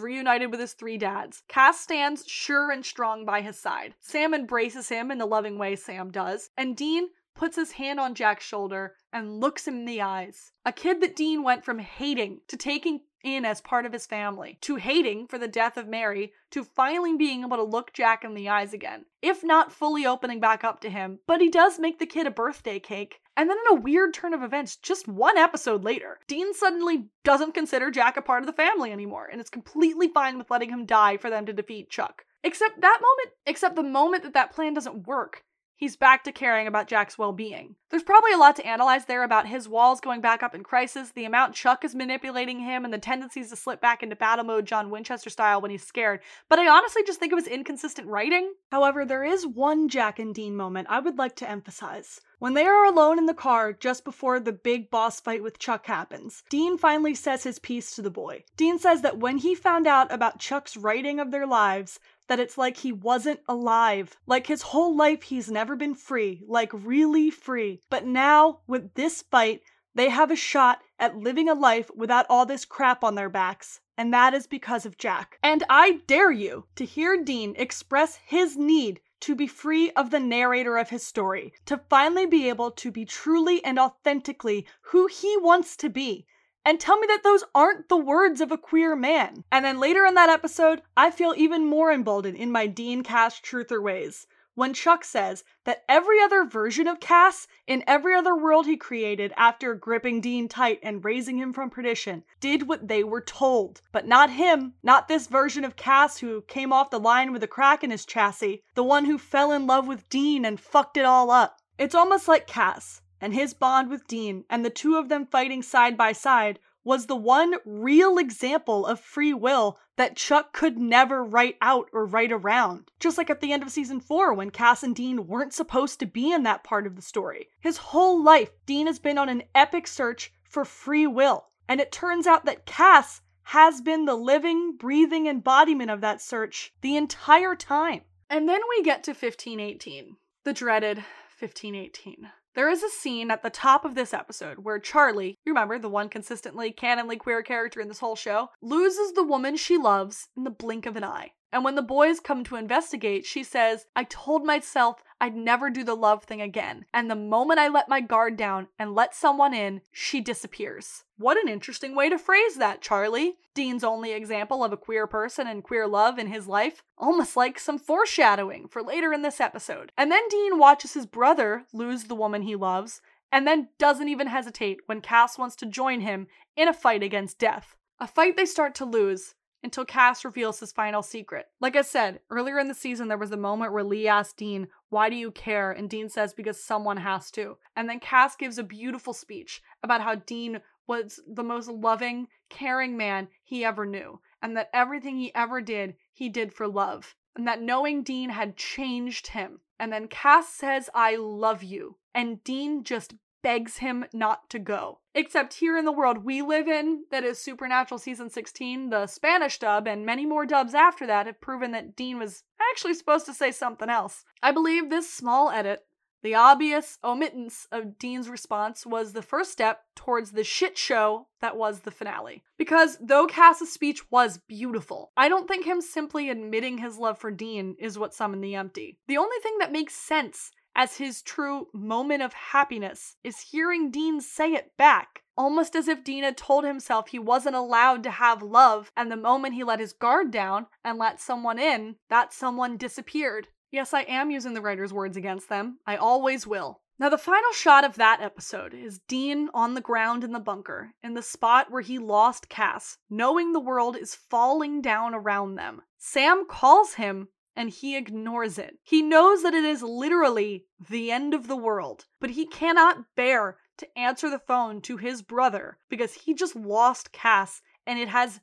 reunited 0.00 0.50
with 0.50 0.60
his 0.60 0.72
three 0.72 0.96
dads. 0.96 1.42
Cass 1.48 1.80
stands 1.80 2.24
sure 2.26 2.70
and 2.70 2.84
strong 2.84 3.24
by 3.24 3.40
his 3.40 3.58
side. 3.58 3.94
Sam 4.00 4.32
embraces 4.34 4.88
him 4.88 5.10
in 5.10 5.18
the 5.18 5.26
loving 5.26 5.58
way 5.58 5.74
Sam 5.76 6.10
does, 6.10 6.50
and 6.56 6.76
Dean 6.76 7.08
puts 7.34 7.56
his 7.56 7.72
hand 7.72 8.00
on 8.00 8.14
Jack's 8.14 8.44
shoulder 8.44 8.94
and 9.12 9.40
looks 9.40 9.66
him 9.66 9.78
in 9.78 9.84
the 9.84 10.02
eyes. 10.02 10.52
A 10.64 10.72
kid 10.72 11.00
that 11.00 11.16
Dean 11.16 11.42
went 11.42 11.64
from 11.64 11.78
hating 11.78 12.40
to 12.48 12.56
taking 12.56 13.00
in 13.24 13.44
as 13.44 13.60
part 13.60 13.86
of 13.86 13.92
his 13.92 14.06
family, 14.06 14.58
to 14.60 14.76
hating 14.76 15.26
for 15.26 15.38
the 15.38 15.48
death 15.48 15.76
of 15.76 15.88
Mary, 15.88 16.32
to 16.50 16.62
finally 16.62 17.16
being 17.16 17.42
able 17.42 17.56
to 17.56 17.62
look 17.62 17.92
Jack 17.92 18.22
in 18.22 18.34
the 18.34 18.48
eyes 18.48 18.74
again. 18.74 19.06
If 19.22 19.42
not 19.42 19.72
fully 19.72 20.06
opening 20.06 20.40
back 20.40 20.62
up 20.62 20.80
to 20.80 20.90
him, 20.90 21.20
but 21.26 21.40
he 21.40 21.48
does 21.48 21.78
make 21.78 21.98
the 21.98 22.06
kid 22.06 22.26
a 22.26 22.30
birthday 22.30 22.78
cake. 22.78 23.20
And 23.36 23.50
then, 23.50 23.56
in 23.70 23.76
a 23.76 23.80
weird 23.80 24.14
turn 24.14 24.34
of 24.34 24.42
events, 24.42 24.76
just 24.76 25.08
one 25.08 25.38
episode 25.38 25.82
later, 25.82 26.20
Dean 26.28 26.54
suddenly 26.54 27.06
doesn't 27.24 27.54
consider 27.54 27.90
Jack 27.90 28.16
a 28.16 28.22
part 28.22 28.42
of 28.42 28.46
the 28.46 28.52
family 28.52 28.92
anymore 28.92 29.28
and 29.32 29.40
is 29.40 29.50
completely 29.50 30.08
fine 30.08 30.38
with 30.38 30.50
letting 30.50 30.68
him 30.68 30.86
die 30.86 31.16
for 31.16 31.30
them 31.30 31.46
to 31.46 31.52
defeat 31.52 31.90
Chuck. 31.90 32.24
Except 32.44 32.80
that 32.80 33.00
moment, 33.00 33.36
except 33.46 33.74
the 33.74 33.82
moment 33.82 34.22
that 34.22 34.34
that 34.34 34.52
plan 34.52 34.74
doesn't 34.74 35.06
work, 35.06 35.42
he's 35.76 35.96
back 35.96 36.24
to 36.24 36.32
caring 36.32 36.66
about 36.66 36.88
Jack's 36.88 37.18
well 37.18 37.32
being. 37.32 37.76
There's 37.90 38.02
probably 38.02 38.32
a 38.32 38.38
lot 38.38 38.56
to 38.56 38.66
analyze 38.66 39.04
there 39.04 39.22
about 39.22 39.46
his 39.46 39.68
walls 39.68 40.00
going 40.00 40.20
back 40.20 40.42
up 40.42 40.54
in 40.54 40.62
crisis, 40.62 41.12
the 41.12 41.24
amount 41.24 41.54
Chuck 41.54 41.84
is 41.84 41.94
manipulating 41.94 42.60
him, 42.60 42.84
and 42.84 42.92
the 42.92 42.98
tendencies 42.98 43.50
to 43.50 43.56
slip 43.56 43.80
back 43.80 44.02
into 44.02 44.16
battle 44.16 44.44
mode 44.44 44.66
John 44.66 44.90
Winchester 44.90 45.30
style 45.30 45.60
when 45.60 45.70
he's 45.70 45.86
scared, 45.86 46.20
but 46.48 46.58
I 46.58 46.68
honestly 46.68 47.02
just 47.06 47.20
think 47.20 47.32
it 47.32 47.36
was 47.36 47.46
inconsistent 47.46 48.08
writing. 48.08 48.52
However, 48.72 49.04
there 49.04 49.24
is 49.24 49.46
one 49.46 49.88
Jack 49.88 50.18
and 50.18 50.34
Dean 50.34 50.56
moment 50.56 50.88
I 50.90 50.98
would 51.00 51.18
like 51.18 51.36
to 51.36 51.48
emphasize. 51.48 52.20
When 52.40 52.54
they 52.54 52.66
are 52.66 52.84
alone 52.84 53.18
in 53.18 53.26
the 53.26 53.32
car 53.32 53.72
just 53.72 54.04
before 54.04 54.38
the 54.38 54.52
big 54.52 54.90
boss 54.90 55.20
fight 55.20 55.42
with 55.42 55.58
Chuck 55.58 55.86
happens, 55.86 56.42
Dean 56.50 56.76
finally 56.76 57.14
says 57.14 57.44
his 57.44 57.58
piece 57.58 57.94
to 57.94 58.02
the 58.02 58.10
boy. 58.10 58.44
Dean 58.56 58.78
says 58.78 59.02
that 59.02 59.18
when 59.18 59.38
he 59.38 59.54
found 59.54 59.86
out 59.86 60.12
about 60.12 60.40
Chuck's 60.40 60.76
writing 60.76 61.20
of 61.20 61.30
their 61.30 61.46
lives, 61.46 62.00
that 62.28 62.40
it's 62.40 62.56
like 62.56 62.78
he 62.78 62.92
wasn't 62.92 63.40
alive. 63.48 64.16
Like 64.26 64.46
his 64.46 64.62
whole 64.62 64.96
life, 64.96 65.22
he's 65.22 65.50
never 65.50 65.76
been 65.76 65.94
free, 65.94 66.42
like 66.46 66.70
really 66.72 67.30
free. 67.30 67.80
But 67.90 68.06
now, 68.06 68.60
with 68.66 68.94
this 68.94 69.22
fight, 69.22 69.62
they 69.94 70.08
have 70.08 70.30
a 70.30 70.36
shot 70.36 70.82
at 70.98 71.16
living 71.16 71.48
a 71.48 71.54
life 71.54 71.90
without 71.94 72.26
all 72.28 72.46
this 72.46 72.64
crap 72.64 73.04
on 73.04 73.14
their 73.14 73.28
backs. 73.28 73.80
And 73.96 74.12
that 74.12 74.34
is 74.34 74.46
because 74.46 74.84
of 74.84 74.98
Jack. 74.98 75.38
And 75.42 75.62
I 75.68 76.00
dare 76.06 76.32
you 76.32 76.66
to 76.74 76.84
hear 76.84 77.22
Dean 77.22 77.54
express 77.56 78.16
his 78.16 78.56
need 78.56 79.00
to 79.20 79.34
be 79.34 79.46
free 79.46 79.90
of 79.92 80.10
the 80.10 80.20
narrator 80.20 80.76
of 80.76 80.90
his 80.90 81.06
story, 81.06 81.52
to 81.64 81.80
finally 81.88 82.26
be 82.26 82.48
able 82.48 82.70
to 82.72 82.90
be 82.90 83.04
truly 83.04 83.64
and 83.64 83.78
authentically 83.78 84.66
who 84.82 85.06
he 85.06 85.36
wants 85.38 85.76
to 85.76 85.88
be, 85.88 86.26
and 86.64 86.80
tell 86.80 86.98
me 86.98 87.06
that 87.06 87.22
those 87.22 87.44
aren't 87.54 87.88
the 87.88 87.96
words 87.96 88.40
of 88.40 88.50
a 88.50 88.58
queer 88.58 88.96
man. 88.96 89.44
And 89.52 89.64
then 89.64 89.78
later 89.78 90.06
in 90.06 90.14
that 90.14 90.30
episode, 90.30 90.82
I 90.96 91.10
feel 91.10 91.34
even 91.36 91.66
more 91.66 91.92
emboldened 91.92 92.36
in 92.36 92.50
my 92.50 92.66
Dean 92.66 93.02
Cass 93.02 93.40
truther 93.40 93.82
ways. 93.82 94.26
When 94.56 94.72
Chuck 94.72 95.04
says 95.04 95.42
that 95.64 95.84
every 95.88 96.20
other 96.20 96.44
version 96.44 96.86
of 96.86 97.00
Cass 97.00 97.48
in 97.66 97.82
every 97.88 98.14
other 98.14 98.36
world 98.36 98.66
he 98.66 98.76
created 98.76 99.32
after 99.36 99.74
gripping 99.74 100.20
Dean 100.20 100.46
tight 100.46 100.78
and 100.80 101.04
raising 101.04 101.38
him 101.38 101.52
from 101.52 101.70
perdition 101.70 102.22
did 102.38 102.68
what 102.68 102.86
they 102.86 103.02
were 103.02 103.20
told. 103.20 103.82
But 103.90 104.06
not 104.06 104.30
him, 104.30 104.74
not 104.80 105.08
this 105.08 105.26
version 105.26 105.64
of 105.64 105.74
Cass 105.74 106.18
who 106.18 106.42
came 106.42 106.72
off 106.72 106.90
the 106.90 107.00
line 107.00 107.32
with 107.32 107.42
a 107.42 107.48
crack 107.48 107.82
in 107.82 107.90
his 107.90 108.06
chassis, 108.06 108.62
the 108.76 108.84
one 108.84 109.06
who 109.06 109.18
fell 109.18 109.50
in 109.50 109.66
love 109.66 109.88
with 109.88 110.08
Dean 110.08 110.44
and 110.44 110.60
fucked 110.60 110.96
it 110.96 111.04
all 111.04 111.32
up. 111.32 111.60
It's 111.76 111.96
almost 111.96 112.28
like 112.28 112.46
Cass 112.46 113.02
and 113.24 113.32
his 113.32 113.54
bond 113.54 113.88
with 113.88 114.06
Dean, 114.06 114.44
and 114.50 114.62
the 114.62 114.68
two 114.68 114.96
of 114.96 115.08
them 115.08 115.24
fighting 115.24 115.62
side 115.62 115.96
by 115.96 116.12
side, 116.12 116.58
was 116.84 117.06
the 117.06 117.16
one 117.16 117.54
real 117.64 118.18
example 118.18 118.84
of 118.84 119.00
free 119.00 119.32
will 119.32 119.78
that 119.96 120.14
Chuck 120.14 120.52
could 120.52 120.76
never 120.76 121.24
write 121.24 121.56
out 121.62 121.88
or 121.94 122.04
write 122.04 122.30
around. 122.30 122.90
Just 123.00 123.16
like 123.16 123.30
at 123.30 123.40
the 123.40 123.50
end 123.50 123.62
of 123.62 123.70
season 123.70 123.98
4 123.98 124.34
when 124.34 124.50
Cass 124.50 124.82
and 124.82 124.94
Dean 124.94 125.26
weren't 125.26 125.54
supposed 125.54 125.98
to 126.00 126.06
be 126.06 126.32
in 126.32 126.42
that 126.42 126.64
part 126.64 126.86
of 126.86 126.96
the 126.96 127.02
story. 127.02 127.48
His 127.60 127.78
whole 127.78 128.22
life, 128.22 128.50
Dean 128.66 128.86
has 128.86 128.98
been 128.98 129.16
on 129.16 129.30
an 129.30 129.44
epic 129.54 129.86
search 129.86 130.30
for 130.42 130.66
free 130.66 131.06
will. 131.06 131.46
And 131.66 131.80
it 131.80 131.92
turns 131.92 132.26
out 132.26 132.44
that 132.44 132.66
Cass 132.66 133.22
has 133.44 133.80
been 133.80 134.04
the 134.04 134.16
living, 134.16 134.76
breathing 134.76 135.28
embodiment 135.28 135.90
of 135.90 136.02
that 136.02 136.20
search 136.20 136.74
the 136.82 136.94
entire 136.94 137.56
time. 137.56 138.02
And 138.28 138.46
then 138.46 138.60
we 138.68 138.82
get 138.82 139.02
to 139.04 139.12
1518, 139.12 140.16
the 140.44 140.52
dreaded 140.52 140.98
1518. 141.38 142.28
There 142.54 142.70
is 142.70 142.84
a 142.84 142.88
scene 142.88 143.32
at 143.32 143.42
the 143.42 143.50
top 143.50 143.84
of 143.84 143.96
this 143.96 144.14
episode 144.14 144.60
where 144.60 144.78
Charlie, 144.78 145.38
you 145.44 145.52
remember 145.52 145.76
the 145.76 145.88
one 145.88 146.08
consistently 146.08 146.72
canonly 146.72 147.18
queer 147.18 147.42
character 147.42 147.80
in 147.80 147.88
this 147.88 147.98
whole 147.98 148.14
show, 148.14 148.50
loses 148.62 149.12
the 149.12 149.24
woman 149.24 149.56
she 149.56 149.76
loves 149.76 150.28
in 150.36 150.44
the 150.44 150.50
blink 150.50 150.86
of 150.86 150.94
an 150.94 151.02
eye. 151.02 151.32
And 151.54 151.62
when 151.62 151.76
the 151.76 151.82
boys 151.82 152.18
come 152.18 152.42
to 152.44 152.56
investigate, 152.56 153.24
she 153.24 153.44
says, 153.44 153.86
I 153.94 154.02
told 154.02 154.44
myself 154.44 155.04
I'd 155.20 155.36
never 155.36 155.70
do 155.70 155.84
the 155.84 155.94
love 155.94 156.24
thing 156.24 156.42
again. 156.42 156.84
And 156.92 157.08
the 157.08 157.14
moment 157.14 157.60
I 157.60 157.68
let 157.68 157.88
my 157.88 158.00
guard 158.00 158.36
down 158.36 158.66
and 158.76 158.92
let 158.92 159.14
someone 159.14 159.54
in, 159.54 159.80
she 159.92 160.20
disappears. 160.20 161.04
What 161.16 161.40
an 161.40 161.48
interesting 161.48 161.94
way 161.94 162.08
to 162.08 162.18
phrase 162.18 162.56
that, 162.56 162.82
Charlie. 162.82 163.36
Dean's 163.54 163.84
only 163.84 164.10
example 164.10 164.64
of 164.64 164.72
a 164.72 164.76
queer 164.76 165.06
person 165.06 165.46
and 165.46 165.62
queer 165.62 165.86
love 165.86 166.18
in 166.18 166.26
his 166.26 166.48
life. 166.48 166.82
Almost 166.98 167.36
like 167.36 167.60
some 167.60 167.78
foreshadowing 167.78 168.66
for 168.66 168.82
later 168.82 169.12
in 169.12 169.22
this 169.22 169.40
episode. 169.40 169.92
And 169.96 170.10
then 170.10 170.26
Dean 170.28 170.58
watches 170.58 170.94
his 170.94 171.06
brother 171.06 171.66
lose 171.72 172.04
the 172.04 172.16
woman 172.16 172.42
he 172.42 172.56
loves, 172.56 173.00
and 173.30 173.46
then 173.46 173.68
doesn't 173.78 174.08
even 174.08 174.26
hesitate 174.26 174.80
when 174.86 175.00
Cass 175.00 175.38
wants 175.38 175.54
to 175.56 175.66
join 175.66 176.00
him 176.00 176.26
in 176.56 176.66
a 176.66 176.74
fight 176.74 177.04
against 177.04 177.38
death. 177.38 177.76
A 178.00 178.08
fight 178.08 178.36
they 178.36 178.44
start 178.44 178.74
to 178.74 178.84
lose, 178.84 179.36
until 179.64 179.84
Cass 179.84 180.24
reveals 180.24 180.60
his 180.60 180.72
final 180.72 181.02
secret. 181.02 181.46
Like 181.58 181.74
I 181.74 181.82
said, 181.82 182.20
earlier 182.30 182.58
in 182.58 182.68
the 182.68 182.74
season, 182.74 183.08
there 183.08 183.18
was 183.18 183.32
a 183.32 183.36
moment 183.36 183.72
where 183.72 183.82
Lee 183.82 184.06
asked 184.06 184.36
Dean, 184.36 184.68
Why 184.90 185.08
do 185.08 185.16
you 185.16 185.30
care? 185.30 185.72
And 185.72 185.88
Dean 185.88 186.10
says, 186.10 186.34
Because 186.34 186.62
someone 186.62 186.98
has 186.98 187.30
to. 187.32 187.56
And 187.74 187.88
then 187.88 187.98
Cass 187.98 188.36
gives 188.36 188.58
a 188.58 188.62
beautiful 188.62 189.14
speech 189.14 189.62
about 189.82 190.02
how 190.02 190.16
Dean 190.16 190.60
was 190.86 191.18
the 191.26 191.42
most 191.42 191.68
loving, 191.68 192.28
caring 192.50 192.96
man 192.96 193.28
he 193.42 193.64
ever 193.64 193.86
knew, 193.86 194.20
and 194.42 194.54
that 194.56 194.68
everything 194.74 195.16
he 195.16 195.34
ever 195.34 195.62
did, 195.62 195.96
he 196.12 196.28
did 196.28 196.52
for 196.52 196.68
love, 196.68 197.16
and 197.34 197.48
that 197.48 197.62
knowing 197.62 198.02
Dean 198.02 198.28
had 198.30 198.56
changed 198.56 199.28
him. 199.28 199.60
And 199.80 199.90
then 199.90 200.08
Cass 200.08 200.50
says, 200.50 200.90
I 200.94 201.16
love 201.16 201.62
you. 201.62 201.96
And 202.14 202.44
Dean 202.44 202.84
just 202.84 203.14
begs 203.44 203.76
him 203.76 204.06
not 204.12 204.48
to 204.50 204.58
go. 204.58 204.98
Except 205.14 205.54
here 205.54 205.76
in 205.76 205.84
the 205.84 205.92
world 205.92 206.24
we 206.24 206.42
live 206.42 206.66
in, 206.66 207.04
that 207.12 207.22
is 207.22 207.38
Supernatural 207.38 207.98
Season 207.98 208.30
16, 208.30 208.88
the 208.88 209.06
Spanish 209.06 209.58
dub, 209.58 209.86
and 209.86 210.04
many 210.04 210.24
more 210.26 210.46
dubs 210.46 210.74
after 210.74 211.06
that 211.06 211.26
have 211.26 211.40
proven 211.40 211.70
that 211.72 211.94
Dean 211.94 212.18
was 212.18 212.42
actually 212.72 212.94
supposed 212.94 213.26
to 213.26 213.34
say 213.34 213.52
something 213.52 213.90
else. 213.90 214.24
I 214.42 214.50
believe 214.50 214.88
this 214.88 215.12
small 215.12 215.50
edit, 215.50 215.84
the 216.22 216.34
obvious 216.34 216.98
omittance 217.04 217.66
of 217.70 217.98
Dean's 217.98 218.30
response, 218.30 218.86
was 218.86 219.12
the 219.12 219.20
first 219.20 219.52
step 219.52 219.82
towards 219.94 220.32
the 220.32 220.42
shit 220.42 220.78
show 220.78 221.26
that 221.42 221.58
was 221.58 221.80
the 221.80 221.90
finale. 221.90 222.42
Because 222.56 222.96
though 222.98 223.26
Cass's 223.26 223.70
speech 223.70 224.10
was 224.10 224.40
beautiful, 224.48 225.12
I 225.18 225.28
don't 225.28 225.46
think 225.46 225.66
him 225.66 225.82
simply 225.82 226.30
admitting 226.30 226.78
his 226.78 226.96
love 226.96 227.18
for 227.18 227.30
Dean 227.30 227.76
is 227.78 227.98
what 227.98 228.14
summoned 228.14 228.42
the 228.42 228.54
empty. 228.54 228.98
The 229.06 229.18
only 229.18 229.36
thing 229.42 229.58
that 229.58 229.70
makes 229.70 229.94
sense 229.94 230.50
as 230.74 230.96
his 230.96 231.22
true 231.22 231.68
moment 231.72 232.22
of 232.22 232.32
happiness 232.32 233.16
is 233.22 233.40
hearing 233.40 233.90
Dean 233.90 234.20
say 234.20 234.52
it 234.52 234.76
back. 234.76 235.22
Almost 235.36 235.74
as 235.74 235.88
if 235.88 236.04
Dean 236.04 236.22
had 236.22 236.36
told 236.36 236.64
himself 236.64 237.08
he 237.08 237.18
wasn't 237.18 237.56
allowed 237.56 238.02
to 238.04 238.10
have 238.10 238.42
love, 238.42 238.92
and 238.96 239.10
the 239.10 239.16
moment 239.16 239.54
he 239.54 239.64
let 239.64 239.80
his 239.80 239.92
guard 239.92 240.30
down 240.30 240.66
and 240.84 240.98
let 240.98 241.20
someone 241.20 241.58
in, 241.58 241.96
that 242.08 242.32
someone 242.32 242.76
disappeared. 242.76 243.48
Yes, 243.72 243.92
I 243.92 244.02
am 244.02 244.30
using 244.30 244.54
the 244.54 244.60
writer's 244.60 244.92
words 244.92 245.16
against 245.16 245.48
them. 245.48 245.78
I 245.86 245.96
always 245.96 246.46
will. 246.46 246.80
Now, 246.96 247.08
the 247.08 247.18
final 247.18 247.50
shot 247.52 247.84
of 247.84 247.96
that 247.96 248.20
episode 248.20 248.72
is 248.72 249.00
Dean 249.08 249.50
on 249.52 249.74
the 249.74 249.80
ground 249.80 250.22
in 250.22 250.30
the 250.30 250.38
bunker, 250.38 250.94
in 251.02 251.14
the 251.14 251.22
spot 251.22 251.68
where 251.68 251.82
he 251.82 251.98
lost 251.98 252.48
Cass, 252.48 252.98
knowing 253.10 253.52
the 253.52 253.58
world 253.58 253.96
is 253.96 254.14
falling 254.14 254.80
down 254.80 255.12
around 255.12 255.56
them. 255.56 255.82
Sam 255.98 256.46
calls 256.48 256.94
him 256.94 257.28
and 257.56 257.70
he 257.70 257.96
ignores 257.96 258.58
it. 258.58 258.78
He 258.82 259.02
knows 259.02 259.42
that 259.42 259.54
it 259.54 259.64
is 259.64 259.82
literally 259.82 260.66
the 260.90 261.10
end 261.10 261.34
of 261.34 261.46
the 261.46 261.56
world, 261.56 262.06
but 262.20 262.30
he 262.30 262.46
cannot 262.46 263.04
bear 263.16 263.58
to 263.78 263.98
answer 263.98 264.30
the 264.30 264.38
phone 264.38 264.80
to 264.82 264.96
his 264.96 265.22
brother 265.22 265.78
because 265.88 266.14
he 266.14 266.34
just 266.34 266.56
lost 266.56 267.12
Cass 267.12 267.62
and 267.86 267.98
it 267.98 268.08
has 268.08 268.40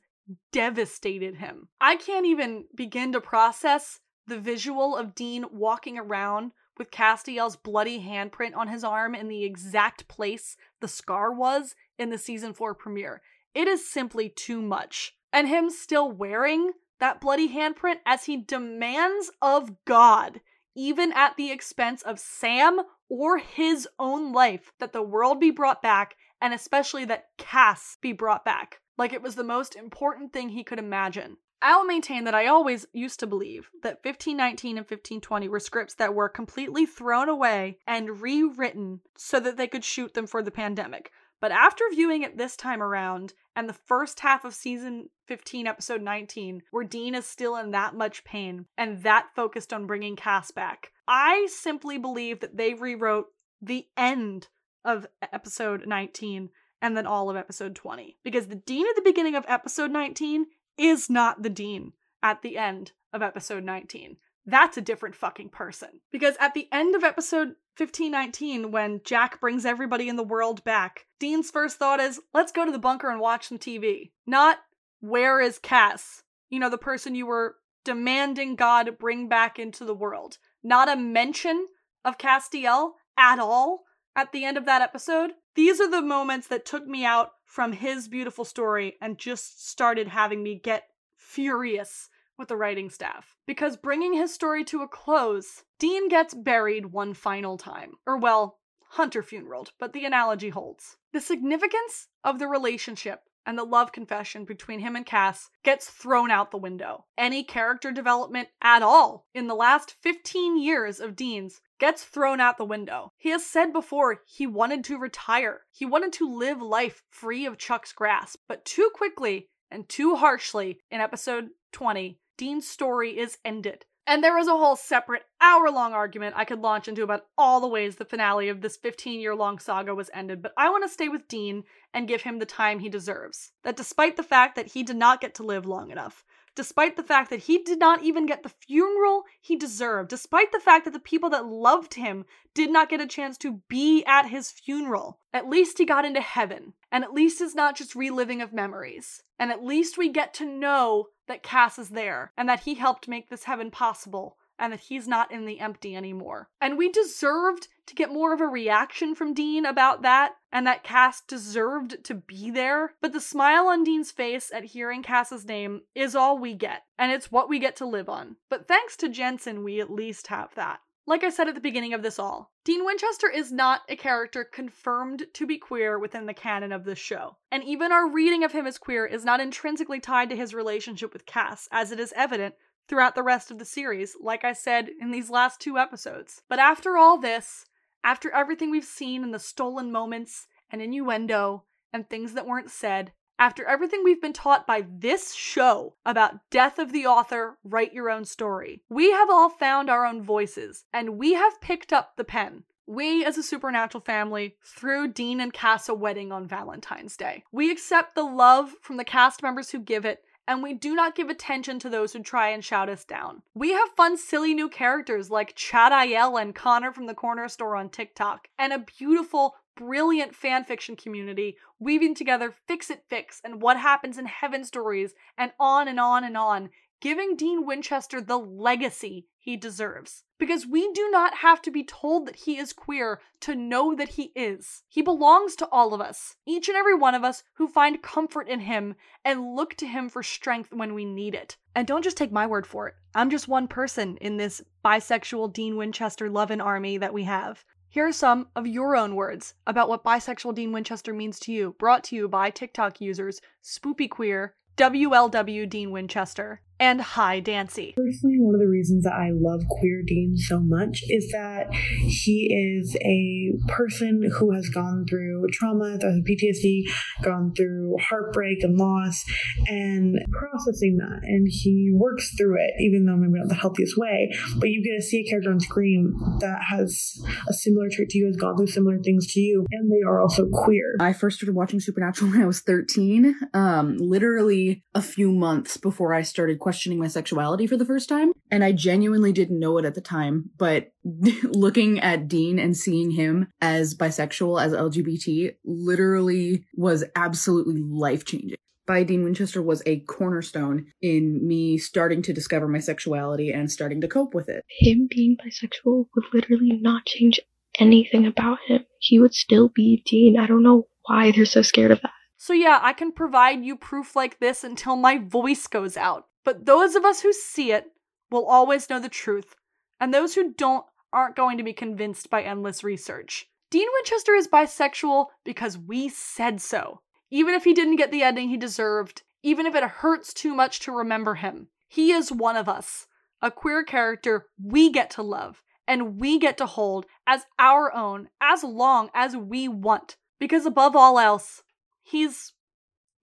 devastated 0.52 1.36
him. 1.36 1.68
I 1.80 1.96
can't 1.96 2.26
even 2.26 2.64
begin 2.74 3.12
to 3.12 3.20
process 3.20 4.00
the 4.26 4.38
visual 4.38 4.96
of 4.96 5.14
Dean 5.14 5.46
walking 5.52 5.98
around 5.98 6.52
with 6.78 6.90
Castiel's 6.90 7.56
bloody 7.56 8.00
handprint 8.00 8.56
on 8.56 8.68
his 8.68 8.84
arm 8.84 9.14
in 9.14 9.28
the 9.28 9.44
exact 9.44 10.08
place 10.08 10.56
the 10.80 10.88
scar 10.88 11.32
was 11.32 11.74
in 11.98 12.10
the 12.10 12.18
season 12.18 12.54
4 12.54 12.74
premiere. 12.74 13.20
It 13.54 13.68
is 13.68 13.88
simply 13.88 14.28
too 14.28 14.62
much. 14.62 15.14
And 15.34 15.48
him 15.48 15.70
still 15.70 16.10
wearing 16.10 16.72
that 17.02 17.20
bloody 17.20 17.52
handprint 17.52 17.96
as 18.06 18.26
he 18.26 18.36
demands 18.36 19.28
of 19.42 19.84
God, 19.84 20.40
even 20.76 21.12
at 21.12 21.36
the 21.36 21.50
expense 21.50 22.00
of 22.00 22.20
Sam 22.20 22.80
or 23.08 23.38
his 23.38 23.88
own 23.98 24.32
life, 24.32 24.70
that 24.78 24.92
the 24.92 25.02
world 25.02 25.40
be 25.40 25.50
brought 25.50 25.82
back, 25.82 26.14
and 26.40 26.54
especially 26.54 27.04
that 27.06 27.30
Cass 27.38 27.98
be 28.00 28.12
brought 28.12 28.44
back. 28.44 28.78
Like 28.96 29.12
it 29.12 29.20
was 29.20 29.34
the 29.34 29.42
most 29.42 29.74
important 29.74 30.32
thing 30.32 30.50
he 30.50 30.62
could 30.62 30.78
imagine. 30.78 31.38
I'll 31.60 31.84
maintain 31.84 32.22
that 32.22 32.36
I 32.36 32.46
always 32.46 32.86
used 32.92 33.18
to 33.18 33.26
believe 33.26 33.68
that 33.82 34.04
1519 34.04 34.78
and 34.78 34.84
1520 34.84 35.48
were 35.48 35.58
scripts 35.58 35.94
that 35.94 36.14
were 36.14 36.28
completely 36.28 36.86
thrown 36.86 37.28
away 37.28 37.78
and 37.84 38.22
rewritten 38.22 39.00
so 39.18 39.40
that 39.40 39.56
they 39.56 39.66
could 39.66 39.84
shoot 39.84 40.14
them 40.14 40.28
for 40.28 40.40
the 40.40 40.52
pandemic. 40.52 41.10
But 41.42 41.50
after 41.50 41.84
viewing 41.90 42.22
it 42.22 42.38
this 42.38 42.56
time 42.56 42.80
around, 42.80 43.34
and 43.56 43.68
the 43.68 43.72
first 43.74 44.20
half 44.20 44.44
of 44.44 44.54
season 44.54 45.08
15, 45.26 45.66
episode 45.66 46.00
19, 46.00 46.62
where 46.70 46.84
Dean 46.84 47.16
is 47.16 47.26
still 47.26 47.56
in 47.56 47.72
that 47.72 47.96
much 47.96 48.22
pain 48.22 48.66
and 48.78 49.02
that 49.02 49.26
focused 49.34 49.72
on 49.72 49.88
bringing 49.88 50.14
Cass 50.14 50.52
back, 50.52 50.92
I 51.08 51.48
simply 51.50 51.98
believe 51.98 52.38
that 52.40 52.56
they 52.56 52.74
rewrote 52.74 53.26
the 53.60 53.86
end 53.96 54.48
of 54.84 55.08
episode 55.32 55.84
19 55.84 56.50
and 56.80 56.96
then 56.96 57.08
all 57.08 57.28
of 57.28 57.36
episode 57.36 57.74
20. 57.74 58.18
Because 58.22 58.46
the 58.46 58.54
Dean 58.54 58.86
at 58.88 58.94
the 58.94 59.02
beginning 59.02 59.34
of 59.34 59.44
episode 59.48 59.90
19 59.90 60.46
is 60.78 61.10
not 61.10 61.42
the 61.42 61.50
Dean 61.50 61.92
at 62.22 62.42
the 62.42 62.56
end 62.56 62.92
of 63.12 63.20
episode 63.20 63.64
19. 63.64 64.16
That's 64.46 64.76
a 64.76 64.80
different 64.80 65.16
fucking 65.16 65.48
person. 65.48 66.00
Because 66.12 66.36
at 66.38 66.54
the 66.54 66.68
end 66.70 66.94
of 66.94 67.02
episode 67.02 67.56
1519, 67.78 68.70
when 68.70 69.00
Jack 69.04 69.40
brings 69.40 69.64
everybody 69.64 70.08
in 70.08 70.16
the 70.16 70.22
world 70.22 70.62
back, 70.62 71.06
Dean's 71.18 71.50
first 71.50 71.78
thought 71.78 72.00
is, 72.00 72.20
let's 72.34 72.52
go 72.52 72.66
to 72.66 72.72
the 72.72 72.78
bunker 72.78 73.10
and 73.10 73.20
watch 73.20 73.48
some 73.48 73.58
TV. 73.58 74.10
Not, 74.26 74.58
where 75.00 75.40
is 75.40 75.58
Cass? 75.58 76.22
You 76.50 76.60
know, 76.60 76.68
the 76.68 76.76
person 76.76 77.14
you 77.14 77.26
were 77.26 77.56
demanding 77.84 78.56
God 78.56 78.98
bring 78.98 79.28
back 79.28 79.58
into 79.58 79.84
the 79.84 79.94
world. 79.94 80.38
Not 80.62 80.90
a 80.90 80.96
mention 80.96 81.66
of 82.04 82.18
Castiel 82.18 82.92
at 83.16 83.38
all 83.38 83.84
at 84.14 84.32
the 84.32 84.44
end 84.44 84.56
of 84.56 84.66
that 84.66 84.82
episode. 84.82 85.32
These 85.54 85.80
are 85.80 85.90
the 85.90 86.02
moments 86.02 86.48
that 86.48 86.66
took 86.66 86.86
me 86.86 87.04
out 87.04 87.30
from 87.44 87.72
his 87.72 88.08
beautiful 88.08 88.44
story 88.44 88.96
and 89.00 89.18
just 89.18 89.68
started 89.68 90.08
having 90.08 90.42
me 90.42 90.60
get 90.62 90.84
furious 91.16 92.08
with 92.42 92.48
the 92.48 92.56
writing 92.56 92.90
staff. 92.90 93.36
Because 93.46 93.76
bringing 93.76 94.14
his 94.14 94.34
story 94.34 94.64
to 94.64 94.82
a 94.82 94.88
close, 94.88 95.62
Dean 95.78 96.08
gets 96.08 96.34
buried 96.34 96.86
one 96.86 97.14
final 97.14 97.56
time. 97.56 97.92
Or, 98.04 98.16
well, 98.16 98.58
Hunter 98.90 99.22
funeraled, 99.22 99.68
but 99.78 99.92
the 99.92 100.04
analogy 100.04 100.48
holds. 100.48 100.96
The 101.12 101.20
significance 101.20 102.08
of 102.24 102.40
the 102.40 102.48
relationship 102.48 103.20
and 103.46 103.56
the 103.56 103.64
love 103.64 103.92
confession 103.92 104.44
between 104.44 104.80
him 104.80 104.96
and 104.96 105.06
Cass 105.06 105.50
gets 105.62 105.88
thrown 105.88 106.32
out 106.32 106.50
the 106.50 106.58
window. 106.58 107.04
Any 107.16 107.44
character 107.44 107.92
development 107.92 108.48
at 108.60 108.82
all 108.82 109.28
in 109.34 109.46
the 109.46 109.54
last 109.54 109.94
15 110.02 110.58
years 110.58 110.98
of 110.98 111.14
Dean's 111.14 111.60
gets 111.78 112.02
thrown 112.02 112.40
out 112.40 112.58
the 112.58 112.64
window. 112.64 113.12
He 113.18 113.30
has 113.30 113.46
said 113.46 113.72
before 113.72 114.22
he 114.26 114.48
wanted 114.48 114.82
to 114.84 114.98
retire. 114.98 115.60
He 115.70 115.86
wanted 115.86 116.12
to 116.14 116.28
live 116.28 116.60
life 116.60 117.04
free 117.08 117.46
of 117.46 117.56
Chuck's 117.56 117.92
grasp, 117.92 118.40
but 118.48 118.64
too 118.64 118.90
quickly 118.94 119.48
and 119.70 119.88
too 119.88 120.16
harshly 120.16 120.80
in 120.90 121.00
episode 121.00 121.48
20, 121.72 122.18
Dean's 122.42 122.66
story 122.66 123.20
is 123.20 123.38
ended. 123.44 123.84
And 124.04 124.24
there 124.24 124.36
is 124.36 124.48
a 124.48 124.56
whole 124.56 124.74
separate 124.74 125.22
hour 125.40 125.70
long 125.70 125.92
argument 125.92 126.34
I 126.36 126.44
could 126.44 126.58
launch 126.58 126.88
into 126.88 127.04
about 127.04 127.26
all 127.38 127.60
the 127.60 127.68
ways 127.68 127.94
the 127.94 128.04
finale 128.04 128.48
of 128.48 128.62
this 128.62 128.76
15 128.76 129.20
year 129.20 129.32
long 129.36 129.60
saga 129.60 129.94
was 129.94 130.10
ended, 130.12 130.42
but 130.42 130.52
I 130.56 130.68
want 130.68 130.82
to 130.82 130.92
stay 130.92 131.08
with 131.08 131.28
Dean 131.28 131.62
and 131.94 132.08
give 132.08 132.22
him 132.22 132.40
the 132.40 132.44
time 132.44 132.80
he 132.80 132.88
deserves. 132.88 133.52
That 133.62 133.76
despite 133.76 134.16
the 134.16 134.24
fact 134.24 134.56
that 134.56 134.72
he 134.72 134.82
did 134.82 134.96
not 134.96 135.20
get 135.20 135.36
to 135.36 135.44
live 135.44 135.66
long 135.66 135.92
enough, 135.92 136.24
despite 136.56 136.96
the 136.96 137.04
fact 137.04 137.30
that 137.30 137.44
he 137.44 137.58
did 137.58 137.78
not 137.78 138.02
even 138.02 138.26
get 138.26 138.42
the 138.42 138.48
funeral 138.48 139.22
he 139.40 139.54
deserved, 139.54 140.10
despite 140.10 140.50
the 140.50 140.58
fact 140.58 140.84
that 140.84 140.94
the 140.94 140.98
people 140.98 141.30
that 141.30 141.46
loved 141.46 141.94
him 141.94 142.24
did 142.54 142.72
not 142.72 142.88
get 142.88 143.00
a 143.00 143.06
chance 143.06 143.38
to 143.38 143.62
be 143.68 144.04
at 144.04 144.28
his 144.28 144.50
funeral. 144.50 145.20
At 145.32 145.48
least 145.48 145.78
he 145.78 145.84
got 145.84 146.04
into 146.04 146.20
heaven, 146.20 146.74
and 146.90 147.04
at 147.04 147.14
least 147.14 147.40
it's 147.40 147.54
not 147.54 147.76
just 147.76 147.94
reliving 147.94 148.42
of 148.42 148.52
memories. 148.52 149.22
And 149.38 149.52
at 149.52 149.64
least 149.64 149.96
we 149.96 150.08
get 150.08 150.34
to 150.34 150.44
know 150.44 151.06
that 151.28 151.42
Cass 151.42 151.78
is 151.78 151.90
there 151.90 152.32
and 152.36 152.48
that 152.48 152.60
he 152.60 152.74
helped 152.74 153.08
make 153.08 153.28
this 153.28 153.44
heaven 153.44 153.70
possible 153.70 154.36
and 154.58 154.72
that 154.72 154.80
he's 154.80 155.08
not 155.08 155.32
in 155.32 155.44
the 155.44 155.60
empty 155.60 155.96
anymore. 155.96 156.48
And 156.60 156.78
we 156.78 156.88
deserved 156.88 157.68
to 157.86 157.94
get 157.94 158.12
more 158.12 158.32
of 158.32 158.40
a 158.40 158.46
reaction 158.46 159.14
from 159.14 159.34
Dean 159.34 159.66
about 159.66 160.02
that, 160.02 160.34
and 160.52 160.64
that 160.66 160.84
Cass 160.84 161.20
deserved 161.20 162.04
to 162.04 162.14
be 162.14 162.50
there. 162.50 162.94
But 163.00 163.12
the 163.12 163.20
smile 163.20 163.66
on 163.66 163.82
Dean's 163.82 164.12
face 164.12 164.52
at 164.54 164.66
hearing 164.66 165.02
Cass's 165.02 165.44
name 165.44 165.80
is 165.96 166.14
all 166.14 166.38
we 166.38 166.54
get, 166.54 166.82
and 166.96 167.10
it's 167.10 167.32
what 167.32 167.48
we 167.48 167.58
get 167.58 167.74
to 167.76 167.86
live 167.86 168.08
on. 168.08 168.36
But 168.48 168.68
thanks 168.68 168.96
to 168.98 169.08
Jensen, 169.08 169.64
we 169.64 169.80
at 169.80 169.90
least 169.90 170.28
have 170.28 170.54
that. 170.54 170.78
Like 171.04 171.24
I 171.24 171.30
said 171.30 171.48
at 171.48 171.56
the 171.56 171.60
beginning 171.60 171.94
of 171.94 172.02
this 172.02 172.18
all, 172.18 172.52
Dean 172.64 172.84
Winchester 172.84 173.28
is 173.28 173.50
not 173.50 173.82
a 173.88 173.96
character 173.96 174.44
confirmed 174.44 175.26
to 175.34 175.46
be 175.46 175.58
queer 175.58 175.98
within 175.98 176.26
the 176.26 176.34
canon 176.34 176.70
of 176.70 176.84
this 176.84 176.98
show. 176.98 177.38
And 177.50 177.64
even 177.64 177.90
our 177.90 178.08
reading 178.08 178.44
of 178.44 178.52
him 178.52 178.66
as 178.68 178.78
queer 178.78 179.04
is 179.04 179.24
not 179.24 179.40
intrinsically 179.40 179.98
tied 179.98 180.30
to 180.30 180.36
his 180.36 180.54
relationship 180.54 181.12
with 181.12 181.26
Cass, 181.26 181.68
as 181.72 181.90
it 181.90 181.98
is 181.98 182.12
evident 182.14 182.54
throughout 182.88 183.16
the 183.16 183.22
rest 183.22 183.50
of 183.50 183.58
the 183.58 183.64
series, 183.64 184.16
like 184.20 184.44
I 184.44 184.52
said 184.52 184.90
in 185.00 185.10
these 185.10 185.28
last 185.28 185.60
two 185.60 185.76
episodes. 185.76 186.42
But 186.48 186.60
after 186.60 186.96
all 186.96 187.18
this, 187.18 187.66
after 188.04 188.30
everything 188.30 188.70
we've 188.70 188.84
seen 188.84 189.24
in 189.24 189.32
the 189.32 189.38
stolen 189.40 189.90
moments 189.90 190.46
and 190.70 190.80
innuendo 190.80 191.64
and 191.92 192.08
things 192.08 192.34
that 192.34 192.46
weren't 192.46 192.70
said, 192.70 193.12
after 193.42 193.64
everything 193.64 194.04
we've 194.04 194.20
been 194.20 194.32
taught 194.32 194.68
by 194.68 194.86
this 194.88 195.34
show 195.34 195.96
about 196.06 196.48
death 196.50 196.78
of 196.78 196.92
the 196.92 197.04
author, 197.04 197.58
write 197.64 197.92
your 197.92 198.08
own 198.08 198.24
story, 198.24 198.80
we 198.88 199.10
have 199.10 199.28
all 199.28 199.48
found 199.48 199.90
our 199.90 200.06
own 200.06 200.22
voices 200.22 200.84
and 200.92 201.18
we 201.18 201.32
have 201.32 201.60
picked 201.60 201.92
up 201.92 202.16
the 202.16 202.22
pen. 202.22 202.62
We, 202.86 203.24
as 203.24 203.36
a 203.36 203.42
supernatural 203.42 204.04
family, 204.04 204.54
threw 204.62 205.08
Dean 205.08 205.40
and 205.40 205.52
Cass 205.52 205.88
a 205.88 205.94
wedding 205.94 206.30
on 206.30 206.46
Valentine's 206.46 207.16
Day. 207.16 207.42
We 207.50 207.72
accept 207.72 208.14
the 208.14 208.22
love 208.22 208.74
from 208.80 208.96
the 208.96 209.02
cast 209.02 209.42
members 209.42 209.70
who 209.70 209.80
give 209.80 210.04
it 210.04 210.22
and 210.46 210.62
we 210.62 210.74
do 210.74 210.94
not 210.94 211.14
give 211.14 211.28
attention 211.28 211.78
to 211.78 211.88
those 211.88 212.12
who 212.12 212.22
try 212.22 212.48
and 212.48 212.64
shout 212.64 212.88
us 212.88 213.04
down. 213.04 213.42
We 213.54 213.72
have 213.72 213.88
fun, 213.96 214.16
silly 214.16 214.54
new 214.54 214.68
characters 214.68 215.30
like 215.30 215.54
Chad 215.54 215.92
Aiel 215.92 216.40
and 216.40 216.54
Connor 216.54 216.92
from 216.92 217.06
the 217.06 217.14
corner 217.14 217.48
store 217.48 217.76
on 217.76 217.88
TikTok, 217.88 218.48
and 218.58 218.72
a 218.72 218.84
beautiful, 218.98 219.54
brilliant 219.76 220.32
fanfiction 220.32 220.96
community 220.96 221.56
weaving 221.78 222.14
together 222.14 222.54
fix 222.66 222.90
it 222.90 223.04
fics 223.10 223.40
and 223.42 223.62
what 223.62 223.78
happens 223.78 224.18
in 224.18 224.26
heaven 224.26 224.64
stories 224.64 225.14
and 225.38 225.52
on 225.58 225.88
and 225.88 225.98
on 225.98 226.24
and 226.24 226.36
on 226.36 226.70
giving 227.02 227.34
Dean 227.34 227.66
Winchester 227.66 228.20
the 228.20 228.38
legacy 228.38 229.26
he 229.40 229.56
deserves. 229.56 230.22
Because 230.38 230.66
we 230.66 230.92
do 230.92 231.10
not 231.10 231.34
have 231.38 231.60
to 231.62 231.70
be 231.70 231.82
told 231.82 232.26
that 232.26 232.36
he 232.36 232.56
is 232.56 232.72
queer 232.72 233.20
to 233.40 233.56
know 233.56 233.94
that 233.94 234.10
he 234.10 234.30
is. 234.36 234.84
He 234.88 235.02
belongs 235.02 235.56
to 235.56 235.68
all 235.70 235.94
of 235.94 236.00
us, 236.00 236.36
each 236.46 236.68
and 236.68 236.76
every 236.76 236.94
one 236.94 237.16
of 237.16 237.24
us 237.24 237.42
who 237.54 237.66
find 237.66 238.02
comfort 238.02 238.48
in 238.48 238.60
him 238.60 238.94
and 239.24 239.54
look 239.54 239.74
to 239.76 239.86
him 239.86 240.08
for 240.08 240.22
strength 240.22 240.72
when 240.72 240.94
we 240.94 241.04
need 241.04 241.34
it. 241.34 241.56
And 241.74 241.88
don't 241.88 242.04
just 242.04 242.16
take 242.16 242.30
my 242.30 242.46
word 242.46 242.68
for 242.68 242.86
it. 242.86 242.94
I'm 243.16 243.30
just 243.30 243.48
one 243.48 243.66
person 243.66 244.16
in 244.18 244.36
this 244.36 244.62
bisexual 244.84 245.52
Dean 245.52 245.76
Winchester 245.76 246.30
loving 246.30 246.60
army 246.60 246.98
that 246.98 247.12
we 247.12 247.24
have. 247.24 247.64
Here 247.92 248.06
are 248.08 248.12
some 248.12 248.48
of 248.56 248.66
your 248.66 248.96
own 248.96 249.14
words 249.16 249.52
about 249.66 249.86
what 249.86 250.02
bisexual 250.02 250.54
Dean 250.54 250.72
Winchester 250.72 251.12
means 251.12 251.38
to 251.40 251.52
you, 251.52 251.76
brought 251.78 252.02
to 252.04 252.16
you 252.16 252.26
by 252.26 252.48
TikTok 252.48 253.02
users 253.02 253.42
Spoopy 253.62 254.08
Queer, 254.08 254.54
WLW 254.78 255.68
Dean 255.68 255.90
Winchester, 255.90 256.62
and 256.82 257.00
Hi 257.00 257.38
Dancy. 257.38 257.94
Personally, 257.96 258.40
one 258.40 258.56
of 258.56 258.60
the 258.60 258.66
reasons 258.66 259.04
that 259.04 259.12
I 259.12 259.30
love 259.32 259.62
Queer 259.68 260.02
Dean 260.04 260.36
so 260.36 260.58
much 260.58 261.04
is 261.08 261.30
that 261.30 261.72
he 261.72 262.50
is 262.52 262.96
a 262.96 263.52
person 263.70 264.28
who 264.36 264.50
has 264.50 264.68
gone 264.68 265.06
through 265.08 265.46
trauma, 265.52 265.96
through 266.00 266.24
PTSD, 266.24 266.90
gone 267.22 267.52
through 267.56 267.94
heartbreak 268.00 268.64
and 268.64 268.76
loss, 268.76 269.24
and 269.68 270.18
processing 270.32 270.96
that. 270.96 271.20
And 271.22 271.46
he 271.48 271.92
works 271.94 272.34
through 272.36 272.56
it, 272.58 272.72
even 272.80 273.06
though 273.06 273.14
maybe 273.14 273.38
not 273.38 273.48
the 273.48 273.54
healthiest 273.54 273.96
way. 273.96 274.32
But 274.56 274.70
you 274.70 274.82
get 274.82 275.00
to 275.00 275.02
see 275.02 275.20
a 275.20 275.30
character 275.30 275.52
on 275.52 275.60
screen 275.60 276.12
that 276.40 276.58
has 276.68 277.16
a 277.48 277.52
similar 277.52 277.90
trait 277.92 278.08
to 278.08 278.18
you, 278.18 278.26
has 278.26 278.34
gone 278.34 278.56
through 278.56 278.66
similar 278.66 278.98
things 278.98 279.32
to 279.34 279.40
you, 279.40 279.64
and 279.70 279.88
they 279.88 280.02
are 280.04 280.20
also 280.20 280.48
queer. 280.52 280.96
I 280.98 281.12
first 281.12 281.36
started 281.36 281.54
watching 281.54 281.78
Supernatural 281.78 282.32
when 282.32 282.42
I 282.42 282.46
was 282.46 282.58
13, 282.58 283.36
um, 283.54 283.98
literally 283.98 284.82
a 284.96 285.00
few 285.00 285.30
months 285.30 285.76
before 285.76 286.12
I 286.12 286.22
started 286.22 286.58
questioning 286.58 286.71
questioning 286.72 286.98
my 286.98 287.06
sexuality 287.06 287.66
for 287.66 287.76
the 287.76 287.84
first 287.84 288.08
time. 288.08 288.32
And 288.50 288.64
I 288.64 288.72
genuinely 288.72 289.30
didn't 289.30 289.60
know 289.60 289.76
it 289.76 289.84
at 289.84 289.94
the 289.94 290.00
time. 290.00 290.48
But 290.56 290.92
looking 291.44 292.00
at 292.00 292.28
Dean 292.28 292.58
and 292.58 292.74
seeing 292.74 293.10
him 293.10 293.48
as 293.60 293.94
bisexual, 293.94 294.62
as 294.62 294.72
LGBT, 294.72 295.56
literally 295.66 296.64
was 296.74 297.04
absolutely 297.14 297.82
life 297.82 298.24
changing 298.24 298.56
bi 298.84 299.04
Dean 299.04 299.22
Winchester 299.22 299.62
was 299.62 299.80
a 299.86 300.00
cornerstone 300.00 300.86
in 301.00 301.46
me 301.46 301.78
starting 301.78 302.20
to 302.22 302.32
discover 302.32 302.66
my 302.66 302.80
sexuality 302.80 303.50
and 303.50 303.70
starting 303.70 304.00
to 304.00 304.08
cope 304.08 304.34
with 304.34 304.48
it. 304.48 304.64
Him 304.80 305.06
being 305.08 305.36
bisexual 305.36 306.06
would 306.14 306.24
literally 306.32 306.72
not 306.80 307.06
change 307.06 307.38
anything 307.78 308.26
about 308.26 308.58
him. 308.66 308.84
He 308.98 309.20
would 309.20 309.34
still 309.34 309.68
be 309.68 310.02
Dean. 310.04 310.36
I 310.38 310.46
don't 310.46 310.64
know 310.64 310.88
why 311.06 311.30
they're 311.30 311.44
so 311.44 311.62
scared 311.62 311.92
of 311.92 312.00
that. 312.02 312.10
So, 312.36 312.52
yeah, 312.52 312.80
I 312.82 312.92
can 312.92 313.12
provide 313.12 313.64
you 313.64 313.76
proof 313.76 314.16
like 314.16 314.40
this 314.40 314.64
until 314.64 314.96
my 314.96 315.18
voice 315.18 315.68
goes 315.68 315.96
out. 315.96 316.26
But 316.44 316.66
those 316.66 316.94
of 316.94 317.04
us 317.04 317.20
who 317.20 317.32
see 317.32 317.72
it 317.72 317.86
will 318.30 318.46
always 318.46 318.88
know 318.90 318.98
the 318.98 319.08
truth, 319.08 319.54
and 320.00 320.12
those 320.12 320.34
who 320.34 320.52
don't 320.54 320.84
aren't 321.12 321.36
going 321.36 321.58
to 321.58 321.64
be 321.64 321.72
convinced 321.72 322.30
by 322.30 322.42
endless 322.42 322.82
research. 322.82 323.46
Dean 323.70 323.86
Winchester 323.92 324.34
is 324.34 324.48
bisexual 324.48 325.26
because 325.44 325.78
we 325.78 326.08
said 326.08 326.60
so. 326.60 327.00
Even 327.30 327.54
if 327.54 327.64
he 327.64 327.74
didn't 327.74 327.96
get 327.96 328.10
the 328.10 328.22
ending 328.22 328.48
he 328.48 328.56
deserved, 328.56 329.22
even 329.42 329.66
if 329.66 329.74
it 329.74 329.84
hurts 329.84 330.32
too 330.32 330.54
much 330.54 330.80
to 330.80 330.92
remember 330.92 331.34
him, 331.34 331.68
he 331.88 332.12
is 332.12 332.32
one 332.32 332.56
of 332.56 332.68
us, 332.68 333.06
a 333.40 333.50
queer 333.50 333.84
character 333.84 334.46
we 334.62 334.90
get 334.90 335.10
to 335.10 335.22
love 335.22 335.62
and 335.86 336.18
we 336.18 336.38
get 336.38 336.56
to 336.58 336.66
hold 336.66 337.06
as 337.26 337.44
our 337.58 337.92
own 337.94 338.28
as 338.40 338.62
long 338.62 339.10
as 339.14 339.36
we 339.36 339.68
want. 339.68 340.16
Because 340.38 340.66
above 340.66 340.96
all 340.96 341.18
else, 341.18 341.62
he's 342.02 342.52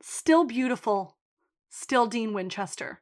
still 0.01 0.45
beautiful, 0.45 1.17
still 1.69 2.07
Dean 2.07 2.33
Winchester. 2.33 3.01